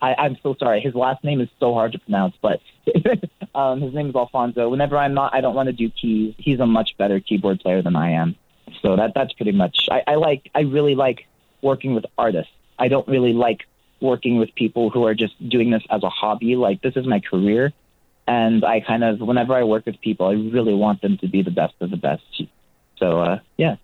I, 0.02 0.16
I'm 0.18 0.38
so 0.42 0.56
sorry. 0.58 0.80
His 0.80 0.96
last 0.96 1.24
name 1.26 1.42
is 1.42 1.50
so 1.60 1.74
hard 1.74 1.92
to 1.92 2.00
pronounce, 2.00 2.36
but 2.42 2.62
um, 3.56 3.82
his 3.82 3.94
name 3.94 4.10
is 4.10 4.16
Alfonso. 4.16 4.70
Whenever 4.70 4.98
I'm 4.98 5.14
not, 5.14 5.34
I 5.34 5.42
don't 5.42 5.56
want 5.56 5.68
to 5.68 5.74
do 5.74 5.90
keys. 5.90 6.36
He's 6.38 6.60
a 6.62 6.66
much 6.66 6.96
better 6.98 7.20
keyboard 7.20 7.60
player 7.60 7.82
than 7.82 7.98
I 7.98 8.12
am. 8.12 8.36
So 8.82 8.96
that 8.96 9.12
that's 9.14 9.34
pretty 9.34 9.52
much. 9.52 9.88
I, 9.92 10.04
I 10.08 10.16
like. 10.16 10.50
I 10.56 10.62
really 10.62 10.96
like 10.96 11.28
working 11.66 11.96
with 11.96 12.06
artists. 12.18 12.54
I 12.80 12.88
don't 12.88 13.08
really 13.08 13.34
like 13.34 13.62
working 14.00 14.38
with 14.38 14.54
people 14.56 14.90
who 14.90 15.06
are 15.06 15.16
just 15.16 15.34
doing 15.50 15.72
this 15.72 15.84
as 15.90 16.04
a 16.04 16.10
hobby. 16.10 16.56
Like 16.56 16.82
this 16.82 16.96
is 16.96 17.06
my 17.08 17.20
career, 17.20 17.74
and 18.28 18.64
I 18.64 18.80
kind 18.80 19.04
of 19.04 19.20
whenever 19.20 19.54
I 19.54 19.64
work 19.64 19.86
with 19.86 20.00
people, 20.00 20.28
I 20.28 20.34
really 20.34 20.76
want 20.76 21.02
them 21.02 21.18
to 21.18 21.28
be 21.28 21.42
the 21.42 21.52
best 21.52 21.74
of 21.82 21.90
the 21.90 21.98
best. 21.98 22.24
So 22.98 23.20
uh, 23.20 23.40
yeah. 23.58 23.76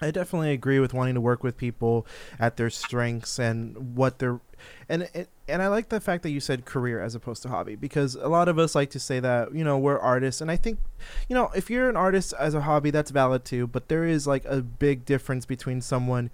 I 0.00 0.12
definitely 0.12 0.52
agree 0.52 0.78
with 0.78 0.94
wanting 0.94 1.14
to 1.14 1.20
work 1.20 1.42
with 1.42 1.56
people 1.56 2.06
at 2.38 2.56
their 2.56 2.70
strengths 2.70 3.38
and 3.38 3.96
what 3.96 4.20
they're 4.20 4.40
and 4.88 5.08
and 5.48 5.62
I 5.62 5.68
like 5.68 5.88
the 5.88 6.00
fact 6.00 6.22
that 6.22 6.30
you 6.30 6.40
said 6.40 6.64
career 6.64 7.00
as 7.00 7.16
opposed 7.16 7.42
to 7.42 7.48
hobby 7.48 7.74
because 7.74 8.14
a 8.14 8.28
lot 8.28 8.48
of 8.48 8.58
us 8.58 8.74
like 8.74 8.90
to 8.90 9.00
say 9.00 9.18
that 9.18 9.54
you 9.54 9.64
know 9.64 9.76
we're 9.76 9.98
artists 9.98 10.40
and 10.40 10.52
I 10.52 10.56
think 10.56 10.78
you 11.28 11.34
know 11.34 11.50
if 11.54 11.68
you're 11.68 11.88
an 11.88 11.96
artist 11.96 12.32
as 12.38 12.54
a 12.54 12.60
hobby 12.60 12.90
that's 12.90 13.10
valid 13.10 13.44
too 13.44 13.66
but 13.66 13.88
there 13.88 14.04
is 14.04 14.26
like 14.26 14.44
a 14.44 14.62
big 14.62 15.04
difference 15.04 15.46
between 15.46 15.80
someone 15.80 16.30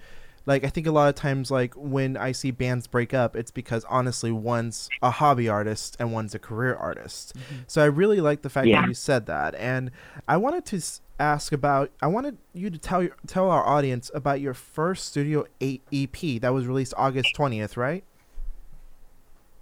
like 0.46 0.64
I 0.64 0.68
think 0.68 0.87
a 0.87 0.92
lot 0.92 1.09
of 1.09 1.14
times 1.14 1.50
like 1.50 1.74
when 1.74 2.16
I 2.16 2.33
see 2.33 2.50
bands 2.50 2.87
break 2.87 3.14
up 3.14 3.35
it's 3.37 3.50
because 3.50 3.85
honestly 3.88 4.30
one's 4.30 4.88
a 5.02 5.11
hobby 5.11 5.48
artist 5.48 5.96
and 5.98 6.12
one's 6.12 6.35
a 6.35 6.38
career 6.38 6.74
artist. 6.74 7.35
Mm-hmm. 7.37 7.62
So 7.66 7.83
I 7.83 7.87
really 7.87 8.20
like 8.20 8.42
the 8.42 8.50
fact 8.50 8.66
Yeah. 8.66 8.83
that 8.83 8.88
you 8.88 8.94
said 8.94 9.26
that 9.26 9.54
and 9.54 9.90
I 10.28 10.37
wanted 10.37 10.64
to 10.66 10.83
ask 11.18 11.52
about 11.52 11.90
I 12.02 12.09
wanted 12.09 12.37
you 12.52 12.70
to 12.70 12.78
tell 12.78 13.02
your, 13.02 13.16
tell 13.26 13.50
our 13.50 13.66
audience 13.66 14.11
about 14.14 14.40
your 14.40 14.54
first 14.54 15.07
studio 15.07 15.46
8 15.61 15.83
EP 15.92 16.40
that 16.40 16.52
was 16.52 16.66
released 16.66 16.94
August 16.96 17.35
20th, 17.37 17.76
right? 17.76 18.04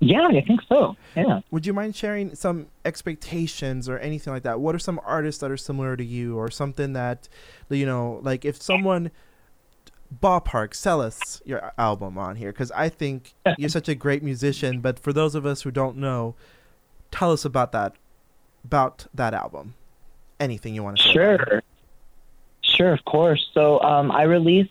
Yeah, 0.00 0.26
I 0.26 0.40
think 0.40 0.60
so. 0.68 0.96
Yeah. 1.14 1.42
Would 1.52 1.64
you 1.64 1.72
mind 1.72 1.94
sharing 1.94 2.34
some 2.34 2.66
expectations 2.84 3.88
or 3.88 3.98
anything 3.98 4.32
like 4.32 4.42
that? 4.42 4.58
What 4.58 4.74
are 4.74 4.80
some 4.80 5.00
artists 5.04 5.40
that 5.42 5.50
are 5.52 5.56
similar 5.56 5.96
to 5.96 6.04
you 6.04 6.36
or 6.36 6.50
something 6.50 6.92
that 6.94 7.28
you 7.68 7.86
know, 7.86 8.18
like 8.24 8.44
if 8.44 8.60
someone 8.60 9.12
ballpark 10.20 10.74
sell 10.74 11.00
us 11.00 11.40
your 11.44 11.72
album 11.78 12.18
on 12.18 12.36
here 12.36 12.52
cuz 12.52 12.70
I 12.72 12.88
think 12.88 13.34
you're 13.58 13.68
such 13.68 13.88
a 13.88 13.94
great 13.94 14.22
musician, 14.22 14.80
but 14.80 14.98
for 14.98 15.12
those 15.12 15.34
of 15.34 15.46
us 15.46 15.62
who 15.62 15.70
don't 15.70 15.96
know, 15.96 16.34
tell 17.10 17.32
us 17.32 17.44
about 17.44 17.72
that 17.72 17.94
about 18.64 19.06
that 19.14 19.34
album. 19.34 19.74
Anything 20.40 20.74
you 20.74 20.82
want 20.82 20.98
to 20.98 21.02
say. 21.04 21.12
Sure. 21.12 21.62
Sure, 22.62 22.92
of 22.92 23.04
course. 23.04 23.44
So 23.54 23.80
um, 23.80 24.10
I 24.10 24.22
released 24.22 24.70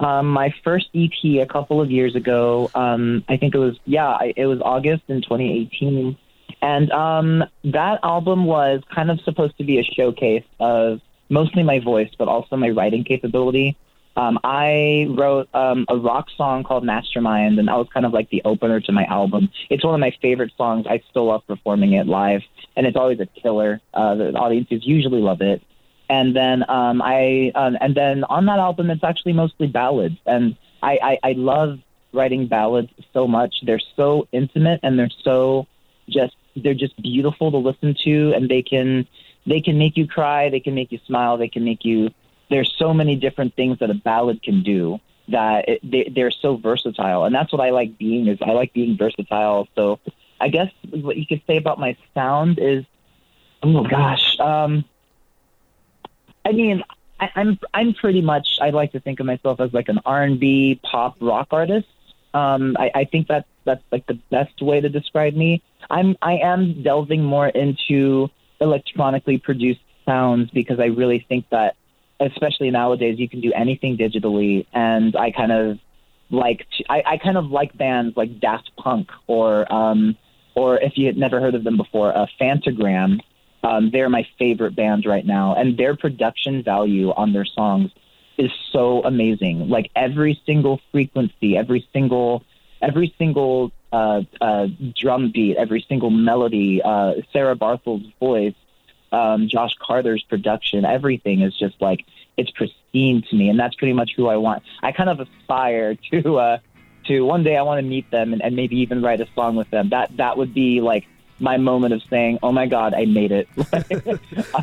um, 0.00 0.28
my 0.28 0.52
first 0.64 0.88
EP 0.94 1.40
a 1.40 1.46
couple 1.46 1.80
of 1.80 1.90
years 1.90 2.14
ago. 2.14 2.70
Um, 2.74 3.24
I 3.28 3.36
think 3.36 3.54
it 3.54 3.58
was, 3.58 3.78
yeah, 3.84 4.18
it 4.36 4.46
was 4.46 4.60
August 4.60 5.04
in 5.08 5.22
2018. 5.22 6.16
And 6.60 6.92
um, 6.92 7.44
that 7.64 8.00
album 8.02 8.44
was 8.44 8.82
kind 8.94 9.10
of 9.10 9.20
supposed 9.20 9.56
to 9.58 9.64
be 9.64 9.78
a 9.78 9.82
showcase 9.82 10.44
of 10.60 11.00
mostly 11.28 11.62
my 11.62 11.80
voice, 11.80 12.10
but 12.18 12.28
also 12.28 12.56
my 12.56 12.70
writing 12.70 13.04
capability. 13.04 13.76
Um, 14.16 14.38
I 14.44 15.06
wrote 15.10 15.48
um, 15.54 15.86
a 15.88 15.96
rock 15.96 16.28
song 16.36 16.64
called 16.64 16.84
Mastermind, 16.84 17.58
and 17.58 17.68
that 17.68 17.76
was 17.76 17.88
kind 17.92 18.04
of 18.04 18.12
like 18.12 18.30
the 18.30 18.42
opener 18.44 18.80
to 18.80 18.92
my 18.92 19.04
album. 19.04 19.50
It's 19.70 19.84
one 19.84 19.94
of 19.94 20.00
my 20.00 20.14
favorite 20.20 20.52
songs. 20.56 20.86
I 20.88 21.02
still 21.10 21.26
love 21.26 21.46
performing 21.46 21.94
it 21.94 22.06
live, 22.06 22.42
and 22.76 22.86
it's 22.86 22.96
always 22.96 23.20
a 23.20 23.26
killer. 23.26 23.80
Uh, 23.94 24.14
the 24.14 24.32
audiences 24.34 24.86
usually 24.86 25.20
love 25.20 25.40
it. 25.40 25.62
And 26.10 26.36
then 26.36 26.68
um, 26.68 27.00
I, 27.00 27.52
um, 27.54 27.78
and 27.80 27.94
then 27.94 28.24
on 28.24 28.46
that 28.46 28.58
album, 28.58 28.90
it's 28.90 29.04
actually 29.04 29.32
mostly 29.32 29.66
ballads, 29.66 30.16
and 30.26 30.56
I, 30.82 30.98
I, 31.02 31.30
I 31.30 31.32
love 31.32 31.78
writing 32.12 32.46
ballads 32.48 32.90
so 33.14 33.26
much. 33.26 33.54
They're 33.62 33.80
so 33.96 34.28
intimate, 34.30 34.80
and 34.82 34.98
they're 34.98 35.08
so 35.22 35.66
just 36.08 36.36
they're 36.54 36.74
just 36.74 37.00
beautiful 37.00 37.50
to 37.50 37.56
listen 37.56 37.96
to, 38.04 38.34
and 38.34 38.48
they 38.50 38.60
can 38.60 39.06
they 39.46 39.60
can 39.60 39.78
make 39.78 39.96
you 39.96 40.06
cry, 40.06 40.50
they 40.50 40.60
can 40.60 40.74
make 40.74 40.92
you 40.92 41.00
smile, 41.06 41.36
they 41.38 41.48
can 41.48 41.64
make 41.64 41.84
you 41.84 42.10
there's 42.52 42.72
so 42.78 42.92
many 42.92 43.16
different 43.16 43.54
things 43.56 43.78
that 43.78 43.90
a 43.90 43.94
ballad 43.94 44.42
can 44.42 44.62
do 44.62 45.00
that 45.28 45.68
it, 45.68 45.80
they, 45.82 46.12
they're 46.14 46.30
so 46.30 46.56
versatile. 46.56 47.24
And 47.24 47.34
that's 47.34 47.52
what 47.52 47.60
i 47.60 47.70
like 47.70 47.98
being 47.98 48.28
is 48.28 48.38
i 48.42 48.52
like 48.52 48.72
being 48.72 48.96
versatile. 48.96 49.68
So 49.74 49.98
i 50.40 50.48
guess 50.48 50.70
what 50.90 51.16
you 51.16 51.26
could 51.26 51.42
say 51.46 51.56
about 51.56 51.78
my 51.78 51.96
sound 52.14 52.58
is 52.58 52.84
oh 53.62 53.84
gosh 53.84 54.38
um 54.40 54.84
i 56.44 56.50
mean 56.50 56.82
I, 57.20 57.30
i'm 57.36 57.58
i'm 57.72 57.94
pretty 57.94 58.20
much 58.20 58.58
i 58.60 58.70
like 58.70 58.90
to 58.92 59.00
think 59.00 59.20
of 59.20 59.26
myself 59.26 59.60
as 59.60 59.72
like 59.72 59.88
an 59.88 60.00
r&b 60.04 60.80
pop 60.82 61.16
rock 61.20 61.48
artist. 61.50 61.88
Um 62.34 62.76
i, 62.78 62.90
I 62.94 63.04
think 63.04 63.28
that's 63.28 63.48
that's 63.64 63.84
like 63.92 64.06
the 64.06 64.18
best 64.30 64.60
way 64.60 64.80
to 64.80 64.88
describe 64.88 65.34
me. 65.34 65.62
I'm 65.88 66.16
i 66.20 66.34
am 66.38 66.82
delving 66.82 67.22
more 67.22 67.48
into 67.48 68.28
electronically 68.60 69.38
produced 69.38 69.80
sounds 70.04 70.50
because 70.50 70.80
i 70.80 70.86
really 70.86 71.24
think 71.28 71.48
that 71.50 71.76
especially 72.26 72.70
nowadays, 72.70 73.18
you 73.18 73.28
can 73.28 73.40
do 73.40 73.52
anything 73.52 73.96
digitally, 73.96 74.66
and 74.72 75.14
I 75.16 75.30
kind 75.30 75.52
of 75.52 75.78
like 76.30 76.66
I, 76.88 77.02
I 77.06 77.16
kind 77.18 77.36
of 77.36 77.46
like 77.50 77.76
bands 77.76 78.16
like 78.16 78.40
Daft 78.40 78.70
Punk 78.76 79.10
or 79.26 79.72
um, 79.72 80.16
or 80.54 80.78
if 80.78 80.96
you 80.96 81.06
had 81.06 81.16
never 81.16 81.40
heard 81.40 81.54
of 81.54 81.64
them 81.64 81.76
before, 81.76 82.16
uh, 82.16 82.26
Phantogram. 82.40 83.20
Um, 83.64 83.90
they're 83.92 84.08
my 84.08 84.26
favorite 84.40 84.74
band 84.74 85.06
right 85.06 85.24
now, 85.24 85.54
and 85.54 85.78
their 85.78 85.96
production 85.96 86.64
value 86.64 87.10
on 87.10 87.32
their 87.32 87.44
songs 87.44 87.92
is 88.36 88.50
so 88.72 89.04
amazing. 89.04 89.68
Like 89.68 89.90
every 89.94 90.40
single 90.44 90.80
frequency, 90.90 91.56
every 91.56 91.88
single 91.92 92.44
every 92.80 93.14
single 93.16 93.70
uh, 93.92 94.22
uh, 94.40 94.66
drum 94.96 95.30
beat, 95.32 95.56
every 95.56 95.84
single 95.88 96.10
melody, 96.10 96.82
uh, 96.82 97.14
Sarah 97.32 97.54
Barthel's 97.54 98.02
voice, 98.18 98.54
um, 99.12 99.48
Josh 99.48 99.76
Carter's 99.78 100.22
production, 100.22 100.84
everything 100.84 101.42
is 101.42 101.56
just 101.56 101.80
like 101.80 102.04
it's 102.36 102.50
pristine 102.50 103.22
to 103.30 103.36
me, 103.36 103.48
and 103.48 103.58
that's 103.58 103.74
pretty 103.74 103.92
much 103.92 104.12
who 104.16 104.28
I 104.28 104.36
want. 104.36 104.62
I 104.82 104.92
kind 104.92 105.10
of 105.10 105.20
aspire 105.20 105.94
to 106.10 106.38
uh, 106.38 106.58
to 107.06 107.22
one 107.22 107.42
day 107.42 107.56
I 107.56 107.62
want 107.62 107.78
to 107.78 107.86
meet 107.86 108.10
them 108.10 108.32
and, 108.32 108.42
and 108.42 108.56
maybe 108.56 108.76
even 108.78 109.02
write 109.02 109.20
a 109.20 109.28
song 109.34 109.56
with 109.56 109.70
them. 109.70 109.90
That 109.90 110.16
that 110.16 110.36
would 110.36 110.54
be 110.54 110.80
like 110.80 111.06
my 111.38 111.56
moment 111.56 111.94
of 111.94 112.02
saying, 112.08 112.38
"Oh 112.42 112.52
my 112.52 112.66
God, 112.66 112.94
I 112.94 113.04
made 113.04 113.32
it." 113.32 113.48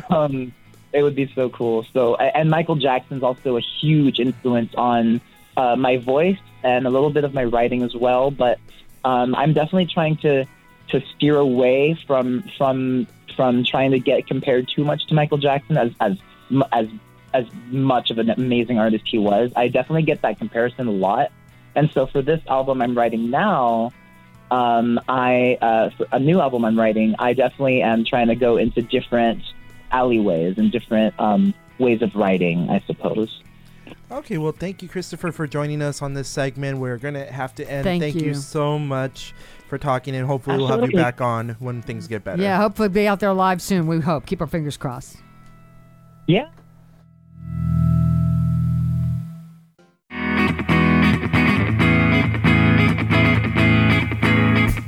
um, 0.10 0.52
it 0.92 1.02
would 1.02 1.14
be 1.14 1.30
so 1.34 1.48
cool. 1.50 1.84
So, 1.92 2.16
and 2.16 2.50
Michael 2.50 2.76
Jackson's 2.76 3.22
also 3.22 3.56
a 3.56 3.60
huge 3.60 4.18
influence 4.18 4.74
on 4.74 5.20
uh, 5.56 5.76
my 5.76 5.98
voice 5.98 6.38
and 6.64 6.86
a 6.86 6.90
little 6.90 7.10
bit 7.10 7.24
of 7.24 7.32
my 7.32 7.44
writing 7.44 7.82
as 7.82 7.94
well. 7.94 8.30
But 8.30 8.58
um, 9.04 9.34
I'm 9.34 9.52
definitely 9.52 9.86
trying 9.86 10.16
to 10.18 10.46
to 10.88 11.00
steer 11.14 11.36
away 11.36 11.96
from 12.06 12.42
from 12.58 13.06
from 13.32 13.64
trying 13.64 13.90
to 13.92 13.98
get 13.98 14.26
compared 14.26 14.68
too 14.68 14.84
much 14.84 15.06
to 15.06 15.14
Michael 15.14 15.38
Jackson 15.38 15.76
as 15.76 15.92
as 16.00 16.16
as 16.72 16.86
as 17.32 17.46
much 17.68 18.10
of 18.10 18.18
an 18.18 18.30
amazing 18.30 18.78
artist 18.78 19.04
he 19.06 19.18
was. 19.18 19.52
I 19.54 19.68
definitely 19.68 20.02
get 20.02 20.22
that 20.22 20.38
comparison 20.38 20.88
a 20.88 20.92
lot. 20.92 21.30
And 21.74 21.90
so 21.92 22.06
for 22.06 22.22
this 22.22 22.40
album 22.48 22.82
I'm 22.82 22.96
writing 22.96 23.30
now, 23.30 23.92
um, 24.50 25.00
I 25.08 25.58
uh, 25.60 25.90
for 25.90 26.06
a 26.12 26.18
new 26.18 26.40
album 26.40 26.64
I'm 26.64 26.78
writing, 26.78 27.14
I 27.18 27.32
definitely 27.32 27.82
am 27.82 28.04
trying 28.04 28.28
to 28.28 28.34
go 28.34 28.56
into 28.56 28.82
different 28.82 29.42
alleyways 29.92 30.58
and 30.58 30.72
different 30.72 31.18
um, 31.20 31.54
ways 31.78 32.02
of 32.02 32.14
writing, 32.14 32.68
I 32.68 32.82
suppose. 32.86 33.42
Okay, 34.10 34.38
well, 34.38 34.52
thank 34.52 34.82
you, 34.82 34.88
Krystofer, 34.88 35.32
for 35.32 35.46
joining 35.46 35.82
us 35.82 36.02
on 36.02 36.14
this 36.14 36.28
segment. 36.28 36.78
We're 36.78 36.98
gonna 36.98 37.30
have 37.30 37.54
to 37.56 37.70
end. 37.70 37.84
Thank 37.84 38.16
you. 38.16 38.28
you. 38.28 38.34
so 38.34 38.76
much 38.78 39.34
for 39.70 39.78
talking, 39.78 40.14
and 40.14 40.26
hopefully 40.26 40.58
we'll 40.58 40.66
have 40.66 40.80
you 40.80 40.84
Absolutely. 40.84 41.02
back 41.02 41.20
on 41.22 41.56
when 41.60 41.80
things 41.80 42.06
get 42.06 42.22
better. 42.24 42.42
Yeah, 42.42 42.58
hopefully 42.58 42.88
be 42.90 43.08
out 43.08 43.20
there 43.20 43.32
live 43.32 43.62
soon. 43.62 43.86
We 43.86 44.00
hope. 44.00 44.26
Keep 44.26 44.42
our 44.42 44.46
fingers 44.46 44.76
crossed. 44.76 45.16
Yeah. 46.26 46.50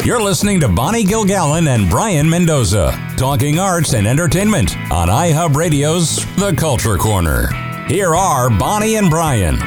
You're 0.04 0.20
listening 0.20 0.58
to 0.60 0.68
Bonnie 0.68 1.04
Gilgallon 1.04 1.68
and 1.68 1.88
Brayan 1.88 2.28
Mendoza 2.28 2.98
talking 3.16 3.60
arts 3.60 3.94
and 3.94 4.04
entertainment 4.04 4.76
on 4.90 5.06
iHub 5.06 5.54
Radio's 5.54 6.26
The 6.34 6.52
Culture 6.58 6.96
Corner. 6.96 7.46
Here 7.86 8.16
are 8.16 8.50
Bonnie 8.50 8.96
and 8.96 9.08
Brayan. 9.08 9.58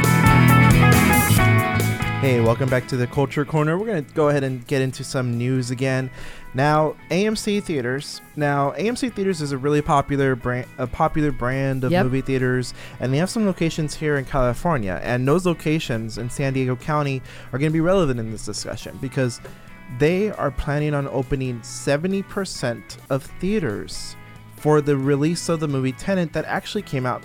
Hey, 2.22 2.39
welcome 2.41 2.70
back 2.70 2.88
to 2.88 2.97
the 2.97 3.05
Culture 3.05 3.45
Corner. 3.45 3.78
We're 3.78 3.86
going 3.86 4.03
to 4.03 4.13
go 4.16 4.30
ahead 4.30 4.43
and 4.43 4.66
get 4.66 4.82
into 4.82 5.03
some 5.03 5.38
news 5.38 5.70
again. 5.70 6.09
Now, 6.55 6.95
AMC 7.11 7.61
Theaters. 7.61 8.20
Now, 8.36 8.72
AMC 8.72 9.13
Theaters 9.13 9.41
is 9.43 9.51
a 9.51 9.57
really 9.59 9.82
popular 9.82 10.36
brand, 10.36 10.66
a 10.80 10.88
popular 10.88 11.32
brand 11.32 11.84
of 11.84 11.91
Yep. 11.91 12.05
movie 12.05 12.22
theaters, 12.22 12.74
and 12.99 13.13
they 13.13 13.18
have 13.18 13.30
some 13.30 13.45
locations 13.45 13.93
here 13.93 14.18
in 14.18 14.26
California. 14.26 14.99
And 15.03 15.28
those 15.28 15.45
locations 15.45 16.18
in 16.18 16.30
San 16.32 16.53
Diego 16.53 16.76
County 16.76 17.22
are 17.53 17.59
going 17.59 17.70
to 17.70 17.74
be 17.74 17.82
relevant 17.82 18.20
in 18.20 18.32
this 18.32 18.45
discussion 18.45 18.97
because 19.01 19.39
they 19.99 20.32
are 20.32 20.49
planning 20.49 20.95
on 20.95 21.07
opening 21.09 21.59
70% 21.59 22.82
of 23.11 23.24
theaters 23.39 24.16
for 24.55 24.82
the 24.82 24.97
release 24.97 25.47
of 25.47 25.59
the 25.59 25.68
movie 25.68 25.91
Tenet 25.91 26.34
that 26.34 26.45
actually 26.45 26.82
came 26.82 27.05
out 27.05 27.24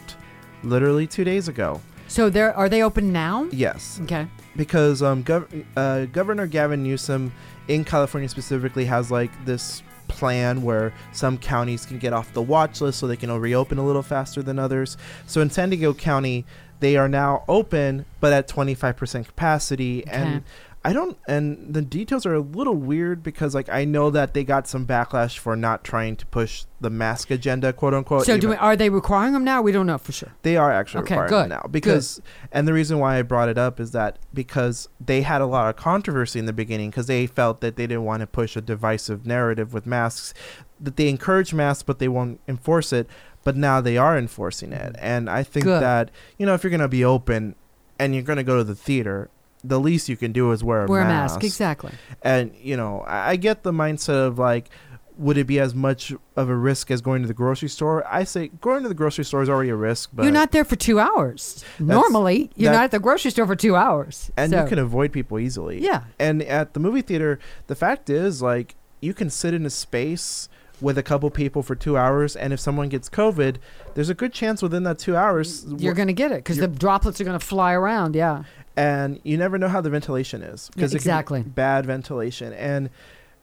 literally 0.62 1.06
two 1.06 1.24
days 1.24 1.48
ago. 1.48 1.80
So 2.10 2.28
there 2.28 2.52
are 2.56 2.68
they 2.68 2.82
open 2.82 3.12
now? 3.12 3.44
Yes, 3.52 4.00
Okay. 4.02 4.26
because 4.56 5.00
um, 5.00 5.22
gov- 5.22 5.64
uh, 5.76 6.06
Governor 6.06 6.46
Gavin 6.48 6.82
Newsom 6.82 7.32
in 7.68 7.84
California 7.84 8.28
specifically 8.28 8.84
has 8.86 9.12
like 9.12 9.30
this 9.44 9.82
plan 10.08 10.62
where 10.62 10.92
some 11.12 11.38
counties 11.38 11.86
can 11.86 11.98
get 11.98 12.12
off 12.12 12.32
the 12.32 12.42
watch 12.42 12.80
list 12.80 12.98
so 12.98 13.06
they 13.06 13.16
can 13.16 13.30
reopen 13.30 13.78
a 13.78 13.86
little 13.86 14.02
faster 14.02 14.42
than 14.42 14.58
others. 14.58 14.96
So 15.28 15.40
in 15.40 15.50
San 15.50 15.70
Diego 15.70 15.94
County, 15.94 16.44
they 16.80 16.96
are 16.96 17.08
now 17.08 17.44
open 17.46 18.06
but 18.18 18.32
at 18.32 18.48
25% 18.48 19.26
capacity 19.26 20.04
and 20.08 20.36
Okay. 20.38 20.44
I 20.82 20.94
don't 20.94 21.18
and 21.28 21.74
the 21.74 21.82
details 21.82 22.24
are 22.24 22.32
a 22.32 22.40
little 22.40 22.74
weird 22.74 23.22
because 23.22 23.54
like 23.54 23.68
I 23.68 23.84
know 23.84 24.08
that 24.10 24.32
they 24.32 24.44
got 24.44 24.66
some 24.66 24.86
backlash 24.86 25.36
for 25.36 25.54
not 25.54 25.84
trying 25.84 26.16
to 26.16 26.24
push 26.26 26.64
the 26.80 26.88
mask 26.88 27.30
agenda 27.30 27.74
quote 27.74 27.92
unquote. 27.92 28.24
So 28.24 28.38
do 28.38 28.48
we, 28.48 28.54
are 28.56 28.76
they 28.76 28.88
requiring 28.88 29.34
them 29.34 29.44
now? 29.44 29.60
We 29.60 29.72
don't 29.72 29.86
know 29.86 29.98
for 29.98 30.12
sure. 30.12 30.32
they 30.40 30.56
are 30.56 30.72
actually 30.72 31.02
Okay, 31.02 31.16
requiring 31.16 31.28
good, 31.28 31.42
them 31.50 31.60
now 31.62 31.68
because, 31.70 32.22
and 32.50 32.66
the 32.66 32.72
reason 32.72 32.98
why 32.98 33.18
I 33.18 33.22
brought 33.22 33.50
it 33.50 33.58
up 33.58 33.78
is 33.78 33.90
that 33.90 34.18
because 34.32 34.88
they 34.98 35.20
had 35.20 35.42
a 35.42 35.46
lot 35.46 35.68
of 35.68 35.76
controversy 35.76 36.38
in 36.38 36.46
the 36.46 36.52
beginning 36.54 36.88
because 36.88 37.08
they 37.08 37.26
felt 37.26 37.60
that 37.60 37.76
they 37.76 37.86
didn't 37.86 38.04
want 38.04 38.20
to 38.20 38.26
push 38.26 38.56
a 38.56 38.62
divisive 38.62 39.26
narrative 39.26 39.74
with 39.74 39.84
masks, 39.84 40.32
that 40.80 40.96
they 40.96 41.10
encourage 41.10 41.52
masks 41.52 41.82
but 41.82 41.98
they 41.98 42.08
won't 42.08 42.40
enforce 42.48 42.90
it. 42.92 43.06
But 43.44 43.54
now 43.54 43.82
they 43.82 43.98
are 43.98 44.16
enforcing 44.18 44.72
it, 44.72 44.96
and 44.98 45.28
I 45.28 45.42
think 45.42 45.64
Good. 45.64 45.82
that 45.82 46.10
you 46.38 46.44
know 46.46 46.54
if 46.54 46.62
you're 46.64 46.70
gonna 46.70 46.88
be 46.88 47.04
open 47.04 47.54
and 47.98 48.14
you're 48.14 48.22
gonna 48.22 48.42
go 48.44 48.56
to 48.58 48.64
the 48.64 48.74
theater, 48.74 49.28
the 49.62 49.78
least 49.80 50.08
you 50.08 50.16
can 50.16 50.32
do 50.32 50.52
is 50.52 50.62
wear 50.64 50.84
a 50.84 50.86
Wear 50.86 51.02
a 51.02 51.04
mask. 51.04 51.34
mask. 51.36 51.44
Exactly. 51.44 51.92
And 52.22 52.54
you 52.60 52.76
know, 52.76 53.00
I, 53.02 53.30
I 53.30 53.36
get 53.36 53.62
the 53.62 53.72
mindset 53.72 54.26
of 54.26 54.38
like, 54.38 54.70
would 55.18 55.36
it 55.36 55.46
be 55.46 55.60
as 55.60 55.74
much 55.74 56.14
of 56.36 56.48
a 56.48 56.56
risk 56.56 56.90
as 56.90 57.02
going 57.02 57.20
to 57.20 57.28
the 57.28 57.34
grocery 57.34 57.68
store? 57.68 58.06
I 58.10 58.24
say 58.24 58.48
going 58.60 58.82
to 58.84 58.88
the 58.88 58.94
grocery 58.94 59.24
store 59.24 59.42
is 59.42 59.50
already 59.50 59.68
a 59.70 59.76
risk, 59.76 60.10
but 60.14 60.22
you're 60.22 60.32
not 60.32 60.50
there 60.52 60.64
for 60.64 60.76
two 60.76 60.98
hours. 60.98 61.62
Normally, 61.78 62.50
you're 62.56 62.70
that- 62.72 62.76
not 62.78 62.84
at 62.84 62.90
the 62.90 63.00
grocery 63.00 63.30
store 63.30 63.46
for 63.46 63.56
two 63.56 63.76
hours. 63.76 64.30
and 64.36 64.50
So- 64.52 64.62
you 64.62 64.68
can 64.68 64.78
avoid 64.78 65.12
people 65.12 65.38
easily. 65.38 65.80
Yeah. 65.82 66.04
And 66.18 66.42
at 66.42 66.72
the 66.74 66.80
movie 66.80 67.02
theater, 67.02 67.38
the 67.66 67.74
fact 67.74 68.08
is 68.08 68.40
like 68.40 68.76
you 69.02 69.12
can 69.12 69.28
sit 69.30 69.52
in 69.52 69.66
a 69.66 69.70
space 69.70 70.48
with 70.80 70.96
a 70.96 71.02
couple 71.02 71.28
people 71.28 71.62
for 71.62 71.74
two 71.74 71.98
hours, 71.98 72.34
and 72.34 72.54
if 72.54 72.60
someone 72.60 72.88
gets 72.88 73.10
COVID, 73.10 73.56
there's 73.92 74.08
a 74.08 74.14
good 74.14 74.32
chance 74.32 74.62
within 74.62 74.82
that 74.84 74.98
two 74.98 75.14
hours 75.14 75.66
You're 75.76 75.92
going 75.92 76.08
to 76.08 76.14
get 76.14 76.32
it 76.32 76.36
because 76.36 76.56
the 76.56 76.68
droplets 76.68 77.20
are 77.20 77.24
going 77.24 77.38
to 77.38 77.44
fly 77.44 77.74
around. 77.74 78.14
Yeah. 78.16 78.44
And 78.80 79.20
you 79.24 79.36
never 79.36 79.58
know 79.58 79.68
how 79.68 79.82
the 79.82 79.90
ventilation 79.90 80.42
is 80.42 80.70
Yeah, 80.74 80.84
it 80.84 80.88
can 80.88 80.90
be 80.92 80.96
exactly. 80.96 81.42
bad 81.42 81.84
ventilation. 81.84 82.54
And 82.54 82.88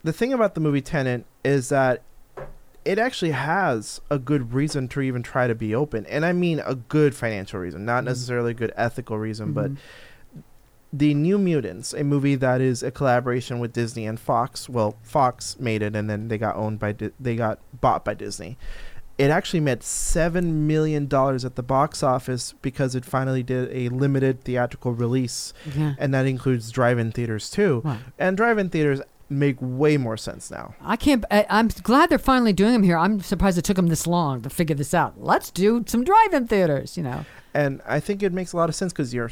the 0.04 0.12
thing 0.12 0.34
about 0.34 0.56
the 0.56 0.62
movie 0.62 0.82
Tenet 0.82 1.26
is 1.44 1.70
that 1.70 2.02
it 2.84 2.98
actually 2.98 3.32
has 3.32 4.02
a 4.10 4.18
good 4.18 4.54
reason 4.54 4.88
to 4.88 5.02
even 5.02 5.22
try 5.22 5.46
to 5.46 5.54
be 5.54 5.76
open, 5.76 6.06
and 6.08 6.26
I 6.26 6.34
mean 6.34 6.60
a 6.66 6.74
good 6.74 7.14
financial 7.14 7.60
reason, 7.60 7.86
not 7.86 8.04
Mhm. 8.04 8.08
necessarily 8.08 8.52
a 8.52 8.54
good 8.56 8.74
ethical 8.78 9.20
reason, 9.20 9.52
but 9.54 9.72
Mhm. 9.74 9.78
the 10.94 11.14
New 11.14 11.38
Mutants, 11.38 11.94
a 11.94 12.04
movie 12.04 12.36
that 12.36 12.62
is 12.62 12.82
a 12.82 12.90
collaboration 12.90 13.60
with 13.60 13.74
Disney 13.74 14.08
and 14.08 14.20
Fox. 14.20 14.70
Well, 14.70 14.96
Fox 15.04 15.60
made 15.60 15.82
it, 15.84 15.96
and 15.96 16.10
then 16.10 16.30
they 16.30 16.38
got 16.38 16.56
owned 16.56 16.80
by 16.80 16.94
Di- 16.94 17.12
they 17.20 17.36
got 17.36 17.60
bought 17.80 18.04
by 18.06 18.14
Disney. 18.16 18.58
It 19.18 19.32
actually 19.32 19.62
made 19.62 19.82
seven 19.82 20.68
million 20.68 21.08
dollars 21.08 21.44
at 21.44 21.56
the 21.56 21.64
box 21.64 22.04
office 22.04 22.54
because 22.62 22.94
it 22.94 23.04
finally 23.04 23.42
did 23.42 23.70
a 23.72 23.90
limited 23.90 24.44
theatrical 24.44 24.94
release, 24.94 25.54
yeah. 25.76 25.96
and 25.98 26.14
that 26.14 26.28
includes 26.28 26.72
drive-in 26.72 27.12
theaters 27.12 27.50
too. 27.50 27.82
Wow. 27.84 27.98
And 28.20 28.38
drive-in 28.38 28.70
theaters 28.70 29.02
make 29.30 29.58
way 29.60 29.98
more 29.98 30.18
sense 30.18 30.52
now. 30.52 30.76
I 30.82 30.96
can't. 30.96 31.26
I, 31.32 31.46
I'm 31.50 31.68
glad 31.68 32.10
they're 32.10 32.20
finally 32.20 32.54
doing 32.54 32.74
them 32.74 32.84
here. 32.84 32.98
I'm 32.98 33.20
surprised 33.20 33.58
it 33.58 33.64
took 33.64 33.76
them 33.76 33.88
this 33.88 34.06
long 34.06 34.42
to 34.44 34.50
figure 34.50 34.76
this 34.76 34.94
out. 34.94 35.22
Let's 35.22 35.50
do 35.52 35.84
some 35.88 36.04
drive-in 36.04 36.48
theaters. 36.48 36.96
You 36.96 37.04
know, 37.04 37.26
And 37.54 37.82
I 37.86 38.00
think 38.00 38.22
it 38.22 38.34
makes 38.34 38.54
a 38.54 38.58
lot 38.58 38.70
of 38.70 38.76
sense 38.76 38.94
because 38.94 39.14
you're 39.14 39.32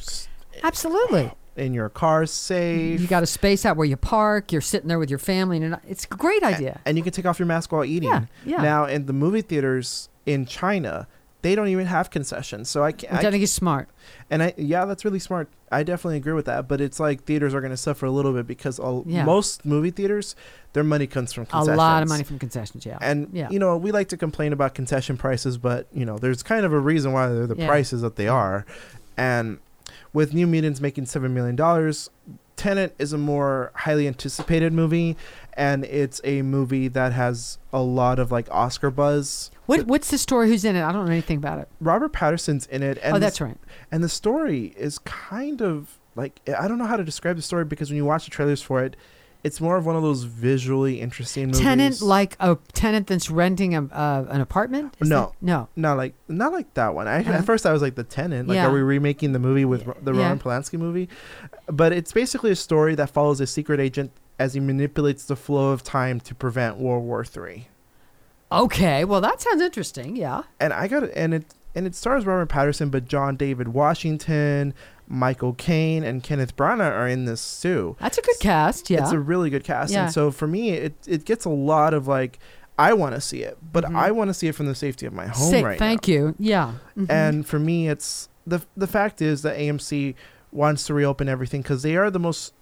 absolutely. 0.64 1.32
In 1.56 1.74
your 1.74 1.90
car 1.90 2.26
safe. 2.26 3.00
You 3.00 3.08
got 3.08 3.24
a 3.24 3.28
space 3.28 3.66
out 3.66 3.78
where 3.78 3.88
you 3.88 3.98
park. 3.98 4.52
You're 4.52 4.62
sitting 4.62 4.88
there 4.88 5.00
with 5.00 5.10
your 5.10 5.20
family, 5.20 5.58
and 5.58 5.80
it's 5.88 6.06
a 6.06 6.16
great 6.16 6.44
idea. 6.44 6.82
and 6.86 6.98
you 6.98 7.04
can 7.04 7.14
take 7.14 7.26
off 7.26 7.40
your 7.40 7.46
mask 7.48 7.72
while 7.72 7.86
eating. 7.86 8.10
Yeah, 8.10 8.26
yeah. 8.46 8.62
Now 8.62 8.86
in 8.86 9.06
the 9.06 9.14
movie 9.14 9.42
theaters 9.42 10.10
in 10.26 10.46
China, 10.46 11.08
they 11.44 11.54
don't 11.56 11.68
even 11.68 11.86
have 11.86 12.10
concessions. 12.10 12.70
So 12.70 12.84
I 12.84 12.92
can't. 12.92 13.14
Which 13.14 13.24
I 13.24 13.28
I 13.28 13.32
think 13.32 13.44
is 13.44 13.54
smart. 13.54 13.88
And 14.30 14.42
I 14.44 14.54
yeah, 14.58 14.86
that's 14.86 15.06
really 15.06 15.20
smart. 15.20 15.48
I 15.72 15.84
definitely 15.84 16.18
agree 16.18 16.34
with 16.34 16.46
that. 16.46 16.68
But 16.68 16.82
it's 16.82 17.00
like 17.00 17.24
theaters 17.26 17.54
are 17.54 17.62
going 17.62 17.72
to 17.72 17.78
suffer 17.78 18.06
a 18.06 18.12
little 18.12 18.34
bit 18.34 18.48
because 18.48 18.80
all, 18.80 19.04
Yeah. 19.08 19.24
most 19.26 19.66
movie 19.66 19.92
theaters, 19.92 20.36
their 20.74 20.84
money 20.84 21.06
comes 21.08 21.34
from 21.34 21.44
A 21.44 21.46
concessions. 21.48 21.78
lot 21.78 22.02
of 22.04 22.10
money 22.10 22.24
from 22.24 22.40
concessions. 22.40 22.86
Yeah. 22.86 22.98
And 23.02 23.30
yeah. 23.34 23.50
you 23.50 23.60
know, 23.60 23.76
we 23.78 23.92
like 23.92 24.08
to 24.10 24.18
complain 24.18 24.54
about 24.54 24.74
concession 24.74 25.18
prices, 25.18 25.58
but 25.58 25.88
you 25.94 26.06
know, 26.06 26.18
there's 26.18 26.44
kind 26.44 26.66
of 26.66 26.74
a 26.74 26.80
reason 26.80 27.14
why 27.14 27.28
they're 27.28 27.48
the 27.48 27.56
Yeah. 27.58 27.68
prices 27.68 28.02
that 28.02 28.16
they 28.16 28.28
are. 28.28 28.66
And 29.18 29.60
with 30.16 30.34
New 30.34 30.48
Mutants 30.48 30.82
making 30.82 31.06
seven 31.06 31.34
million 31.34 31.56
dollars, 31.56 32.10
Tenet 32.56 32.96
is 32.98 33.14
a 33.14 33.18
more 33.18 33.72
highly 33.76 34.08
anticipated 34.08 34.74
movie, 34.74 35.18
and 35.54 35.84
it's 35.86 36.22
a 36.24 36.42
movie 36.42 36.88
that 36.88 37.12
has 37.12 37.60
a 37.74 37.82
lot 37.82 38.18
of 38.18 38.32
like 38.32 38.48
Oscar 38.50 38.90
buzz. 38.90 39.52
what 39.66 39.86
What's 39.86 40.10
the 40.10 40.18
story? 40.18 40.48
Who's 40.48 40.66
in 40.66 40.76
it? 40.76 40.84
I 40.84 40.92
don't 40.92 41.06
know 41.06 41.12
anything 41.12 41.38
about 41.38 41.60
it. 41.60 41.68
Robert 41.82 42.14
Pattinson's 42.14 42.66
in 42.68 42.82
it, 42.82 42.98
and 43.04 43.12
oh, 43.12 43.16
the 43.16 43.20
that's 43.20 43.42
right. 43.42 43.58
and 43.92 44.04
the 44.04 44.10
story 44.10 44.74
is 44.78 44.98
kind 45.00 45.62
of 45.62 46.00
like 46.16 46.40
I 46.58 46.68
don't 46.68 46.78
know 46.78 46.86
how 46.86 46.98
to 46.98 47.04
describe 47.04 47.36
the 47.36 47.42
story 47.42 47.66
because 47.66 47.90
when 47.90 47.98
you 47.98 48.06
watch 48.06 48.24
the 48.26 48.32
trailers 48.32 48.62
for 48.62 48.84
it, 48.84 48.96
it's 49.46 49.62
more 49.62 49.78
of 49.78 49.86
one 49.86 49.96
of 49.96 50.02
those 50.02 50.24
visually 50.24 51.00
interesting 51.00 51.46
movies. 51.48 51.60
Tenant, 51.62 52.02
like 52.02 52.36
a 52.40 52.58
tenant 52.74 53.06
that's 53.08 53.30
renting 53.30 53.76
a, 53.76 53.84
uh, 53.86 54.26
an 54.30 54.42
apartment. 54.42 54.96
Is 55.00 55.08
No. 55.08 55.28
that- 55.28 55.32
no. 55.46 55.68
not 55.76 55.98
like 55.98 56.16
not 56.28 56.52
like 56.52 56.74
that 56.74 56.96
one. 56.96 57.08
I, 57.08 57.20
Uh-huh. 57.20 57.32
At 57.32 57.46
first, 57.46 57.66
I 57.66 57.72
was 57.72 57.82
like 57.82 57.94
the 57.96 58.04
Tenant. 58.04 58.48
Like, 58.50 58.56
Yeah. 58.56 58.68
are 58.68 58.72
we 58.74 58.82
remaking 58.82 59.34
the 59.34 59.40
movie 59.40 59.64
with 59.64 59.86
the 60.04 60.14
Yeah. 60.14 60.22
Roman 60.24 60.40
Polanski 60.40 60.80
movie? 60.80 61.08
But 61.68 61.94
it's 61.94 62.12
basically 62.12 62.50
a 62.52 62.56
story 62.56 62.96
that 62.96 63.12
follows 63.12 63.40
a 63.40 63.46
secret 63.48 63.80
agent 63.80 64.12
as 64.40 64.54
he 64.56 64.60
manipulates 64.60 65.26
the 65.26 65.36
flow 65.36 65.72
of 65.72 65.84
time 65.84 66.20
to 66.22 66.34
prevent 66.36 66.78
World 66.78 67.04
War 67.04 67.24
Three. 67.24 67.68
Okay. 68.52 69.06
Well, 69.06 69.22
that 69.22 69.42
sounds 69.42 69.62
interesting. 69.62 70.16
Yeah. 70.16 70.44
And 70.60 70.74
I 70.74 70.88
got 70.88 71.04
it, 71.04 71.12
and 71.16 71.34
it 71.34 71.46
and 71.76 71.86
it 71.86 71.94
stars 71.94 72.26
Robert 72.26 72.48
Pattinson, 72.50 72.90
but 72.90 73.06
John 73.06 73.36
David 73.36 73.70
Washington, 73.70 74.74
Michael 75.08 75.54
Caine, 75.54 76.04
and 76.04 76.24
Kenneth 76.24 76.56
Branagh 76.56 76.92
are 76.92 77.08
in 77.08 77.26
this 77.26 77.62
too. 77.62 77.96
That's 78.00 78.18
a 78.18 78.22
good 78.22 78.40
cast. 78.40 78.90
Yeah. 78.90 79.04
It's 79.04 79.12
a 79.12 79.20
really 79.20 79.50
good 79.50 79.64
cast, 79.64 79.94
Yeah. 79.94 80.06
and 80.06 80.14
so 80.14 80.32
for 80.32 80.48
me, 80.48 80.72
it 80.72 80.96
it 81.08 81.26
gets 81.26 81.46
a 81.46 81.50
lot 81.50 81.94
of 81.94 82.08
like. 82.08 82.40
I 82.78 82.92
want 82.92 83.16
to 83.16 83.22
see 83.22 83.42
it, 83.42 83.58
but 83.72 83.86
Mhm. 83.86 83.96
I 83.96 84.12
want 84.12 84.30
to 84.30 84.34
see 84.34 84.48
it 84.50 84.56
from 84.56 84.66
the 84.66 84.76
safety 84.76 85.06
of 85.06 85.14
my 85.14 85.28
home 85.28 85.54
right 85.64 85.80
now. 85.80 85.86
thank 85.86 86.10
you. 86.10 86.36
Yeah. 86.38 86.74
Mhm. 86.98 87.06
And 87.10 87.48
for 87.48 87.58
me, 87.58 87.88
it's 87.88 88.28
the 88.46 88.62
the 88.76 88.88
fact 88.88 89.22
is 89.22 89.44
that 89.44 89.56
AMC 89.58 90.14
wants 90.52 90.86
to 90.88 90.94
reopen 90.94 91.30
everything 91.30 91.62
because 91.62 91.84
they 91.84 91.96
are 91.96 92.12
the 92.12 92.20
most 92.20 92.54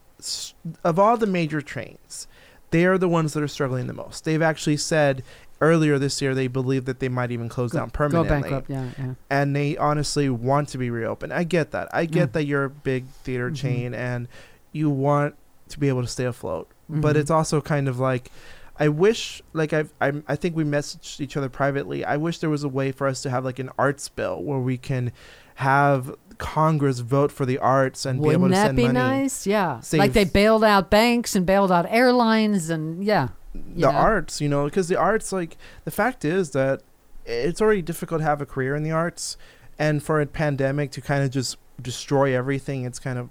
of 0.84 1.00
all 1.00 1.18
the 1.18 1.26
major 1.26 1.62
trains. 1.62 2.28
They 2.70 2.86
are 2.86 2.98
the 3.00 3.10
ones 3.10 3.34
that 3.34 3.42
are 3.42 3.48
struggling 3.48 3.88
the 3.88 3.94
most. 3.94 4.24
They've 4.24 4.42
actually 4.42 4.78
said 4.78 5.24
earlier 5.64 5.98
this 5.98 6.22
year 6.22 6.36
they 6.36 6.48
believe 6.48 6.86
that 6.86 7.00
they 7.00 7.10
might 7.10 7.32
even 7.32 7.48
close 7.50 7.72
go, 7.72 7.80
down 7.80 7.88
go 7.88 7.92
permanently, 7.94 8.42
bankrupt. 8.42 8.70
Yeah. 8.70 8.90
Yeah. 8.98 9.14
and 9.30 9.56
they 9.56 9.78
honestly 9.78 10.30
want 10.30 10.70
to 10.70 10.78
be 10.78 10.90
reopened. 10.90 11.34
I 11.34 11.44
get 11.44 11.72
that. 11.72 11.88
I 11.94 12.06
get 12.06 12.34
that 12.34 12.44
you're 12.46 12.66
a 12.66 12.70
big 12.70 13.06
theater 13.24 13.50
Mhm. 13.52 13.56
chain 13.56 13.94
and 13.94 14.28
you 14.72 14.90
want 14.90 15.36
to 15.70 15.80
be 15.80 15.88
able 15.88 16.02
to 16.02 16.08
stay 16.08 16.26
afloat, 16.26 16.68
but 16.90 17.16
Mhm. 17.16 17.20
it's 17.20 17.32
also 17.32 17.62
kind 17.62 17.88
of 17.88 18.00
like 18.00 18.32
I 18.80 18.88
wish, 18.90 19.40
like 19.54 19.72
I've, 19.72 19.94
I'm, 20.02 20.24
I 20.28 20.36
think 20.36 20.56
we 20.56 20.64
messaged 20.64 21.22
each 21.22 21.38
other 21.38 21.48
privately. 21.48 22.04
I 22.04 22.18
wish 22.18 22.40
there 22.40 22.50
was 22.50 22.64
a 22.64 22.68
way 22.68 22.92
for 22.92 23.06
us 23.08 23.22
to 23.22 23.30
have 23.30 23.46
like 23.46 23.60
an 23.60 23.70
arts 23.78 24.10
bill 24.10 24.42
where 24.42 24.58
we 24.58 24.78
can 24.80 25.12
have 25.56 26.16
Congress 26.40 26.98
vote 27.00 27.32
for 27.32 27.46
the 27.46 27.60
arts 27.60 28.04
and 28.04 28.20
Wouldn't 28.20 28.42
be 28.42 28.46
able 28.46 28.50
to 28.50 28.56
send 28.56 28.76
money. 28.78 28.88
Wouldn't 28.88 28.96
that 28.96 29.12
be 29.12 29.22
nice? 29.22 29.46
Yeah. 29.46 29.80
Save- 29.82 30.00
Like 30.00 30.14
they 30.14 30.24
bailed 30.26 30.64
out 30.64 30.90
banks 30.90 31.36
and 31.36 31.46
bailed 31.46 31.72
out 31.72 31.86
airlines 31.88 32.72
and 32.72 33.04
yeah. 33.04 33.28
The 33.54 33.82
know. 33.82 33.90
arts, 33.90 34.42
you 34.42 34.50
know, 34.50 34.66
because 34.66 34.88
the 34.88 34.98
arts, 34.98 35.32
like 35.32 35.58
the 35.86 35.92
fact 35.92 36.26
is 36.26 36.52
that 36.52 36.82
it's 37.26 37.62
already 37.62 37.82
difficult 37.82 38.22
to 38.22 38.26
have 38.26 38.42
a 38.42 38.46
career 38.46 38.76
in 38.76 38.84
the 38.84 38.92
arts, 38.92 39.38
and 39.78 40.02
for 40.04 40.20
a 40.20 40.26
pandemic 40.26 40.92
to 40.92 41.02
kind 41.02 41.24
of 41.24 41.30
just 41.30 41.58
destroy 41.82 42.36
everything, 42.36 42.84
it's 42.86 43.00
kind 43.00 43.18
of 43.20 43.30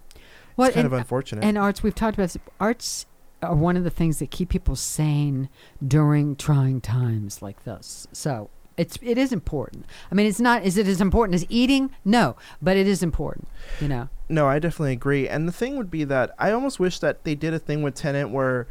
Well, 0.56 0.68
it's 0.68 0.74
kind 0.74 0.86
and- 0.86 0.94
of 0.94 0.98
unfortunate. 0.98 1.44
And 1.44 1.58
arts, 1.58 1.82
we've 1.82 1.94
talked 1.94 2.16
about 2.16 2.24
this. 2.30 2.38
Arts 2.60 3.06
are 3.42 3.54
one 3.54 3.76
of 3.76 3.82
the 3.84 3.90
things 3.90 4.18
that 4.20 4.30
keep 4.30 4.48
people 4.50 4.76
sane 4.76 5.48
during 5.86 6.36
trying 6.36 6.80
times 6.80 7.42
like 7.42 7.64
this. 7.64 8.06
So 8.12 8.48
it's 8.76 8.96
it 9.02 9.18
is 9.18 9.32
important. 9.32 9.84
I 10.10 10.14
mean, 10.14 10.26
it's 10.26 10.40
not. 10.40 10.62
Is 10.64 10.78
it 10.78 10.86
as 10.86 11.00
important 11.00 11.34
as 11.34 11.44
eating? 11.48 11.90
No, 12.04 12.36
but 12.62 12.76
it 12.76 12.86
is 12.86 13.02
important. 13.02 13.48
You 13.80 13.88
know. 13.88 14.08
No, 14.28 14.46
I 14.48 14.60
definitely 14.60 14.92
agree. 14.92 15.28
And 15.28 15.46
the 15.48 15.52
thing 15.52 15.76
would 15.76 15.90
be 15.90 16.04
that 16.04 16.34
I 16.38 16.52
almost 16.52 16.78
wish 16.80 17.00
that 17.00 17.24
they 17.24 17.34
did 17.34 17.52
a 17.52 17.58
thing 17.58 17.82
with 17.82 17.94
Tenet 17.96 18.30
where 18.30 18.66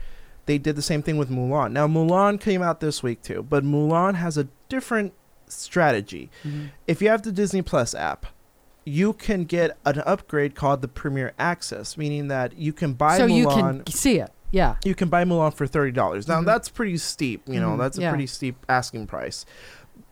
they 0.46 0.58
did 0.58 0.76
the 0.76 0.82
same 0.82 1.02
thing 1.02 1.18
with 1.18 1.30
Mulan. 1.30 1.72
Now 1.72 1.88
Mulan 1.88 2.40
came 2.40 2.62
out 2.62 2.80
this 2.80 3.02
week 3.04 3.22
too, 3.22 3.44
but 3.44 3.64
Mulan 3.64 4.16
has 4.16 4.38
a 4.38 4.48
different 4.70 5.14
strategy. 5.48 6.30
If 6.88 7.02
you 7.02 7.10
have 7.10 7.22
the 7.24 7.32
Disney 7.32 7.62
Plus 7.62 7.94
app, 7.94 8.26
you 8.86 9.14
can 9.14 9.44
get 9.44 9.78
an 9.86 10.00
upgrade 10.06 10.56
called 10.56 10.82
the 10.82 10.88
Premier 10.88 11.34
Access, 11.38 11.98
meaning 11.98 12.30
that 12.30 12.58
you 12.58 12.74
can 12.74 12.94
buy 12.94 13.20
Mulan. 13.20 13.20
so 13.20 13.28
Mulan. 13.28 13.78
you 13.78 13.84
can 13.84 13.94
see 13.94 14.20
it. 14.20 14.32
Yeah. 14.54 14.76
you 14.84 14.96
can 14.96 15.08
buy 15.08 15.24
Mulan 15.24 15.54
for 15.54 15.66
thirty 15.66 15.92
dollars. 15.94 16.28
Now 16.28 16.42
Mhm. 16.42 16.46
that's 16.46 16.68
pretty 16.68 16.98
steep. 16.98 17.42
You 17.48 17.62
know, 17.62 17.70
Mhm, 17.72 17.78
that's 17.80 17.98
a 17.98 18.02
yeah. 18.02 18.10
pretty 18.10 18.28
steep 18.28 18.58
asking 18.68 19.08
price. 19.08 19.46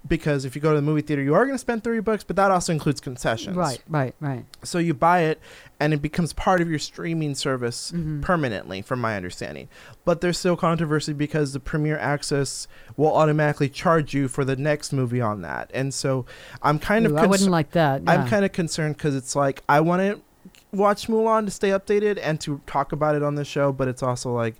Because 0.07 0.45
if 0.45 0.55
you 0.55 0.61
go 0.61 0.69
to 0.69 0.77
the 0.77 0.81
movie 0.81 1.01
theater, 1.01 1.21
you 1.21 1.33
are 1.35 1.43
going 1.45 1.55
to 1.55 1.59
spend 1.59 1.83
thirty 1.83 1.99
bucks, 1.99 2.23
but 2.23 2.37
that 2.37 2.51
also 2.51 2.71
includes 2.71 3.01
concessions. 3.01 3.57
Right. 3.57 3.81
Right. 3.89 4.15
Right. 4.21 4.45
So 4.63 4.79
you 4.79 4.93
buy 4.93 5.21
it, 5.23 5.41
and 5.77 5.93
it 5.93 6.01
becomes 6.01 6.31
part 6.31 6.61
of 6.61 6.69
your 6.69 6.79
streaming 6.79 7.35
service 7.35 7.91
Mhm. 7.93 8.21
permanently, 8.21 8.81
from 8.81 9.01
my 9.01 9.17
understanding. 9.17 9.67
But 10.05 10.21
there's 10.21 10.37
still 10.39 10.55
controversy 10.55 11.11
because 11.11 11.51
the 11.51 11.59
Premier 11.59 11.97
Access 11.97 12.67
will 12.95 13.13
automatically 13.13 13.67
charge 13.67 14.13
you 14.13 14.29
for 14.29 14.45
the 14.45 14.55
next 14.55 14.93
movie 14.93 15.19
on 15.21 15.41
that, 15.41 15.69
and 15.73 15.93
so 15.93 16.25
I'm 16.61 16.79
kind 16.79 17.05
of 17.05 17.11
Ooh, 17.11 17.17
I 17.17 17.25
wouldn't 17.25 17.51
like 17.51 17.71
that. 17.71 18.01
I'm 18.07 18.25
kind 18.25 18.45
of 18.45 18.53
concerned 18.53 18.95
because 18.95 19.15
it's 19.15 19.35
like 19.35 19.63
I 19.67 19.81
want 19.81 20.01
to 20.01 20.21
watch 20.71 21.07
Mulan 21.07 21.43
to 21.45 21.51
stay 21.51 21.69
updated 21.69 22.19
and 22.23 22.39
to 22.41 22.61
talk 22.67 22.93
about 22.93 23.15
it 23.15 23.23
on 23.23 23.35
the 23.35 23.43
show, 23.43 23.73
but 23.73 23.87
it's 23.89 24.01
also 24.03 24.31
like, 24.31 24.55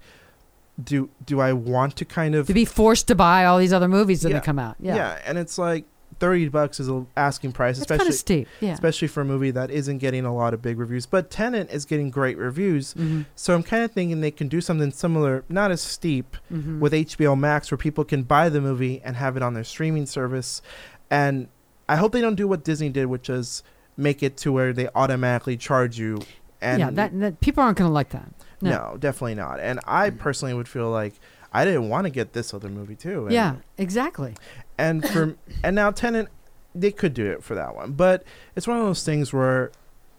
do 0.83 1.09
do 1.25 1.39
I 1.39 1.53
want 1.53 1.95
to 1.97 2.05
kind 2.05 2.35
of 2.35 2.47
to 2.47 2.53
be 2.53 2.65
forced 2.65 3.07
to 3.07 3.15
buy 3.15 3.45
all 3.45 3.57
these 3.57 3.73
other 3.73 3.87
movies 3.87 4.21
that 4.21 4.31
Yeah. 4.31 4.39
come 4.39 4.59
out. 4.59 4.75
Yeah. 4.79 4.95
yeah, 4.95 5.19
and 5.25 5.37
it's 5.37 5.57
like 5.57 5.85
thirty 6.19 6.47
bucks 6.49 6.79
is 6.81 6.89
a 6.89 7.05
asking 7.15 7.53
price, 7.53 7.77
It's 7.77 7.87
kind 7.87 8.01
especially 8.01 8.13
of 8.15 8.19
steep. 8.19 8.47
Yeah. 8.59 8.73
especially 8.73 9.07
for 9.07 9.21
a 9.21 9.25
movie 9.25 9.51
that 9.51 9.71
isn't 9.71 9.99
getting 9.99 10.25
a 10.25 10.33
lot 10.35 10.53
of 10.53 10.61
big 10.61 10.77
reviews. 10.77 11.05
But 11.05 11.29
Tenet 11.31 11.69
is 11.71 11.85
getting 11.85 12.09
great 12.09 12.37
reviews, 12.37 12.93
Mhm. 12.93 13.25
so 13.35 13.55
I'm 13.55 13.63
kind 13.63 13.83
of 13.83 13.91
thinking 13.91 14.19
they 14.21 14.31
can 14.31 14.47
do 14.49 14.59
something 14.61 14.91
similar, 14.91 15.43
not 15.49 15.71
as 15.71 15.81
steep, 15.81 16.35
Mhm. 16.51 16.79
with 16.79 16.93
HBO 16.93 17.35
Max, 17.37 17.71
where 17.71 17.77
people 17.77 18.03
can 18.03 18.23
buy 18.23 18.49
the 18.49 18.59
movie 18.59 19.01
and 19.03 19.15
have 19.15 19.37
it 19.37 19.43
on 19.43 19.53
their 19.53 19.63
streaming 19.63 20.05
service. 20.05 20.61
And 21.09 21.47
I 21.87 21.95
hope 21.95 22.11
they 22.11 22.21
don't 22.21 22.35
do 22.35 22.47
what 22.47 22.63
Disney 22.63 22.89
did, 22.89 23.05
which 23.05 23.29
is 23.29 23.63
make 23.95 24.21
it 24.21 24.35
to 24.37 24.51
where 24.51 24.73
they 24.73 24.89
automatically 24.95 25.57
charge 25.57 25.97
you. 25.97 26.19
And 26.61 26.79
yeah. 26.81 26.89
That, 26.91 27.17
that 27.21 27.39
people 27.39 27.63
aren't 27.63 27.77
going 27.77 27.89
to 27.89 27.93
like 27.93 28.09
that. 28.09 28.29
No. 28.61 28.69
no. 28.91 28.97
definitely 28.97 29.35
not. 29.35 29.59
And 29.59 29.79
I 29.85 30.09
personally 30.09 30.53
would 30.53 30.67
feel 30.67 30.89
like 30.89 31.13
I 31.53 31.65
didn't 31.65 31.89
want 31.89 32.05
to 32.05 32.09
get 32.09 32.33
this 32.33 32.53
other 32.53 32.69
movie 32.69 32.95
too. 32.95 33.23
And, 33.25 33.31
Yeah. 33.33 33.55
Exactly. 33.77 34.35
and 34.77 35.07
for 35.07 35.35
and 35.63 35.75
now 35.75 35.91
Tenet, 35.91 36.27
they 36.75 36.91
could 36.91 37.13
do 37.13 37.25
it 37.31 37.43
for 37.43 37.55
that 37.55 37.75
one, 37.75 37.93
but 37.93 38.23
it's 38.55 38.67
one 38.67 38.77
of 38.77 38.85
those 38.85 39.03
things 39.03 39.33
where 39.33 39.71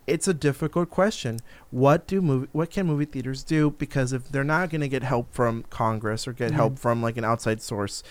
it's 0.06 0.26
a 0.26 0.34
difficult 0.34 0.90
question. 0.90 1.38
What 1.70 2.08
do 2.08 2.20
movie? 2.20 2.48
What 2.50 2.70
can 2.70 2.86
movie 2.86 3.04
theaters 3.04 3.44
do? 3.44 3.70
Because 3.70 4.12
if 4.12 4.28
they're 4.28 4.42
not 4.42 4.70
going 4.70 4.80
to 4.80 4.88
get 4.88 5.04
help 5.04 5.32
from 5.32 5.62
Congress 5.70 6.26
or 6.26 6.32
get 6.32 6.50
Mhm. 6.50 6.54
help 6.54 6.78
from 6.80 7.00
like 7.00 7.16
an 7.16 7.24
outside 7.24 7.62
source. 7.62 8.02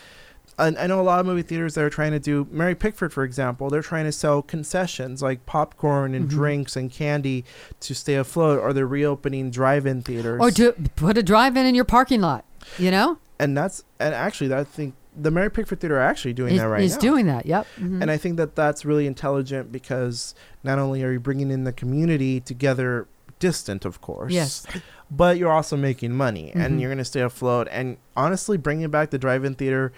I, 0.60 0.68
I 0.84 0.88
know 0.88 0.99
a 0.99 1.03
lot 1.03 1.20
of 1.20 1.26
movie 1.26 1.41
theaters 1.41 1.74
that 1.76 1.84
are 1.84 1.89
trying 1.89 2.12
to 2.12 2.20
do 2.20 2.47
Mary 2.51 2.76
Pickford, 2.76 3.12
for 3.14 3.24
example. 3.24 3.70
They're 3.70 3.82
trying 3.82 4.05
to 4.05 4.12
sell 4.12 4.41
concessions 4.41 5.22
like 5.22 5.45
popcorn 5.45 6.14
and 6.14 6.26
Mhm. 6.28 6.30
drinks 6.30 6.76
and 6.76 6.91
candy 6.91 7.45
to 7.80 7.95
stay 7.95 8.16
afloat, 8.16 8.60
or 8.60 8.74
they're 8.74 8.86
reopening 8.88 9.49
drive-in 9.51 10.01
theaters. 10.03 10.39
Or 10.41 10.51
to 10.51 10.74
put 10.95 11.18
a 11.18 11.24
drive-in 11.24 11.66
in 11.66 11.74
your 11.76 11.86
parking 11.86 12.22
lot. 12.22 12.45
You 12.78 12.91
know. 12.91 13.18
and 13.41 13.55
that's 13.57 13.84
and 14.01 14.14
actually, 14.14 14.53
I 14.53 14.66
think 14.66 14.95
the 15.18 15.32
Mary 15.32 15.49
Pickford 15.49 15.80
Theater 15.80 15.97
are 15.97 16.01
actually 16.01 16.34
doing 16.34 16.53
Is, 16.55 16.60
that 16.62 16.68
right 16.68 16.84
is 16.84 16.95
now. 16.95 16.99
doing 16.99 17.26
that. 17.28 17.45
Yep. 17.45 17.66
Mhm. 17.80 18.01
And 18.01 18.12
I 18.12 18.18
think 18.18 18.36
that 18.38 18.55
that's 18.55 18.84
really 18.86 19.07
intelligent 19.07 19.72
because 19.72 20.36
not 20.64 20.78
only 20.78 21.03
are 21.03 21.12
you 21.12 21.20
bringing 21.22 21.49
in 21.51 21.64
the 21.64 21.72
community 21.74 22.39
together, 22.41 23.07
distant, 23.39 23.86
of 23.86 24.01
course, 24.01 24.34
Yes. 24.34 24.66
but 25.10 25.38
you're 25.38 25.51
also 25.51 25.78
making 25.78 26.14
money 26.14 26.51
Mhm. 26.53 26.66
and 26.66 26.82
you're 26.82 26.89
going 26.89 26.97
to 26.99 27.05
stay 27.05 27.22
afloat. 27.22 27.68
And 27.72 27.95
honestly, 28.18 28.57
bringing 28.57 28.89
back 28.89 29.10
the 29.10 29.18
drive-in 29.18 29.55
theater 29.55 29.93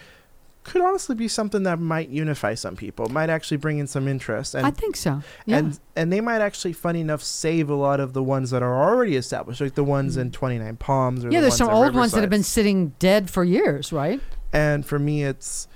could 0.63 0.81
honestly 0.81 1.15
be 1.15 1.27
something 1.27 1.63
that 1.63 1.79
might 1.79 2.09
unify 2.09 2.53
some 2.53 2.75
people. 2.75 3.09
Might 3.09 3.29
actually 3.31 3.57
bring 3.57 3.79
in 3.79 3.87
some 3.87 4.07
interest, 4.07 4.53
and 4.53 4.65
I 4.65 4.71
think 4.71 4.95
so. 4.95 5.21
Yeah. 5.45 5.57
and 5.57 5.79
and 5.95 6.13
they 6.13 6.21
might 6.21 6.41
actually, 6.41 6.73
funny 6.73 7.01
enough, 7.01 7.23
save 7.23 7.69
a 7.69 7.75
lot 7.75 7.99
of 7.99 8.13
the 8.13 8.21
ones 8.21 8.51
that 8.51 8.61
are 8.61 8.83
already 8.89 9.15
established, 9.15 9.59
like 9.61 9.73
the 9.75 9.83
ones 9.83 10.17
in 10.17 10.31
Twenty 10.31 10.59
Nine 10.59 10.77
Palms. 10.77 11.25
Or 11.25 11.29
Mm. 11.29 11.33
yeah, 11.33 11.39
the 11.39 11.45
there's 11.45 11.57
some 11.57 11.69
old 11.69 11.95
ones 11.95 12.11
that 12.11 12.21
have 12.21 12.29
been 12.29 12.43
sitting 12.43 12.89
dead 12.99 13.29
for 13.29 13.43
years, 13.43 13.91
right? 13.91 14.21
And 14.53 14.85
for 14.85 14.99
me, 14.99 15.23
it's 15.23 15.67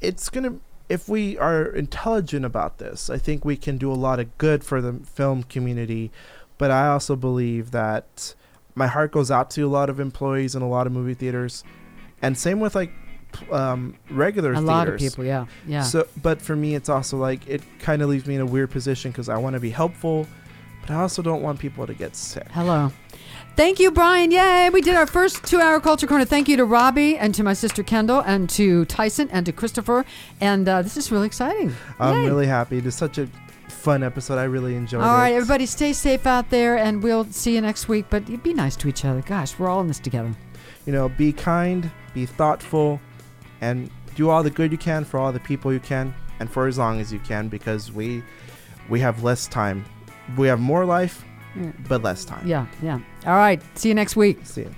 it's 0.00 0.28
gonna. 0.28 0.54
If 0.88 1.08
we 1.08 1.38
are 1.38 1.66
intelligent 1.66 2.44
about 2.44 2.78
this, 2.78 3.10
I 3.10 3.18
think 3.18 3.44
we 3.44 3.56
can 3.56 3.78
do 3.78 3.92
a 3.92 3.94
lot 3.94 4.18
of 4.18 4.36
good 4.38 4.64
for 4.64 4.80
the 4.80 4.94
film 5.04 5.44
community. 5.44 6.10
But 6.58 6.70
I 6.70 6.88
also 6.88 7.16
believe 7.16 7.70
that 7.70 8.34
my 8.74 8.86
heart 8.86 9.12
goes 9.12 9.30
out 9.30 9.50
to 9.52 9.62
a 9.62 9.68
lot 9.68 9.88
of 9.90 10.00
employees 10.00 10.54
in 10.54 10.62
a 10.62 10.68
lot 10.68 10.86
of 10.86 10.92
movie 10.92 11.14
theaters, 11.14 11.62
and 12.22 12.36
same 12.36 12.60
with 12.60 12.74
like 12.74 12.92
um, 13.50 13.96
regular 14.10 14.50
A 14.50 14.54
theaters. 14.54 14.66
lot 14.68 14.88
of 14.88 14.98
people, 14.98 15.24
yeah, 15.24 15.46
yeah. 15.66 15.82
So, 15.82 16.06
but 16.22 16.40
for 16.42 16.56
me, 16.56 16.74
it's 16.74 16.88
also 16.88 17.16
like 17.16 17.46
it 17.48 17.62
kind 17.78 18.02
of 18.02 18.08
leaves 18.08 18.26
me 18.26 18.34
in 18.36 18.40
a 18.40 18.46
weird 18.46 18.70
position 18.70 19.10
because 19.10 19.28
I 19.28 19.36
want 19.36 19.54
to 19.54 19.60
be 19.60 19.70
helpful, 19.70 20.26
but 20.82 20.90
I 20.90 20.94
also 21.00 21.22
don't 21.22 21.42
want 21.42 21.58
people 21.58 21.86
to 21.86 21.94
get 21.94 22.16
sick. 22.16 22.46
Hello. 22.52 22.92
Thank 23.56 23.80
you, 23.80 23.90
Brayan. 23.90 24.30
Yay! 24.30 24.70
We 24.70 24.80
did 24.80 24.94
our 24.94 25.06
first 25.06 25.44
two-hour 25.44 25.80
culture 25.80 26.06
corner. 26.06 26.24
Thank 26.24 26.48
you 26.48 26.56
to 26.56 26.64
Robbie 26.64 27.18
and 27.18 27.34
to 27.34 27.42
my 27.42 27.52
sister 27.52 27.82
Kendall 27.82 28.20
and 28.20 28.48
to 28.50 28.84
Tysen 28.86 29.28
and 29.32 29.44
to 29.44 29.52
Krystofer. 29.52 30.04
And 30.40 30.68
uh, 30.68 30.82
this 30.82 30.96
is 30.96 31.10
really 31.12 31.26
exciting. 31.26 31.74
I'm 31.98 32.22
Yay. 32.22 32.26
really 32.26 32.46
happy. 32.46 32.78
It's 32.78 32.96
such 32.96 33.18
a 33.18 33.28
fun 33.68 34.02
episode. 34.02 34.38
I 34.38 34.44
really 34.44 34.76
enjoyed 34.76 35.02
All 35.02 35.14
it. 35.14 35.18
right, 35.18 35.34
everybody, 35.34 35.66
stay 35.66 35.92
safe 35.92 36.26
out 36.26 36.48
there, 36.50 36.78
and 36.78 37.02
we'll 37.02 37.24
see 37.26 37.54
you 37.54 37.60
next 37.60 37.88
week. 37.88 38.06
But 38.08 38.42
be 38.42 38.54
nice 38.54 38.76
to 38.76 38.88
each 38.88 39.04
other. 39.04 39.20
Gosh, 39.22 39.58
we're 39.58 39.68
all 39.68 39.80
in 39.80 39.88
this 39.88 39.98
together. 39.98 40.32
you 40.86 40.92
know, 40.92 41.08
be 41.08 41.32
kind, 41.32 41.90
be 42.14 42.26
thoughtful, 42.26 43.00
and 43.60 43.90
do 44.14 44.30
all 44.30 44.42
the 44.42 44.50
good 44.50 44.72
you 44.72 44.78
can 44.78 45.04
for 45.04 45.18
all 45.18 45.32
the 45.32 45.40
people 45.40 45.72
you 45.72 45.80
can, 45.80 46.14
and 46.40 46.50
for 46.50 46.66
as 46.66 46.78
long 46.78 47.00
as 47.00 47.12
you 47.12 47.18
can, 47.20 47.48
because 47.48 47.92
we 47.92 48.22
we 48.88 49.00
have 49.00 49.22
less 49.22 49.46
time. 49.46 49.84
We 50.36 50.48
have 50.48 50.60
more 50.60 50.84
life, 50.84 51.24
but 51.88 52.02
less 52.02 52.24
time. 52.24 52.46
Yeah, 52.46 52.66
yeah. 52.82 53.00
All 53.26 53.36
right. 53.36 53.60
See 53.76 53.88
you 53.88 53.94
next 53.94 54.16
week. 54.16 54.38
See 54.44 54.62
you. 54.62 54.74